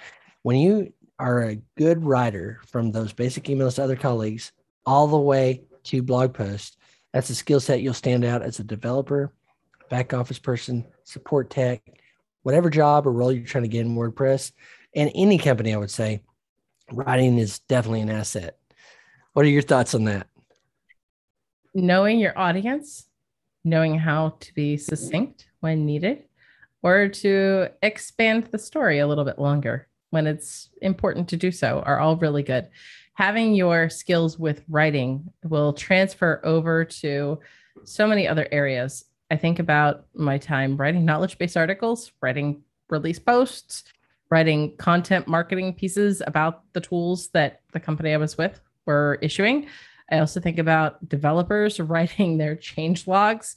When 0.44 0.58
you 0.58 0.94
are 1.18 1.44
a 1.44 1.62
good 1.78 2.04
writer 2.04 2.60
from 2.68 2.92
those 2.92 3.14
basic 3.14 3.46
emails 3.46 3.76
to 3.76 3.84
other 3.84 3.96
colleagues 3.96 4.52
all 4.86 5.08
the 5.08 5.18
way 5.18 5.64
to 5.86 6.02
blog 6.02 6.34
posts 6.34 6.78
that's 7.14 7.30
a 7.30 7.36
skill 7.36 7.60
set 7.60 7.82
you'll 7.82 7.94
stand 7.94 8.26
out 8.26 8.42
as 8.42 8.60
a 8.60 8.64
developer 8.64 9.34
back 9.90 10.14
office 10.14 10.40
person 10.40 10.86
support 11.04 11.50
tech 11.50 11.82
whatever 12.44 12.70
job 12.70 13.08
or 13.08 13.12
role 13.12 13.32
you're 13.32 13.46
trying 13.46 13.64
to 13.64 13.68
get 13.68 13.86
in 13.86 13.96
wordpress. 13.96 14.52
And 14.94 15.12
any 15.16 15.38
company 15.38 15.74
i 15.74 15.78
would 15.78 15.92
say 15.92 16.22
writing 16.92 17.38
is 17.38 17.60
definitely 17.60 18.02
an 18.02 18.10
asset 18.10 18.58
what 19.36 19.46
are 19.46 19.50
your 19.50 19.62
thoughts 19.62 19.94
on 19.94 20.06
that? 20.06 20.28
Knowing 21.76 22.20
your 22.20 22.38
audience 22.38 23.06
knowing 23.66 23.98
how 23.98 24.38
to 24.40 24.54
be 24.54 24.78
succinct 24.78 25.48
when 25.60 25.86
needed, 25.86 26.24
or 26.84 27.10
to 27.10 27.68
expand 27.82 28.46
the 28.52 28.60
story 28.60 29.00
a 29.00 29.08
little 29.08 29.26
bit 29.26 29.40
longer 29.40 29.88
when 30.12 30.28
it's 30.28 30.70
important 30.82 31.28
to 31.28 31.36
do 31.36 31.52
so 31.52 31.82
are 31.86 32.00
all 32.00 32.16
really 32.16 32.44
good. 32.44 32.70
Having 33.16 33.56
your 33.56 33.90
skills 33.90 34.38
with 34.38 34.64
writing 34.70 35.32
will 35.44 35.74
transfer 35.74 36.40
over 36.44 36.86
to 36.86 37.40
so 37.84 38.08
many 38.08 38.28
other 38.28 38.48
areas. 38.52 39.06
I 39.32 39.36
think 39.36 39.58
about 39.58 40.06
my 40.14 40.38
time 40.38 40.78
writing 40.78 41.06
knowledge 41.06 41.38
based 41.40 41.58
articles, 41.58 42.12
writing 42.22 42.62
release 42.90 43.20
posts, 43.20 43.84
writing 44.30 44.78
content 44.78 45.28
marketing 45.28 45.74
pieces 45.74 46.22
about 46.28 46.72
the 46.74 46.82
tools 46.82 47.30
that 47.30 47.62
the 47.74 47.80
company 47.80 48.14
I 48.14 48.18
was 48.18 48.38
with 48.38 48.62
were 48.86 49.20
issuing. 49.22 49.68
I 50.12 50.20
also 50.20 50.40
think 50.40 50.60
about 50.60 51.08
developers 51.08 51.80
writing 51.80 52.38
their 52.38 52.56
change 52.56 53.08
logs 53.08 53.56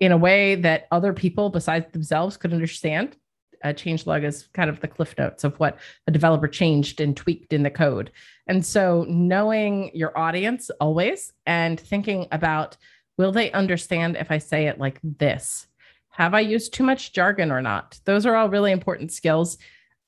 in 0.00 0.12
a 0.12 0.16
way 0.16 0.54
that 0.56 0.86
other 0.90 1.12
people 1.12 1.50
besides 1.50 1.90
themselves 1.92 2.36
could 2.36 2.52
understand. 2.52 3.16
A 3.64 3.74
change 3.74 4.06
log 4.06 4.22
is 4.22 4.48
kind 4.54 4.70
of 4.70 4.80
the 4.80 4.86
cliff 4.86 5.16
notes 5.18 5.42
of 5.42 5.58
what 5.58 5.78
a 6.06 6.12
developer 6.12 6.46
changed 6.46 7.00
and 7.00 7.16
tweaked 7.16 7.52
in 7.52 7.64
the 7.64 7.70
code. 7.70 8.12
And 8.46 8.64
so 8.64 9.04
knowing 9.08 9.90
your 9.94 10.16
audience 10.16 10.70
always 10.80 11.32
and 11.44 11.80
thinking 11.80 12.28
about 12.30 12.76
will 13.16 13.32
they 13.32 13.50
understand 13.50 14.16
if 14.16 14.30
I 14.30 14.38
say 14.38 14.68
it 14.68 14.78
like 14.78 15.00
this? 15.02 15.66
Have 16.10 16.34
I 16.34 16.40
used 16.40 16.72
too 16.72 16.84
much 16.84 17.12
jargon 17.12 17.50
or 17.50 17.60
not? 17.60 17.98
Those 18.04 18.26
are 18.26 18.36
all 18.36 18.48
really 18.48 18.72
important 18.72 19.12
skills. 19.12 19.58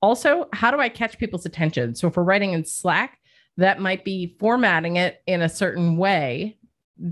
Also, 0.01 0.49
how 0.53 0.71
do 0.71 0.81
I 0.81 0.89
catch 0.89 1.19
people's 1.19 1.45
attention? 1.45 1.95
So 1.95 2.09
if 2.09 2.17
we're 2.17 2.23
writing 2.23 2.53
in 2.53 2.65
Slack, 2.65 3.19
that 3.61 3.81
might 3.81 4.05
be 4.05 4.37
formatting 4.39 4.97
it 4.97 5.23
in 5.27 5.43
a 5.43 5.49
certain 5.49 5.97
way, 5.97 6.57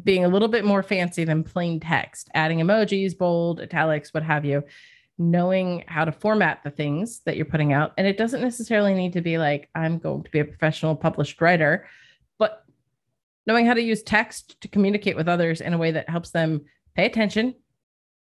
being 0.02 0.24
a 0.24 0.28
little 0.28 0.48
bit 0.48 0.64
more 0.64 0.82
fancy 0.82 1.24
than 1.24 1.44
plain 1.44 1.78
text, 1.78 2.30
adding 2.34 2.58
emojis, 2.58 3.16
bold, 3.16 3.60
italics, 3.60 4.14
what 4.14 4.22
have 4.22 4.44
you, 4.44 4.64
knowing 5.18 5.84
how 5.86 6.04
to 6.04 6.12
format 6.12 6.62
the 6.64 6.70
things 6.70 7.20
that 7.20 7.36
you're 7.36 7.44
putting 7.44 7.72
out. 7.72 7.92
And 7.98 8.06
it 8.06 8.16
doesn't 8.16 8.40
necessarily 8.40 8.94
need 8.94 9.12
to 9.12 9.20
be 9.20 9.36
like, 9.36 9.68
I'm 9.74 9.98
going 9.98 10.22
to 10.24 10.30
be 10.30 10.38
a 10.38 10.44
professional 10.44 10.96
published 10.96 11.40
writer, 11.40 11.86
but 12.38 12.64
knowing 13.46 13.66
how 13.66 13.74
to 13.74 13.82
use 13.82 14.02
text 14.02 14.58
to 14.62 14.68
communicate 14.68 15.16
with 15.16 15.28
others 15.28 15.60
in 15.60 15.74
a 15.74 15.78
way 15.78 15.90
that 15.90 16.08
helps 16.08 16.30
them 16.30 16.62
pay 16.94 17.04
attention 17.04 17.54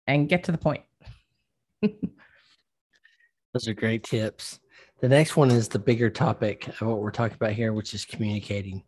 and 0.07 0.29
get 0.29 0.45
to 0.45 0.51
the 0.51 0.57
point. 0.57 0.83
Those 1.81 3.67
are 3.67 3.73
great 3.73 4.03
tips. 4.03 4.59
The 5.03 5.09
next 5.09 5.35
one 5.35 5.51
is 5.51 5.67
the 5.67 5.79
bigger 5.79 6.09
topic 6.09 6.65
of 6.79 6.87
what 6.87 6.99
we're 6.99 7.11
talking 7.11 7.35
about 7.35 7.51
here, 7.51 7.73
which 7.73 7.93
is 7.93 8.05
communicating 8.05 8.83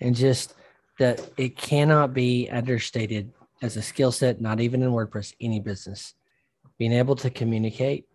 and 0.00 0.16
just 0.16 0.54
that 0.98 1.24
it 1.36 1.56
cannot 1.56 2.12
be 2.12 2.50
understated 2.50 3.32
as 3.62 3.76
a 3.76 3.82
skill 3.82 4.10
set, 4.10 4.40
not 4.40 4.58
even 4.58 4.82
in 4.82 4.90
WordPress, 4.90 5.32
any 5.40 5.60
business. 5.60 6.14
Being 6.76 6.92
able 6.92 7.14
to 7.14 7.30
communicate 7.30 8.08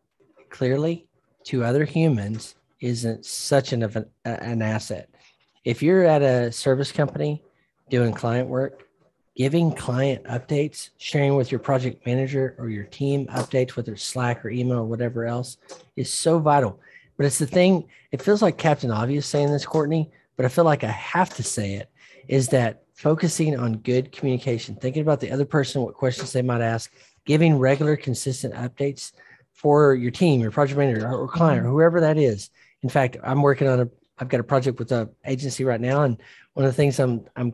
clearly 0.49 1.07
to 1.45 1.63
other 1.63 1.85
humans 1.85 2.55
isn't 2.81 3.25
such 3.25 3.71
an, 3.71 3.83
an, 3.83 4.05
an 4.25 4.61
asset. 4.61 5.09
If 5.63 5.81
you're 5.81 6.03
at 6.03 6.23
a 6.23 6.51
service 6.51 6.91
company 6.91 7.41
doing 7.89 8.11
client 8.11 8.49
work, 8.49 8.85
giving 9.37 9.71
client 9.71 10.25
updates, 10.25 10.89
sharing 10.97 11.35
with 11.35 11.51
your 11.51 11.59
project 11.59 12.05
manager 12.05 12.55
or 12.57 12.67
your 12.67 12.83
team 12.83 13.27
updates, 13.27 13.77
whether 13.77 13.93
it's 13.93 14.03
Slack 14.03 14.43
or 14.43 14.49
email 14.49 14.79
or 14.79 14.83
whatever 14.83 15.25
else, 15.25 15.55
is 15.95 16.11
so 16.11 16.37
vital. 16.37 16.81
But 17.17 17.25
it's 17.25 17.39
the 17.39 17.47
thing, 17.47 17.85
it 18.11 18.21
feels 18.21 18.41
like 18.41 18.57
Captain 18.57 18.91
Obvious 18.91 19.25
saying 19.25 19.51
this, 19.51 19.65
Courtney, 19.65 20.11
but 20.35 20.45
I 20.45 20.49
feel 20.49 20.65
like 20.65 20.83
I 20.83 20.91
have 20.91 21.33
to 21.35 21.43
say 21.43 21.75
it 21.75 21.89
is 22.27 22.49
that 22.49 22.83
focusing 22.93 23.57
on 23.57 23.77
good 23.77 24.11
communication, 24.11 24.75
thinking 24.75 25.01
about 25.01 25.19
the 25.19 25.31
other 25.31 25.45
person, 25.45 25.81
what 25.81 25.93
questions 25.93 26.31
they 26.33 26.41
might 26.41 26.61
ask, 26.61 26.91
giving 27.25 27.57
regular, 27.57 27.95
consistent 27.95 28.53
updates 28.53 29.11
for 29.53 29.95
your 29.95 30.11
team, 30.11 30.41
your 30.41 30.51
project 30.51 30.77
manager 30.77 31.09
or 31.09 31.27
client 31.27 31.59
or 31.59 31.63
mm-hmm. 31.63 31.71
whoever 31.71 32.01
that 32.01 32.17
is. 32.17 32.49
In 32.83 32.89
fact, 32.89 33.17
I'm 33.23 33.41
working 33.41 33.67
on 33.67 33.81
a, 33.81 33.89
I've 34.17 34.29
got 34.29 34.39
a 34.39 34.43
project 34.43 34.79
with 34.79 34.91
a 34.91 35.09
agency 35.25 35.63
right 35.63 35.81
now. 35.81 36.03
And 36.03 36.21
one 36.53 36.65
of 36.65 36.71
the 36.71 36.75
things 36.75 36.99
I'm, 36.99 37.25
I'm, 37.35 37.53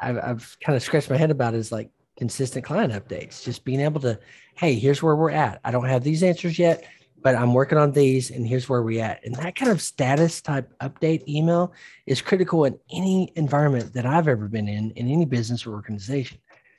I've, 0.00 0.18
I've 0.18 0.56
kind 0.60 0.76
of 0.76 0.82
scratched 0.82 1.10
my 1.10 1.16
head 1.16 1.30
about 1.30 1.54
is 1.54 1.72
like 1.72 1.90
consistent 2.16 2.64
client 2.64 2.92
updates, 2.92 3.42
just 3.42 3.64
being 3.64 3.80
able 3.80 4.00
to, 4.02 4.18
Hey, 4.54 4.74
here's 4.74 5.02
where 5.02 5.16
we're 5.16 5.30
at. 5.30 5.60
I 5.64 5.70
don't 5.70 5.88
have 5.88 6.04
these 6.04 6.22
answers 6.22 6.58
yet 6.58 6.86
but 7.22 7.34
I'm 7.34 7.54
working 7.54 7.78
on 7.78 7.92
these 7.92 8.30
and 8.30 8.46
here's 8.46 8.68
where 8.68 8.82
we 8.82 9.00
at. 9.00 9.24
And 9.24 9.34
that 9.36 9.56
kind 9.56 9.70
of 9.70 9.80
status 9.80 10.40
type 10.40 10.72
update 10.80 11.26
email 11.28 11.72
is 12.06 12.20
critical 12.20 12.64
in 12.64 12.78
any 12.90 13.32
environment 13.36 13.94
that 13.94 14.06
I've 14.06 14.28
ever 14.28 14.48
been 14.48 14.68
in, 14.68 14.90
in 14.92 15.08
any 15.08 15.24
business 15.24 15.66
or 15.66 15.72
organization. 15.72 16.38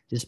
Just 0.09 0.27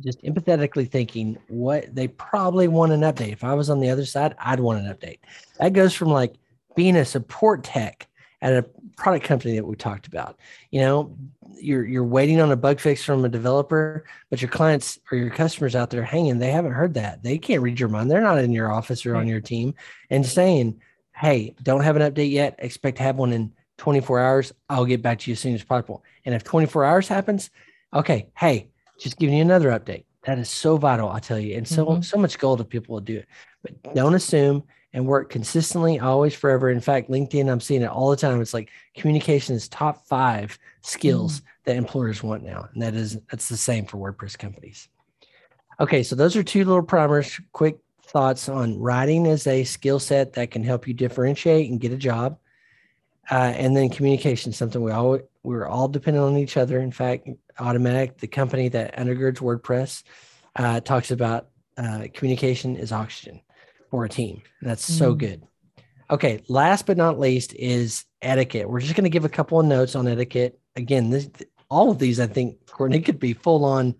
just 0.00 0.22
empathetically 0.22 0.88
thinking 0.88 1.36
what 1.48 1.92
they 1.94 2.06
probably 2.06 2.68
want 2.68 2.92
an 2.92 3.00
update. 3.00 3.32
If 3.32 3.42
I 3.42 3.54
was 3.54 3.68
on 3.68 3.80
the 3.80 3.90
other 3.90 4.04
side, 4.04 4.34
I'd 4.38 4.60
want 4.60 4.84
an 4.84 4.92
update. 4.92 5.18
That 5.58 5.72
goes 5.72 5.92
from 5.92 6.08
like 6.08 6.34
being 6.76 6.96
a 6.96 7.04
support 7.04 7.64
tech 7.64 8.06
at 8.40 8.52
a 8.52 8.62
product 8.96 9.24
company 9.24 9.56
that 9.56 9.66
we 9.66 9.74
talked 9.76 10.06
about. 10.06 10.38
You 10.70 10.80
know, 10.80 11.16
you're 11.60 11.84
you're 11.84 12.04
waiting 12.04 12.40
on 12.40 12.52
a 12.52 12.56
bug 12.56 12.80
fix 12.80 13.04
from 13.04 13.24
a 13.24 13.28
developer, 13.28 14.04
but 14.30 14.40
your 14.40 14.50
clients 14.50 14.98
or 15.10 15.18
your 15.18 15.30
customers 15.30 15.74
out 15.74 15.90
there 15.90 16.02
hanging, 16.02 16.38
they 16.38 16.50
haven't 16.50 16.72
heard 16.72 16.94
that. 16.94 17.22
They 17.22 17.38
can't 17.38 17.62
read 17.62 17.80
your 17.80 17.88
mind. 17.88 18.10
They're 18.10 18.20
not 18.20 18.38
in 18.38 18.52
your 18.52 18.72
office 18.72 19.04
or 19.06 19.16
on 19.16 19.26
your 19.26 19.40
team 19.40 19.74
and 20.10 20.24
saying, 20.24 20.80
"Hey, 21.14 21.54
don't 21.62 21.82
have 21.82 21.96
an 21.96 22.02
update 22.02 22.30
yet. 22.30 22.56
Expect 22.58 22.98
to 22.98 23.02
have 23.02 23.16
one 23.16 23.32
in 23.32 23.52
24 23.78 24.20
hours. 24.20 24.52
I'll 24.68 24.84
get 24.84 25.02
back 25.02 25.18
to 25.20 25.30
you 25.30 25.32
as 25.32 25.40
soon 25.40 25.54
as 25.54 25.64
possible." 25.64 26.04
And 26.24 26.34
if 26.34 26.44
24 26.44 26.84
hours 26.84 27.08
happens, 27.08 27.50
okay, 27.94 28.28
hey, 28.36 28.68
just 28.98 29.18
giving 29.18 29.36
you 29.36 29.42
another 29.42 29.70
update. 29.70 30.04
That 30.24 30.38
is 30.38 30.48
so 30.48 30.76
vital, 30.76 31.08
I 31.08 31.18
tell 31.18 31.38
you, 31.38 31.56
and 31.56 31.66
so 31.66 31.86
mm-hmm. 31.86 32.02
so 32.02 32.16
much 32.16 32.38
gold 32.38 32.60
if 32.60 32.68
people 32.68 32.94
will 32.94 33.00
do 33.00 33.18
it. 33.18 33.26
But 33.62 33.94
don't 33.94 34.14
assume 34.14 34.64
and 34.92 35.06
work 35.06 35.30
consistently, 35.30 35.98
always, 35.98 36.34
forever. 36.34 36.70
In 36.70 36.80
fact, 36.80 37.10
LinkedIn, 37.10 37.50
I'm 37.50 37.60
seeing 37.60 37.82
it 37.82 37.88
all 37.88 38.10
the 38.10 38.16
time. 38.16 38.40
It's 38.40 38.54
like 38.54 38.70
communication 38.94 39.56
is 39.56 39.68
top 39.68 40.06
five 40.06 40.58
skills 40.82 41.40
mm. 41.40 41.44
that 41.64 41.76
employers 41.76 42.22
want 42.22 42.42
now, 42.42 42.68
and 42.72 42.82
that 42.82 42.94
is 42.94 43.18
that's 43.30 43.48
the 43.48 43.56
same 43.56 43.86
for 43.86 43.96
WordPress 43.96 44.38
companies. 44.38 44.88
Okay, 45.80 46.02
so 46.02 46.14
those 46.14 46.36
are 46.36 46.42
two 46.42 46.64
little 46.64 46.82
primers. 46.82 47.40
Quick 47.52 47.78
thoughts 48.04 48.48
on 48.48 48.78
writing 48.78 49.26
as 49.26 49.46
a 49.46 49.64
skill 49.64 49.98
set 49.98 50.34
that 50.34 50.50
can 50.50 50.62
help 50.62 50.86
you 50.86 50.94
differentiate 50.94 51.70
and 51.70 51.80
get 51.80 51.92
a 51.92 51.96
job, 51.96 52.38
uh, 53.30 53.52
and 53.56 53.76
then 53.76 53.88
communication, 53.88 54.52
something 54.52 54.82
we 54.82 54.92
all 54.92 55.18
we're 55.42 55.66
all 55.66 55.88
dependent 55.88 56.24
on 56.24 56.36
each 56.36 56.56
other. 56.56 56.80
In 56.80 56.92
fact, 56.92 57.28
Automattic, 57.58 58.18
the 58.18 58.26
company 58.26 58.68
that 58.68 58.96
undergirds 58.96 59.38
WordPress, 59.38 60.02
uh, 60.56 60.80
talks 60.80 61.10
about 61.10 61.48
uh, 61.76 62.06
communication 62.12 62.76
is 62.76 62.92
oxygen 62.92 63.40
for 63.90 64.04
a 64.04 64.08
team. 64.08 64.42
That's 64.60 64.88
mm. 64.88 64.98
so 64.98 65.14
good. 65.14 65.42
Okay, 66.12 66.42
last 66.48 66.84
but 66.84 66.98
not 66.98 67.18
least 67.18 67.54
is 67.54 68.04
etiquette. 68.20 68.68
We're 68.68 68.80
just 68.80 68.94
going 68.94 69.04
to 69.04 69.10
give 69.10 69.24
a 69.24 69.30
couple 69.30 69.58
of 69.58 69.64
notes 69.64 69.96
on 69.96 70.06
etiquette. 70.06 70.60
Again, 70.76 71.08
this 71.08 71.30
all 71.70 71.90
of 71.90 71.98
these 71.98 72.20
I 72.20 72.26
think 72.26 72.66
Courtney 72.66 73.00
could 73.00 73.18
be 73.18 73.32
full 73.32 73.64
on 73.64 73.94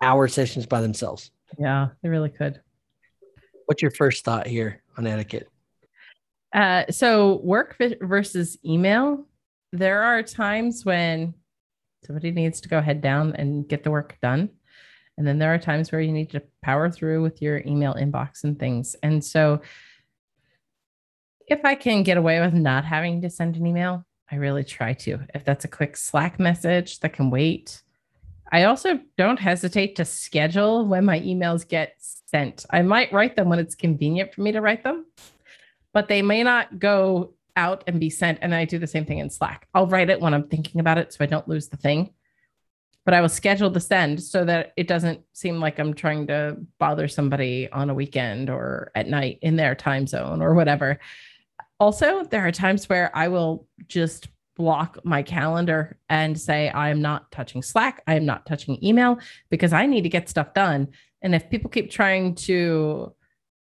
hour 0.00 0.28
sessions 0.28 0.64
by 0.64 0.80
themselves. 0.80 1.32
Yeah, 1.58 1.88
they 2.02 2.08
really 2.08 2.28
could. 2.28 2.60
What's 3.64 3.82
your 3.82 3.90
first 3.90 4.24
thought 4.24 4.46
here 4.46 4.80
on 4.96 5.08
etiquette? 5.08 5.48
Uh, 6.52 6.84
so 6.88 7.40
work 7.42 7.76
versus 8.00 8.56
email. 8.64 9.26
There 9.72 10.02
are 10.04 10.22
times 10.22 10.84
when 10.84 11.34
somebody 12.04 12.30
needs 12.30 12.60
to 12.60 12.68
go 12.68 12.80
head 12.80 13.00
down 13.00 13.34
and 13.34 13.68
get 13.68 13.82
the 13.82 13.90
work 13.90 14.16
done. 14.22 14.50
And 15.18 15.26
then 15.26 15.40
there 15.40 15.52
are 15.52 15.58
times 15.58 15.90
where 15.90 16.00
you 16.00 16.12
need 16.12 16.30
to 16.30 16.42
power 16.62 16.90
through 16.90 17.22
with 17.22 17.42
your 17.42 17.58
email 17.66 17.94
inbox 17.94 18.44
and 18.44 18.56
things. 18.56 18.94
And 19.02 19.24
so 19.24 19.62
if 21.46 21.64
I 21.64 21.74
can 21.74 22.02
get 22.02 22.16
away 22.16 22.40
with 22.40 22.54
not 22.54 22.84
having 22.84 23.22
to 23.22 23.30
send 23.30 23.56
an 23.56 23.66
email, 23.66 24.04
I 24.30 24.36
really 24.36 24.64
try 24.64 24.94
to. 24.94 25.20
If 25.34 25.44
that's 25.44 25.64
a 25.64 25.68
quick 25.68 25.96
Slack 25.96 26.40
message 26.40 27.00
that 27.00 27.12
can 27.12 27.30
wait. 27.30 27.82
I 28.50 28.64
also 28.64 29.00
don't 29.16 29.38
hesitate 29.38 29.96
to 29.96 30.04
schedule 30.04 30.86
when 30.86 31.04
my 31.04 31.20
emails 31.20 31.66
get 31.66 31.94
sent. 31.98 32.64
I 32.70 32.82
might 32.82 33.12
write 33.12 33.36
them 33.36 33.48
when 33.48 33.58
it's 33.58 33.74
convenient 33.74 34.34
for 34.34 34.40
me 34.42 34.52
to 34.52 34.60
write 34.60 34.84
them, 34.84 35.06
but 35.92 36.08
they 36.08 36.22
may 36.22 36.42
not 36.42 36.78
go 36.78 37.34
out 37.56 37.84
and 37.86 37.98
be 37.98 38.10
sent. 38.10 38.38
And 38.42 38.54
I 38.54 38.64
do 38.64 38.78
the 38.78 38.86
same 38.86 39.04
thing 39.04 39.18
in 39.18 39.30
Slack. 39.30 39.68
I'll 39.74 39.86
write 39.86 40.10
it 40.10 40.20
when 40.20 40.34
I'm 40.34 40.48
thinking 40.48 40.80
about 40.80 40.98
it 40.98 41.12
so 41.12 41.24
I 41.24 41.26
don't 41.26 41.48
lose 41.48 41.68
the 41.68 41.76
thing 41.76 42.10
but 43.06 43.14
I 43.14 43.20
will 43.20 43.28
schedule 43.30 43.70
the 43.70 43.80
send 43.80 44.20
so 44.20 44.44
that 44.44 44.72
it 44.76 44.88
doesn't 44.88 45.20
seem 45.32 45.60
like 45.60 45.78
I'm 45.78 45.94
trying 45.94 46.26
to 46.26 46.56
bother 46.78 47.06
somebody 47.06 47.70
on 47.70 47.88
a 47.88 47.94
weekend 47.94 48.50
or 48.50 48.90
at 48.96 49.06
night 49.06 49.38
in 49.42 49.54
their 49.54 49.76
time 49.76 50.08
zone 50.08 50.42
or 50.42 50.54
whatever. 50.54 50.98
Also, 51.78 52.24
there 52.24 52.46
are 52.46 52.52
times 52.52 52.88
where 52.88 53.14
I 53.14 53.28
will 53.28 53.66
just 53.86 54.28
block 54.56 54.98
my 55.04 55.22
calendar 55.22 55.98
and 56.08 56.38
say, 56.40 56.70
I 56.70 56.88
am 56.88 57.02
not 57.02 57.30
touching 57.30 57.62
Slack. 57.62 58.02
I 58.06 58.14
am 58.14 58.24
not 58.24 58.46
touching 58.46 58.82
email 58.82 59.18
because 59.50 59.72
I 59.72 59.86
need 59.86 60.02
to 60.02 60.08
get 60.08 60.28
stuff 60.28 60.54
done. 60.54 60.88
And 61.22 61.34
if 61.34 61.50
people 61.50 61.70
keep 61.70 61.90
trying 61.90 62.34
to 62.36 63.14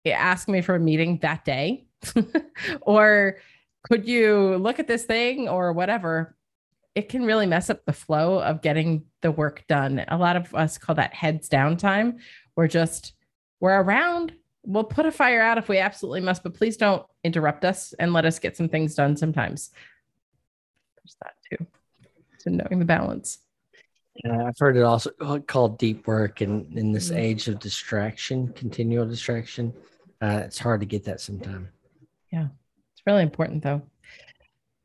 ask 0.06 0.48
me 0.48 0.62
for 0.62 0.74
a 0.74 0.80
meeting 0.80 1.18
that 1.18 1.44
day, 1.44 1.84
or 2.80 3.36
could 3.82 4.08
you 4.08 4.56
look 4.56 4.78
at 4.78 4.86
this 4.86 5.04
thing 5.04 5.48
or 5.48 5.72
whatever, 5.72 6.36
it 6.94 7.08
can 7.08 7.24
really 7.24 7.46
mess 7.46 7.70
up 7.70 7.84
the 7.84 7.92
flow 7.92 8.42
of 8.42 8.62
getting 8.62 9.04
the 9.22 9.30
work 9.30 9.64
done. 9.68 10.04
A 10.08 10.16
lot 10.16 10.36
of 10.36 10.54
us 10.54 10.78
call 10.78 10.96
that 10.96 11.14
heads 11.14 11.48
down 11.48 11.76
time. 11.76 12.18
We're 12.56 12.68
just, 12.68 13.12
we're 13.60 13.80
around. 13.80 14.32
We'll 14.70 14.84
put 14.84 15.04
a 15.04 15.10
fire 15.10 15.40
out 15.40 15.58
if 15.58 15.68
we 15.68 15.78
absolutely 15.78 16.20
must, 16.20 16.44
but 16.44 16.54
please 16.54 16.76
don't 16.76 17.04
interrupt 17.24 17.64
us 17.64 17.92
and 17.98 18.12
let 18.12 18.24
us 18.24 18.38
get 18.38 18.56
some 18.56 18.68
things 18.68 18.94
done 18.94 19.16
sometimes. 19.16 19.70
There's 20.96 21.16
that 21.22 21.34
too. 21.50 21.66
So 22.38 22.50
knowing 22.50 22.78
the 22.78 22.84
balance. 22.84 23.38
Yeah, 24.24 24.46
I've 24.46 24.58
heard 24.58 24.76
it 24.76 24.82
also 24.82 25.10
called 25.46 25.78
deep 25.78 26.06
work, 26.06 26.40
and 26.40 26.76
in 26.78 26.92
this 26.92 27.08
mm-hmm. 27.08 27.18
age 27.18 27.48
of 27.48 27.58
distraction, 27.58 28.52
continual 28.52 29.06
distraction, 29.06 29.72
uh, 30.20 30.42
it's 30.44 30.58
hard 30.58 30.80
to 30.80 30.86
get 30.86 31.04
that 31.04 31.20
sometime. 31.20 31.68
Yeah, 32.32 32.48
it's 32.92 33.02
really 33.06 33.22
important 33.22 33.62
though. 33.62 33.82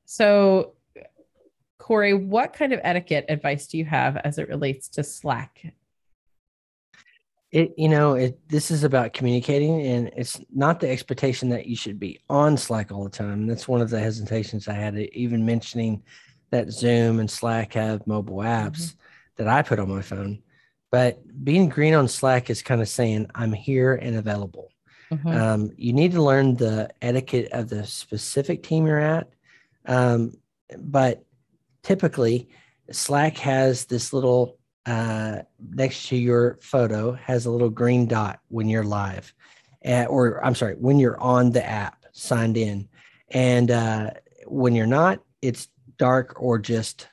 So, 0.05 0.73
Cory, 1.77 2.13
what 2.13 2.53
kind 2.53 2.73
of 2.73 2.79
etiquette 2.83 3.25
advice 3.29 3.67
do 3.67 3.77
you 3.77 3.86
have 3.86 4.17
as 4.17 4.38
it 4.38 4.47
relates 4.47 4.88
to 4.89 5.03
Slack? 5.03 5.73
It, 7.56 7.74
you 7.78 7.88
know, 7.88 8.16
it, 8.16 8.38
this 8.49 8.70
is 8.70 8.84
about 8.84 9.14
communicating, 9.14 9.80
and 9.88 10.12
it's 10.18 10.41
not 10.53 10.82
the 10.82 10.89
expectation 10.89 11.47
that 11.51 11.68
you 11.68 11.78
should 11.78 11.97
be 11.97 12.20
on 12.30 12.58
Slack 12.58 12.91
all 12.91 13.06
the 13.06 13.10
time. 13.10 13.47
That's 13.47 13.66
one 13.66 13.80
of 13.80 13.89
the 13.89 13.99
hesitations 14.01 14.68
I 14.68 14.74
had, 14.74 14.97
even 14.97 15.45
mentioning 15.45 16.03
that 16.51 16.70
Zoom 16.70 17.22
and 17.22 17.32
Slack 17.32 17.74
have 17.76 18.06
mobile 18.08 18.39
apps 18.39 18.82
mm-hmm. 18.82 18.97
that 19.38 19.47
I 19.47 19.62
put 19.62 19.80
on 19.80 19.88
my 19.88 20.01
phone. 20.01 20.43
But 20.91 21.22
being 21.45 21.70
green 21.70 21.93
on 21.93 22.10
Slack 22.10 22.49
is 22.49 22.62
kind 22.62 22.82
of 22.82 22.89
saying, 22.89 23.28
I'm 23.34 23.53
here 23.53 23.95
and 23.95 24.18
available. 24.18 24.68
Mm-hmm. 25.10 25.28
Um, 25.30 25.72
you 25.78 25.93
need 25.93 26.12
to 26.12 26.22
learn 26.22 26.58
the 26.58 26.89
etiquette 27.01 27.53
of 27.53 27.70
the 27.70 27.86
specific 27.86 28.64
team 28.64 28.86
you're 28.86 28.99
at. 28.99 29.30
Um, 29.86 30.34
but 30.78 31.24
typically, 31.84 32.49
Slack 32.91 33.38
has 33.38 33.86
this 33.86 34.12
little 34.12 34.58
uh, 34.86 35.39
next 35.59 36.07
to 36.09 36.15
your 36.15 36.59
photo 36.61 37.13
has 37.13 37.45
a 37.45 37.51
little 37.51 37.69
green 37.69 38.07
dot 38.07 38.39
when 38.49 38.67
you're 38.69 38.83
live, 38.83 39.33
uh, 39.86 40.05
or 40.05 40.43
I'm 40.45 40.55
sorry, 40.55 40.75
when 40.75 40.99
you're 40.99 41.19
on 41.19 41.51
the 41.51 41.65
app 41.65 42.05
signed 42.13 42.57
in, 42.57 42.88
and 43.29 43.71
uh, 43.71 44.11
when 44.45 44.75
you're 44.75 44.86
not, 44.88 45.19
it's 45.41 45.67
dark 45.97 46.41
or 46.41 46.59
just 46.59 47.07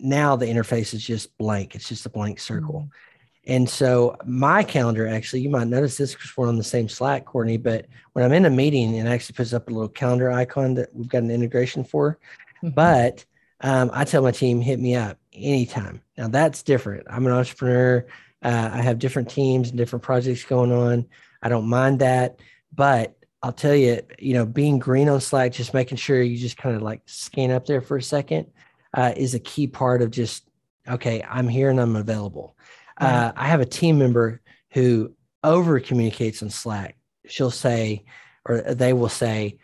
now 0.00 0.36
the 0.36 0.46
interface 0.46 0.92
is 0.94 1.04
just 1.04 1.36
blank. 1.38 1.74
It's 1.74 1.88
just 1.88 2.06
a 2.06 2.10
blank 2.10 2.40
circle. 2.40 2.80
Mm-hmm. 2.80 3.52
And 3.52 3.68
so 3.68 4.16
my 4.24 4.62
calendar 4.62 5.08
actually, 5.08 5.40
you 5.40 5.50
might 5.50 5.66
notice 5.66 5.96
this 5.96 6.14
because 6.14 6.36
we're 6.36 6.48
on 6.48 6.58
the 6.58 6.62
same 6.62 6.88
Slack, 6.88 7.24
Courtney. 7.24 7.56
But 7.56 7.86
when 8.12 8.24
I'm 8.24 8.32
in 8.32 8.44
a 8.44 8.50
meeting, 8.50 8.94
it 8.94 9.06
actually 9.06 9.34
puts 9.34 9.52
up 9.52 9.68
a 9.68 9.72
little 9.72 9.88
calendar 9.88 10.30
icon 10.30 10.74
that 10.74 10.94
we've 10.94 11.08
got 11.08 11.24
an 11.24 11.30
integration 11.30 11.82
for. 11.82 12.18
Mm-hmm. 12.62 12.74
But 12.74 13.24
um, 13.62 13.90
I 13.92 14.04
tell 14.04 14.22
my 14.22 14.32
team, 14.32 14.60
hit 14.60 14.78
me 14.78 14.94
up 14.96 15.18
anytime. 15.32 16.02
Now 16.18 16.28
that's 16.28 16.62
different. 16.62 17.06
I'm 17.08 17.26
an 17.26 17.32
entrepreneur. 17.32 18.06
Uh, 18.42 18.70
I 18.72 18.82
have 18.82 18.98
different 18.98 19.30
teams 19.30 19.68
and 19.68 19.78
different 19.78 20.02
projects 20.02 20.44
going 20.44 20.72
on. 20.72 21.06
I 21.42 21.48
don't 21.48 21.68
mind 21.68 22.00
that. 22.00 22.40
But 22.74 23.16
I'll 23.42 23.52
tell 23.52 23.74
you, 23.74 24.00
you 24.18 24.34
know, 24.34 24.46
being 24.46 24.78
green 24.78 25.08
on 25.08 25.20
Slack, 25.20 25.52
just 25.52 25.74
making 25.74 25.98
sure 25.98 26.20
you 26.20 26.36
just 26.36 26.56
kind 26.56 26.76
of 26.76 26.82
like 26.82 27.02
scan 27.06 27.50
up 27.50 27.66
there 27.66 27.80
for 27.80 27.96
a 27.96 28.02
second 28.02 28.46
uh, 28.94 29.12
is 29.16 29.34
a 29.34 29.40
key 29.40 29.66
part 29.66 30.02
of 30.02 30.10
just, 30.10 30.48
okay, 30.88 31.24
I'm 31.28 31.48
here 31.48 31.70
and 31.70 31.80
I'm 31.80 31.96
available. 31.96 32.56
Uh, 32.98 33.32
I 33.34 33.48
have 33.48 33.60
a 33.60 33.66
team 33.66 33.98
member 33.98 34.40
who 34.70 35.12
over 35.42 35.80
communicates 35.80 36.42
on 36.42 36.50
Slack. 36.50 36.96
She'll 37.26 37.50
say, 37.50 38.04
or 38.44 38.60
they 38.60 38.92
will 38.92 39.08
say, 39.08 39.58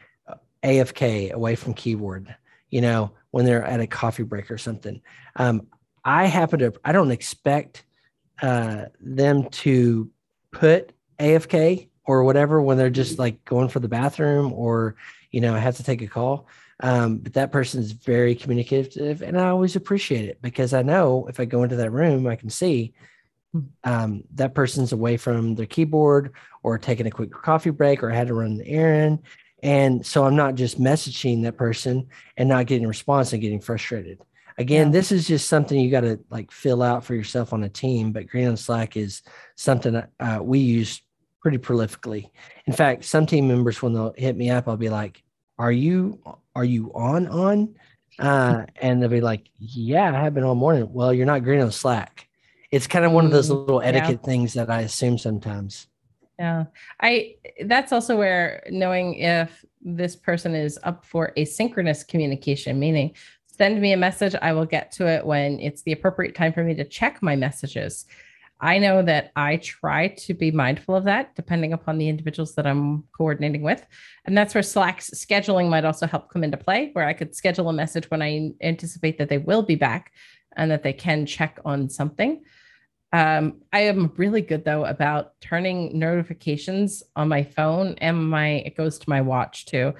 AFK 0.63 1.31
away 1.31 1.55
from 1.55 1.75
keyboard, 1.75 2.35
you 2.71 2.81
know, 2.81 3.13
when 3.31 3.45
they're 3.45 3.65
at 3.65 3.81
a 3.81 3.87
coffee 3.87 4.23
break 4.23 4.51
or 4.51 4.59
something. 4.59 5.01
Um, 5.37 5.67
I 6.05 6.27
happen 6.27 6.61
to, 6.61 6.73
I 6.85 6.93
don't 6.93 7.11
expect 7.11 7.85
uh, 8.41 8.87
them 9.01 9.49
to 9.51 10.11
put 10.53 10.93
AFK 11.19 11.89
or 12.05 12.25
whatever 12.25 12.63
when 12.63 12.79
they're 12.79 12.91
just 12.91 13.19
like 13.19 13.45
going 13.45 13.69
for 13.69 13.81
the 13.81 13.89
bathroom 13.89 14.53
or, 14.53 14.97
you 15.31 15.41
know, 15.41 15.55
I 15.55 15.59
have 15.59 15.77
to 15.77 15.83
take 15.83 16.01
a 16.01 16.07
call. 16.07 16.49
Um, 16.81 17.19
but 17.19 17.35
that 17.35 17.53
person 17.53 17.81
is 17.81 17.93
very 17.93 18.35
communicative 18.35 19.21
and 19.21 19.39
I 19.39 19.49
always 19.49 19.77
appreciate 19.77 20.29
it 20.29 20.41
because 20.41 20.73
I 20.73 20.83
know 20.83 21.27
if 21.29 21.41
I 21.41 21.45
go 21.45 21.65
into 21.65 21.77
that 21.77 21.91
room, 21.91 22.27
I 22.27 22.37
can 22.37 22.51
see 22.51 22.95
um, 23.85 24.23
that 24.35 24.55
person's 24.55 24.93
away 24.93 25.17
from 25.17 25.55
their 25.55 25.67
keyboard 25.67 26.33
or 26.63 26.79
taking 26.79 27.07
a 27.07 27.11
quick 27.11 27.33
coffee 27.33 27.71
break 27.71 28.03
or 28.03 28.11
had 28.11 28.29
to 28.29 28.35
run 28.35 28.59
the 28.59 28.69
errand. 28.69 29.21
And 29.63 30.05
so 30.05 30.25
I'm 30.25 30.37
not 30.37 30.55
just 30.55 30.81
messaging 30.81 31.43
that 31.43 31.57
person 31.57 32.09
and 32.37 32.49
not 32.49 32.67
getting 32.67 32.85
a 32.85 32.89
response 32.89 33.33
and 33.33 33.43
getting 33.43 33.61
frustrated. 33.61 34.21
Again, 34.57 34.89
yeah. 34.89 34.93
this 34.93 35.13
is 35.13 35.27
just 35.27 35.49
something 35.49 35.79
you 35.79 35.91
got 35.91 36.01
to 36.01 36.21
like 36.31 36.51
fill 36.51 36.83
out 36.83 37.05
for 37.05 37.15
yourself 37.15 37.53
on 37.53 37.65
a 37.65 37.69
team. 37.69 38.13
But 38.13 38.29
Green 38.29 38.49
on 38.49 38.57
Slack 38.57 38.97
is 38.97 39.23
something 39.57 40.03
uh, 40.21 40.39
we 40.43 40.59
use 40.59 41.01
pretty 41.41 41.59
prolifically. 41.59 42.31
In 42.67 42.73
fact, 42.73 43.05
some 43.05 43.27
team 43.27 43.49
members 43.49 43.81
when 43.81 43.93
they'll 43.93 44.15
hit 44.17 44.37
me 44.37 44.51
up, 44.51 44.69
I'll 44.69 44.77
be 44.77 44.89
like, 44.89 45.23
"Are 45.59 45.71
you 45.71 46.21
are 46.57 46.65
you 46.65 46.93
on 46.95 47.29
on?" 47.29 47.77
Uh, 48.19 48.67
and 48.77 49.01
they'll 49.01 49.09
be 49.09 49.21
like, 49.21 49.49
"Yeah, 49.59 50.09
I 50.09 50.25
have 50.25 50.35
been 50.35 50.45
all 50.45 50.57
morning." 50.57 50.93
Well, 50.93 51.15
you're 51.15 51.27
not 51.27 51.45
green 51.45 51.61
on 51.61 51.71
Slack 51.71 52.29
it's 52.71 52.87
kind 52.87 53.05
of 53.05 53.13
one 53.13 53.25
of 53.25 53.31
those 53.31 53.51
mm, 53.51 53.59
little 53.61 53.83
etiquette 53.83 54.21
yeah. 54.23 54.27
things 54.27 54.55
that 54.55 54.71
I 54.71 54.83
assume 54.83 55.19
sometimes. 55.19 55.87
Yeah. 56.39 56.65
I 57.01 57.35
that's 57.65 57.93
also 57.93 58.17
where 58.17 58.63
knowing 58.71 59.15
if 59.15 59.65
this 59.83 60.15
person 60.15 60.55
is 60.55 60.79
up 60.85 61.05
for 61.05 61.33
asynchronous 61.37 62.07
communication, 62.07 62.79
meaning 62.79 63.15
send 63.47 63.81
me 63.81 63.93
a 63.93 63.97
message, 63.97 64.37
I 64.41 64.53
will 64.53 64.67
get 64.67 64.93
to 64.93 65.07
it 65.07 65.27
when 65.27 65.59
it's 65.59 65.83
the 65.83 65.93
appropriate 65.93 66.37
time 66.37 66.53
for 66.53 66.63
me 66.63 66.75
to 66.75 66.85
check 66.85 67.23
my 67.23 67.35
messages. 67.35 68.07
I 68.61 68.79
know 68.79 69.03
that 69.03 69.31
I 69.37 69.57
try 69.59 70.09
to 70.09 70.35
be 70.35 70.51
mindful 70.51 70.97
of 70.97 71.05
that 71.05 71.35
depending 71.35 71.73
upon 71.73 71.99
the 71.99 72.09
individuals 72.09 72.55
that 72.55 72.67
I'm 72.67 73.05
coordinating 73.17 73.63
with. 73.63 73.85
And 74.25 74.37
that's 74.37 74.55
where 74.55 74.63
Slack's 74.63 75.11
scheduling 75.11 75.69
might 75.69 75.85
also 75.85 76.07
help 76.07 76.31
come 76.31 76.45
into 76.45 76.57
play, 76.57 76.91
where 76.93 77.07
I 77.07 77.13
could 77.13 77.35
schedule 77.35 77.69
a 77.69 77.73
message 77.73 78.11
when 78.11 78.23
I 78.23 78.51
anticipate 78.61 79.19
that 79.19 79.29
they 79.29 79.39
will 79.39 79.63
be 79.63 79.77
back 79.77 80.13
and 80.57 80.71
that 80.71 80.83
they 80.83 80.93
can 80.93 81.25
check 81.27 81.61
on 81.65 81.89
something. 81.89 82.43
Um, 83.13 83.63
I 83.73 83.81
am 83.81 84.13
really 84.17 84.43
good 84.43 84.65
though 84.65 84.85
about 84.85 85.41
turning 85.41 85.99
notifications 85.99 87.03
on 87.17 87.29
my 87.29 87.43
phone 87.43 87.95
and 87.99 88.29
my 88.31 88.63
it 88.67 88.77
goes 88.77 88.99
to 88.99 89.09
my 89.09 89.23
watch 89.23 89.67
too. 89.67 89.95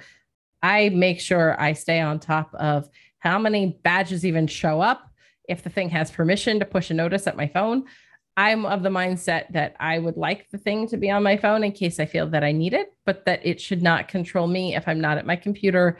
I 0.61 0.89
make 0.89 1.19
sure 1.19 1.59
I 1.59 1.73
stay 1.73 1.99
on 1.99 2.19
top 2.19 2.53
of 2.53 2.89
how 3.19 3.39
many 3.39 3.79
badges 3.83 4.25
even 4.25 4.47
show 4.47 4.81
up. 4.81 5.11
If 5.47 5.63
the 5.63 5.69
thing 5.69 5.89
has 5.89 6.11
permission 6.11 6.59
to 6.59 6.65
push 6.65 6.91
a 6.91 6.93
notice 6.93 7.25
at 7.25 7.37
my 7.37 7.47
phone, 7.47 7.85
I'm 8.37 8.65
of 8.65 8.83
the 8.83 8.89
mindset 8.89 9.51
that 9.51 9.75
I 9.79 9.97
would 9.99 10.15
like 10.15 10.49
the 10.51 10.57
thing 10.57 10.87
to 10.89 10.97
be 10.97 11.09
on 11.09 11.23
my 11.23 11.35
phone 11.35 11.63
in 11.63 11.71
case 11.71 11.99
I 11.99 12.05
feel 12.05 12.27
that 12.29 12.43
I 12.43 12.51
need 12.51 12.73
it, 12.73 12.93
but 13.05 13.25
that 13.25 13.45
it 13.45 13.59
should 13.59 13.81
not 13.81 14.07
control 14.07 14.47
me 14.47 14.75
if 14.75 14.87
I'm 14.87 15.01
not 15.01 15.17
at 15.17 15.25
my 15.25 15.35
computer. 15.35 15.97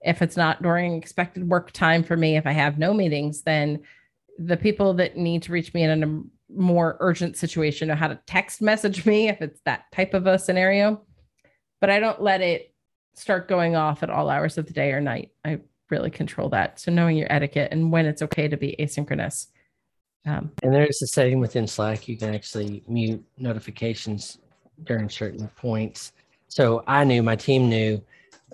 If 0.00 0.22
it's 0.22 0.36
not 0.36 0.62
during 0.62 0.94
expected 0.94 1.48
work 1.48 1.72
time 1.72 2.02
for 2.04 2.16
me, 2.16 2.36
if 2.36 2.46
I 2.46 2.52
have 2.52 2.78
no 2.78 2.94
meetings, 2.94 3.42
then 3.42 3.80
the 4.38 4.56
people 4.56 4.94
that 4.94 5.16
need 5.16 5.42
to 5.42 5.52
reach 5.52 5.74
me 5.74 5.82
in 5.82 6.02
a 6.02 6.22
more 6.54 6.96
urgent 7.00 7.36
situation 7.36 7.88
know 7.88 7.94
how 7.94 8.08
to 8.08 8.18
text 8.26 8.60
message 8.62 9.06
me 9.06 9.28
if 9.28 9.40
it's 9.40 9.60
that 9.64 9.90
type 9.92 10.14
of 10.14 10.26
a 10.26 10.38
scenario. 10.38 11.02
But 11.80 11.90
I 11.90 12.00
don't 12.00 12.22
let 12.22 12.40
it 12.40 12.74
start 13.14 13.48
going 13.48 13.76
off 13.76 14.02
at 14.02 14.10
all 14.10 14.30
hours 14.30 14.58
of 14.58 14.66
the 14.66 14.72
day 14.72 14.92
or 14.92 15.00
night. 15.00 15.30
I 15.44 15.60
really 15.90 16.10
control 16.10 16.48
that. 16.50 16.80
So 16.80 16.90
knowing 16.92 17.16
your 17.16 17.30
etiquette 17.30 17.68
and 17.72 17.92
when 17.92 18.06
it's 18.06 18.22
okay 18.22 18.48
to 18.48 18.56
be 18.56 18.76
asynchronous. 18.78 19.48
Um, 20.24 20.52
and 20.62 20.72
there's 20.72 21.02
a 21.02 21.06
setting 21.06 21.40
within 21.40 21.66
Slack 21.66 22.06
you 22.08 22.16
can 22.16 22.34
actually 22.34 22.84
mute 22.86 23.24
notifications 23.36 24.38
during 24.84 25.08
certain 25.08 25.48
points. 25.56 26.12
So 26.48 26.84
I 26.86 27.04
knew 27.04 27.22
my 27.22 27.36
team 27.36 27.68
knew 27.68 28.02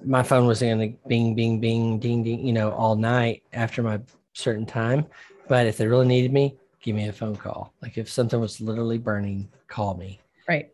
my 0.05 0.23
phone 0.23 0.47
was 0.47 0.61
going 0.61 0.79
to 0.79 1.09
bing, 1.09 1.35
bing, 1.35 1.61
bing, 1.61 1.99
ding, 1.99 2.23
ding, 2.23 2.47
you 2.47 2.53
know, 2.53 2.71
all 2.71 2.97
night 2.97 3.43
after 3.53 3.83
my 3.83 4.01
certain 4.33 4.67
time. 4.67 5.07
But 5.49 5.67
if 5.67 5.77
they 5.77 5.87
really 5.87 6.07
needed 6.07 6.33
me, 6.33 6.57
give 6.83 6.97
me 6.97 7.09
a 7.09 7.13
phone 7.13 7.37
call. 7.37 7.73
Like 7.83 7.99
if 7.99 8.11
something 8.11 8.41
was 8.41 8.61
literally 8.61 8.99
burning, 8.99 9.49
call 9.67 9.95
me. 9.97 10.21
Right. 10.49 10.71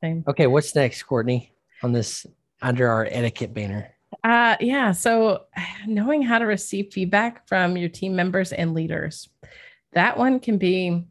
Same. 0.00 0.24
Okay, 0.28 0.46
what's 0.46 0.74
next, 0.74 1.02
Courtney, 1.02 1.52
on 1.82 1.92
this 1.92 2.26
under 2.62 2.88
our 2.88 3.06
etiquette 3.10 3.52
banner? 3.52 3.94
Uh 4.24 4.56
yeah, 4.60 4.92
so 4.92 5.44
knowing 5.86 6.22
how 6.22 6.38
to 6.38 6.46
receive 6.46 6.92
feedback 6.92 7.46
from 7.46 7.76
your 7.76 7.88
team 7.88 8.16
members 8.16 8.52
and 8.52 8.74
leaders. 8.74 9.28
That 9.92 10.16
one 10.16 10.40
can 10.40 10.58
be 10.58 11.04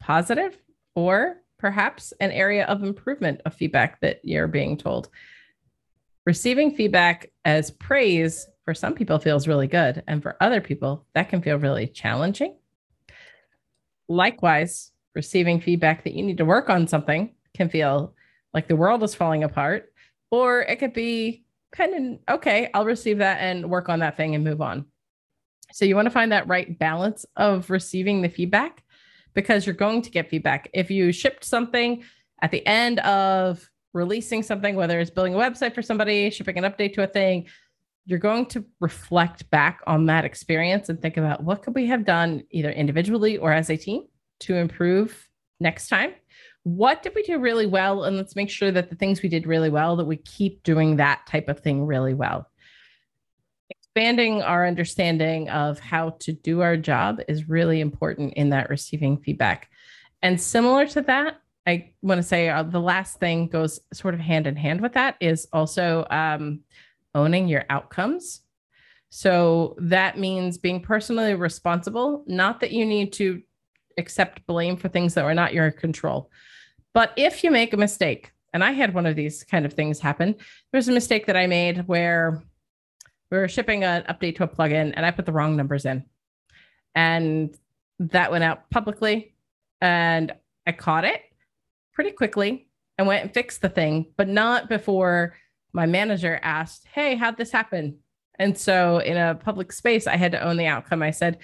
positive 0.00 0.56
or 0.94 1.38
perhaps 1.58 2.12
an 2.20 2.32
area 2.32 2.64
of 2.66 2.82
improvement 2.82 3.40
of 3.44 3.54
feedback 3.54 4.00
that 4.00 4.20
you're 4.24 4.48
being 4.48 4.76
told. 4.76 5.08
Receiving 6.26 6.74
feedback 6.74 7.30
as 7.44 7.70
praise 7.70 8.46
for 8.64 8.74
some 8.74 8.94
people 8.94 9.18
feels 9.18 9.48
really 9.48 9.66
good 9.66 10.02
and 10.06 10.22
for 10.22 10.36
other 10.40 10.60
people 10.60 11.06
that 11.14 11.28
can 11.28 11.42
feel 11.42 11.58
really 11.58 11.86
challenging 11.86 12.56
likewise, 14.12 14.90
receiving 15.14 15.60
feedback 15.60 16.04
that 16.04 16.14
you 16.14 16.22
need 16.22 16.38
to 16.38 16.44
work 16.44 16.70
on 16.70 16.86
something 16.86 17.34
can 17.54 17.68
feel 17.68 18.14
like 18.54 18.68
the 18.68 18.76
world 18.76 19.02
is 19.02 19.14
falling 19.14 19.44
apart, 19.44 19.92
or 20.30 20.62
it 20.62 20.76
could 20.76 20.92
be 20.92 21.44
kind 21.72 22.18
of 22.28 22.36
okay, 22.36 22.70
I'll 22.74 22.84
receive 22.84 23.18
that 23.18 23.38
and 23.40 23.70
work 23.70 23.88
on 23.88 24.00
that 24.00 24.16
thing 24.16 24.34
and 24.34 24.44
move 24.44 24.60
on. 24.60 24.86
So 25.72 25.84
you 25.84 25.96
want 25.96 26.06
to 26.06 26.10
find 26.10 26.32
that 26.32 26.48
right 26.48 26.78
balance 26.78 27.24
of 27.36 27.70
receiving 27.70 28.20
the 28.20 28.28
feedback 28.28 28.84
because 29.34 29.66
you're 29.66 29.74
going 29.74 30.02
to 30.02 30.10
get 30.10 30.28
feedback. 30.28 30.68
If 30.74 30.90
you 30.90 31.12
shipped 31.12 31.44
something 31.44 32.04
at 32.42 32.50
the 32.50 32.66
end 32.66 32.98
of 33.00 33.66
releasing 33.94 34.42
something, 34.42 34.74
whether 34.74 35.00
it's 35.00 35.10
building 35.10 35.34
a 35.34 35.38
website 35.38 35.74
for 35.74 35.82
somebody, 35.82 36.28
shipping 36.30 36.58
an 36.58 36.64
update 36.64 36.94
to 36.94 37.04
a 37.04 37.06
thing, 37.06 37.46
you're 38.04 38.18
going 38.18 38.46
to 38.46 38.64
reflect 38.80 39.48
back 39.50 39.80
on 39.86 40.06
that 40.06 40.24
experience 40.24 40.88
and 40.88 41.00
think 41.00 41.16
about 41.16 41.42
what 41.42 41.62
could 41.62 41.74
we 41.74 41.86
have 41.86 42.04
done 42.04 42.42
either 42.50 42.70
individually 42.70 43.38
or 43.38 43.52
as 43.52 43.70
a 43.70 43.76
team 43.76 44.04
to 44.40 44.56
improve 44.56 45.28
next 45.60 45.88
time. 45.88 46.12
What 46.64 47.02
did 47.02 47.14
we 47.14 47.22
do 47.22 47.38
really 47.38 47.66
well? 47.66 48.04
And 48.04 48.16
let's 48.16 48.36
make 48.36 48.50
sure 48.50 48.72
that 48.72 48.90
the 48.90 48.96
things 48.96 49.22
we 49.22 49.28
did 49.28 49.46
really 49.46 49.70
well 49.70 49.96
that 49.96 50.04
we 50.04 50.16
keep 50.16 50.62
doing 50.62 50.96
that 50.96 51.26
type 51.28 51.48
of 51.48 51.60
thing 51.60 51.86
really 51.86 52.14
well. 52.14 52.48
Expanding 53.70 54.42
our 54.42 54.66
understanding 54.66 55.48
of 55.50 55.78
how 55.78 56.10
to 56.20 56.32
do 56.32 56.60
our 56.60 56.76
job 56.76 57.20
is 57.28 57.48
really 57.48 57.80
important 57.80 58.34
in 58.34 58.50
that 58.50 58.70
receiving 58.70 59.18
feedback. 59.18 59.68
And 60.22 60.40
similar 60.40 60.86
to 60.88 61.02
that 61.02 61.38
i 61.66 61.92
want 62.02 62.18
to 62.18 62.22
say 62.22 62.48
uh, 62.48 62.62
the 62.62 62.80
last 62.80 63.18
thing 63.18 63.46
goes 63.46 63.80
sort 63.92 64.14
of 64.14 64.20
hand 64.20 64.46
in 64.46 64.56
hand 64.56 64.80
with 64.80 64.92
that 64.94 65.16
is 65.20 65.46
also 65.52 66.06
um, 66.10 66.60
owning 67.14 67.48
your 67.48 67.64
outcomes 67.70 68.40
so 69.10 69.76
that 69.78 70.18
means 70.18 70.56
being 70.56 70.80
personally 70.80 71.34
responsible 71.34 72.24
not 72.26 72.60
that 72.60 72.72
you 72.72 72.84
need 72.86 73.12
to 73.12 73.42
accept 73.98 74.46
blame 74.46 74.76
for 74.76 74.88
things 74.88 75.14
that 75.14 75.24
were 75.24 75.34
not 75.34 75.52
your 75.52 75.70
control 75.70 76.30
but 76.94 77.12
if 77.16 77.42
you 77.42 77.50
make 77.50 77.72
a 77.72 77.78
mistake, 77.78 78.32
and 78.52 78.62
I 78.62 78.72
had 78.72 78.94
one 78.94 79.06
of 79.06 79.16
these 79.16 79.44
kind 79.44 79.64
of 79.64 79.72
things 79.72 79.98
happen, 79.98 80.34
there 80.34 80.78
was 80.78 80.88
a 80.88 80.92
mistake 80.92 81.26
that 81.26 81.36
I 81.36 81.46
made 81.46 81.88
where 81.88 82.42
we 83.30 83.38
were 83.38 83.48
shipping 83.48 83.82
an 83.82 84.02
update 84.02 84.36
to 84.36 84.44
a 84.44 84.48
plugin 84.48 84.92
and 84.94 85.06
I 85.06 85.10
put 85.10 85.24
the 85.24 85.32
wrong 85.32 85.56
numbers 85.56 85.86
in. 85.86 86.04
And 86.94 87.56
that 87.98 88.30
went 88.30 88.44
out 88.44 88.68
publicly. 88.68 89.34
And 89.80 90.32
I 90.66 90.72
caught 90.72 91.06
it 91.06 91.22
pretty 91.94 92.10
quickly 92.10 92.68
and 92.98 93.06
went 93.06 93.24
and 93.24 93.32
fixed 93.32 93.62
the 93.62 93.70
thing, 93.70 94.12
but 94.18 94.28
not 94.28 94.68
before 94.68 95.34
my 95.72 95.86
manager 95.86 96.38
asked, 96.42 96.86
Hey, 96.92 97.14
how'd 97.16 97.36
this 97.36 97.50
happen? 97.50 97.98
And 98.38 98.56
so 98.56 98.98
in 98.98 99.16
a 99.16 99.34
public 99.34 99.72
space, 99.72 100.06
I 100.06 100.16
had 100.16 100.32
to 100.32 100.42
own 100.42 100.56
the 100.56 100.66
outcome. 100.66 101.02
I 101.02 101.10
said, 101.10 101.38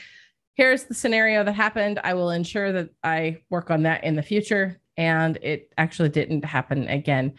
Here's 0.55 0.85
the 0.85 0.95
scenario 0.95 1.45
that 1.45 1.53
happened. 1.53 2.01
I 2.03 2.15
will 2.15 2.31
ensure 2.31 2.73
that 2.73 2.91
I 3.05 3.39
work 3.49 3.71
on 3.71 3.85
that 3.85 4.05
in 4.05 4.17
the 4.17 4.23
future 4.23 4.81
and 4.97 5.39
it 5.43 5.73
actually 5.79 6.09
didn't 6.09 6.45
happen 6.45 6.89
again. 6.89 7.35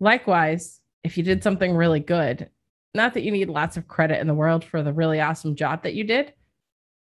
Likewise, 0.00 0.80
if 1.04 1.18
you 1.18 1.22
did 1.22 1.42
something 1.42 1.76
really 1.76 2.00
good, 2.00 2.48
not 2.94 3.14
that 3.14 3.22
you 3.22 3.30
need 3.30 3.50
lots 3.50 3.76
of 3.76 3.86
credit 3.86 4.20
in 4.20 4.26
the 4.26 4.34
world 4.34 4.64
for 4.64 4.82
the 4.82 4.92
really 4.92 5.20
awesome 5.20 5.54
job 5.54 5.82
that 5.82 5.94
you 5.94 6.04
did, 6.04 6.32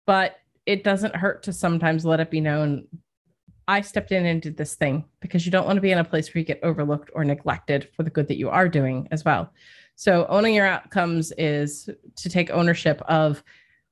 but 0.07 0.35
it 0.65 0.83
doesn't 0.83 1.15
hurt 1.15 1.43
to 1.43 1.53
sometimes 1.53 2.05
let 2.05 2.19
it 2.19 2.31
be 2.31 2.41
known 2.41 2.87
I 3.67 3.81
stepped 3.81 4.11
in 4.11 4.25
and 4.25 4.41
did 4.41 4.57
this 4.57 4.75
thing 4.75 5.05
because 5.19 5.45
you 5.45 5.51
don't 5.51 5.65
want 5.65 5.77
to 5.77 5.81
be 5.81 5.91
in 5.91 5.97
a 5.97 6.03
place 6.03 6.33
where 6.33 6.39
you 6.39 6.45
get 6.45 6.59
overlooked 6.63 7.09
or 7.13 7.23
neglected 7.23 7.89
for 7.95 8.03
the 8.03 8.09
good 8.09 8.27
that 8.27 8.37
you 8.37 8.49
are 8.49 8.67
doing 8.67 9.07
as 9.11 9.23
well. 9.23 9.51
So, 9.95 10.25
owning 10.27 10.55
your 10.55 10.65
outcomes 10.65 11.31
is 11.37 11.89
to 12.15 12.29
take 12.29 12.49
ownership 12.49 13.01
of 13.03 13.43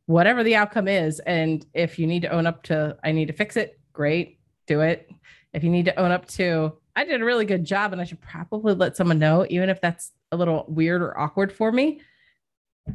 whatever 0.08 0.44
the 0.44 0.56
outcome 0.56 0.88
is. 0.88 1.20
And 1.20 1.66
if 1.74 2.00
you 2.00 2.08
need 2.08 2.24
to 2.24 2.32
own 2.32 2.48
up 2.48 2.64
to, 2.64 2.98
I 3.04 3.12
need 3.12 3.28
to 3.28 3.34
fix 3.34 3.56
it, 3.56 3.80
great, 3.94 4.40
do 4.66 4.82
it 4.82 5.10
if 5.54 5.64
you 5.64 5.70
need 5.70 5.86
to 5.86 6.00
own 6.00 6.12
up 6.12 6.28
to, 6.28 6.74
I 6.96 7.06
did 7.06 7.22
a 7.22 7.26
really 7.26 7.46
good 7.46 7.66
job 7.66 7.94
and 7.94 8.02
I 8.02 8.06
should 8.06 8.22
probably 8.22 8.74
let 8.74 8.96
someone 8.96 9.20
know, 9.20 9.46
even 9.50 9.70
if 9.70 9.82
that's 9.82 10.12
a 10.32 10.38
little 10.38 10.66
weird 10.68 11.02
or 11.02 11.18
awkward 11.18 11.52
for 11.52 11.72
me, 11.72 12.02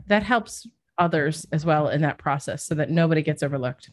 that 0.07 0.23
helps 0.23 0.67
others 0.99 1.47
as 1.53 1.65
well 1.65 1.89
in 1.89 2.01
that 2.03 2.19
process 2.19 2.65
so 2.65 2.75
that 2.75 2.91
nobody 2.91 3.23
gets 3.23 3.43
overlooked. 3.43 3.91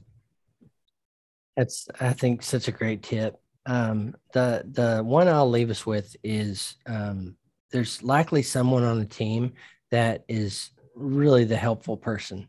That's, 1.56 1.88
I 2.00 2.14
think, 2.14 2.44
such 2.44 2.68
a 2.68 2.72
great 2.72 3.04
tip. 3.04 3.40
Um, 3.66 4.16
the 4.34 4.66
the 4.70 5.04
one 5.04 5.28
I'll 5.28 5.50
leave 5.50 5.70
us 5.70 5.86
with 5.86 6.16
is 6.24 6.76
um, 6.86 7.38
there's 7.72 8.04
likely 8.04 8.42
someone 8.42 8.84
on 8.84 9.00
the 9.00 9.06
team 9.06 9.54
that 9.92 10.26
is 10.28 10.72
really 10.96 11.44
the 11.44 11.56
helpful 11.56 11.96
person, 11.96 12.48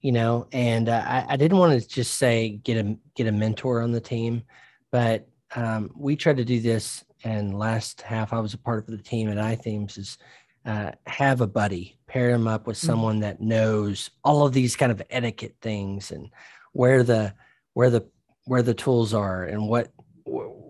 you 0.00 0.12
know. 0.12 0.46
And 0.52 0.88
uh, 0.88 1.04
I, 1.06 1.26
I 1.30 1.36
didn't 1.36 1.58
want 1.58 1.80
to 1.80 1.86
just 1.86 2.16
say 2.16 2.60
get 2.64 2.84
a 2.84 2.96
get 3.14 3.26
a 3.26 3.32
mentor 3.32 3.82
on 3.82 3.92
the 3.92 4.00
team, 4.00 4.42
but 4.90 5.28
um, 5.54 5.90
we 5.96 6.16
tried 6.16 6.38
to 6.38 6.44
do 6.44 6.60
this, 6.60 7.04
and 7.24 7.58
last 7.58 8.00
half 8.00 8.32
I 8.32 8.40
was 8.40 8.54
a 8.54 8.58
part 8.58 8.88
of 8.88 8.96
the 8.96 9.02
team 9.02 9.28
at 9.28 9.36
iThemes 9.36 9.98
is 9.98 10.18
uh, 10.64 10.92
have 11.06 11.40
a 11.40 11.46
buddy, 11.46 11.98
pair 12.06 12.30
him 12.30 12.48
up 12.48 12.66
with 12.66 12.76
mm. 12.76 12.86
someone 12.86 13.20
that 13.20 13.40
knows 13.40 14.10
all 14.24 14.46
of 14.46 14.52
these 14.52 14.76
kind 14.76 14.90
of 14.90 15.02
etiquette 15.10 15.56
things 15.60 16.10
and 16.10 16.30
where 16.72 17.02
the 17.02 17.34
where 17.74 17.90
the 17.90 18.06
where 18.46 18.62
the 18.62 18.74
tools 18.74 19.14
are 19.14 19.44
and 19.44 19.68
what 19.68 19.90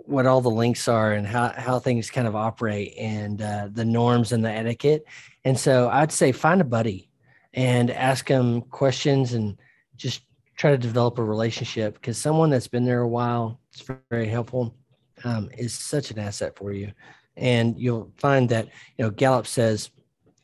what 0.06 0.26
all 0.26 0.40
the 0.40 0.50
links 0.50 0.86
are 0.86 1.12
and 1.12 1.26
how 1.26 1.48
how 1.56 1.78
things 1.78 2.10
kind 2.10 2.28
of 2.28 2.36
operate 2.36 2.94
and 2.98 3.40
uh, 3.40 3.68
the 3.72 3.84
norms 3.84 4.32
and 4.32 4.44
the 4.44 4.50
etiquette. 4.50 5.04
And 5.44 5.58
so 5.58 5.88
I'd 5.88 6.12
say 6.12 6.32
find 6.32 6.60
a 6.60 6.64
buddy 6.64 7.08
and 7.52 7.90
ask 7.90 8.26
them 8.28 8.62
questions 8.62 9.32
and 9.32 9.56
just 9.96 10.22
try 10.56 10.70
to 10.70 10.78
develop 10.78 11.18
a 11.18 11.24
relationship 11.24 11.94
because 11.94 12.18
someone 12.18 12.50
that's 12.50 12.68
been 12.68 12.84
there 12.84 13.00
a 13.00 13.08
while 13.08 13.60
is 13.74 13.82
very 14.10 14.28
helpful 14.28 14.76
um, 15.24 15.48
is 15.56 15.72
such 15.72 16.10
an 16.10 16.18
asset 16.18 16.56
for 16.56 16.72
you. 16.72 16.92
And 17.36 17.78
you'll 17.78 18.12
find 18.16 18.48
that 18.50 18.66
you 18.98 19.04
know 19.04 19.10
gallup 19.10 19.46
says 19.46 19.90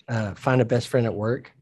uh, 0.08 0.34
find 0.34 0.60
a 0.60 0.64
best 0.64 0.88
friend 0.88 1.06
at 1.06 1.14
work. 1.14 1.52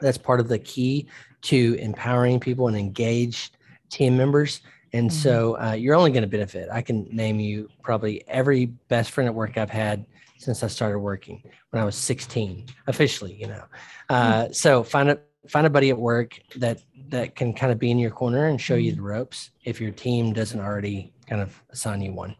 That's 0.00 0.18
part 0.18 0.40
of 0.40 0.48
the 0.48 0.58
key 0.58 1.08
to 1.42 1.76
empowering 1.80 2.40
people 2.40 2.68
and 2.68 2.76
engaged 2.76 3.56
team 3.90 4.16
members 4.16 4.60
and 4.92 5.10
mm-hmm. 5.10 5.18
so 5.18 5.58
uh, 5.60 5.72
you're 5.72 5.94
only 5.94 6.10
going 6.10 6.22
to 6.22 6.28
benefit 6.28 6.68
i 6.72 6.80
can 6.80 7.04
name 7.10 7.40
you 7.40 7.68
probably 7.82 8.22
every 8.28 8.66
best 8.66 9.10
friend 9.10 9.28
at 9.28 9.34
work 9.34 9.56
i've 9.56 9.70
had 9.70 10.06
since 10.38 10.62
i 10.62 10.66
started 10.66 10.98
working 10.98 11.42
when 11.70 11.82
i 11.82 11.84
was 11.84 11.96
16 11.96 12.66
officially 12.86 13.34
you 13.34 13.46
know 13.46 13.64
uh, 14.08 14.44
mm-hmm. 14.44 14.52
so 14.52 14.82
find 14.82 15.10
a 15.10 15.18
find 15.48 15.66
a 15.66 15.70
buddy 15.70 15.90
at 15.90 15.98
work 15.98 16.38
that 16.56 16.82
that 17.08 17.34
can 17.34 17.54
kind 17.54 17.72
of 17.72 17.78
be 17.78 17.90
in 17.90 17.98
your 17.98 18.10
corner 18.10 18.46
and 18.46 18.60
show 18.60 18.74
you 18.74 18.92
mm-hmm. 18.92 19.00
the 19.00 19.08
ropes 19.08 19.50
if 19.64 19.80
your 19.80 19.90
team 19.90 20.32
doesn't 20.32 20.60
already 20.60 21.12
kind 21.26 21.40
of 21.42 21.62
assign 21.70 22.02
you 22.02 22.12
one. 22.12 22.34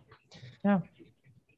Yeah. 0.64 0.80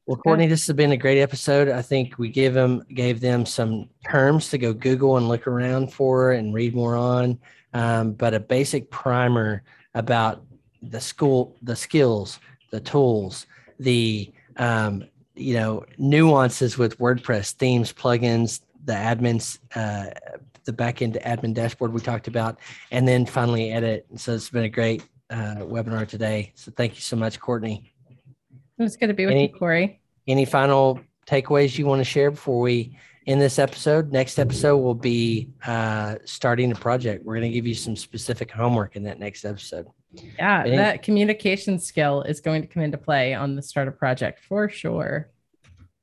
Well, 0.05 0.17
Courtney, 0.17 0.47
this 0.47 0.65
has 0.67 0.75
been 0.75 0.91
a 0.91 0.97
great 0.97 1.21
episode. 1.21 1.69
I 1.69 1.81
think 1.81 2.17
we 2.17 2.29
gave 2.29 2.53
them 2.53 2.83
gave 2.93 3.21
them 3.21 3.45
some 3.45 3.89
terms 4.09 4.49
to 4.49 4.57
go 4.57 4.73
Google 4.73 5.17
and 5.17 5.27
look 5.27 5.47
around 5.47 5.93
for 5.93 6.31
and 6.31 6.53
read 6.53 6.75
more 6.75 6.95
on, 6.95 7.39
um, 7.73 8.13
but 8.13 8.33
a 8.33 8.39
basic 8.39 8.89
primer 8.89 9.63
about 9.93 10.43
the 10.81 11.01
school, 11.01 11.55
the 11.61 11.75
skills, 11.75 12.39
the 12.71 12.79
tools, 12.79 13.45
the 13.79 14.31
um, 14.57 15.05
you 15.35 15.53
know 15.53 15.85
nuances 15.97 16.77
with 16.77 16.97
WordPress 16.99 17.53
themes, 17.53 17.93
plugins, 17.93 18.61
the 18.85 18.93
admins, 18.93 19.59
uh, 19.75 20.11
the 20.65 20.73
backend 20.73 21.21
admin 21.23 21.53
dashboard 21.53 21.93
we 21.93 22.01
talked 22.01 22.27
about, 22.27 22.59
and 22.91 23.07
then 23.07 23.25
finally 23.25 23.71
edit. 23.71 24.05
So 24.15 24.33
it's 24.33 24.49
been 24.49 24.63
a 24.63 24.69
great 24.69 25.03
uh, 25.29 25.57
webinar 25.61 26.07
today. 26.07 26.51
So 26.55 26.71
thank 26.71 26.95
you 26.95 27.01
so 27.01 27.15
much, 27.15 27.39
Courtney. 27.39 27.93
It's 28.77 28.95
good 28.95 29.07
to 29.07 29.13
be 29.13 29.25
with 29.25 29.33
any, 29.33 29.47
you, 29.47 29.57
Cory. 29.57 29.99
Any 30.27 30.45
final 30.45 30.99
takeaways 31.27 31.77
you 31.77 31.85
want 31.85 31.99
to 31.99 32.05
share 32.05 32.31
before 32.31 32.59
we 32.59 32.97
end 33.27 33.39
this 33.39 33.59
episode? 33.59 34.11
Next 34.11 34.39
episode 34.39 34.77
will 34.77 34.95
be 34.95 35.49
uh, 35.65 36.15
starting 36.25 36.71
a 36.71 36.75
project. 36.75 37.23
We're 37.23 37.35
going 37.35 37.51
to 37.51 37.53
give 37.53 37.67
you 37.67 37.75
some 37.75 37.95
specific 37.95 38.51
homework 38.51 38.95
in 38.95 39.03
that 39.03 39.19
next 39.19 39.45
episode. 39.45 39.87
Yeah, 40.13 40.63
any, 40.65 40.77
that 40.77 41.03
communication 41.03 41.79
skill 41.79 42.23
is 42.23 42.41
going 42.41 42.61
to 42.61 42.67
come 42.67 42.83
into 42.83 42.97
play 42.97 43.33
on 43.33 43.55
the 43.55 43.61
startup 43.61 43.97
project 43.97 44.39
for 44.47 44.69
sure. 44.69 45.29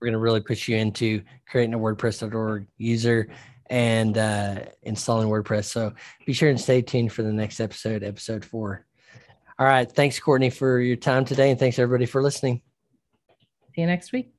We're 0.00 0.06
going 0.06 0.12
to 0.12 0.18
really 0.18 0.40
push 0.40 0.68
you 0.68 0.76
into 0.76 1.22
creating 1.48 1.74
a 1.74 1.78
WordPress.org 1.78 2.66
user 2.76 3.28
and 3.66 4.16
uh, 4.16 4.60
installing 4.82 5.28
WordPress. 5.28 5.64
So 5.64 5.92
be 6.24 6.32
sure 6.32 6.48
and 6.48 6.60
stay 6.60 6.82
tuned 6.82 7.12
for 7.12 7.22
the 7.22 7.32
next 7.32 7.60
episode, 7.60 8.02
episode 8.02 8.44
four. 8.44 8.86
All 9.58 9.66
right. 9.66 9.90
Thanks, 9.90 10.20
Courtney, 10.20 10.50
for 10.50 10.80
your 10.80 10.96
time 10.96 11.24
today. 11.24 11.50
And 11.50 11.58
thanks, 11.58 11.78
everybody, 11.78 12.06
for 12.06 12.22
listening. 12.22 12.62
See 13.74 13.80
you 13.80 13.86
next 13.86 14.12
week. 14.12 14.37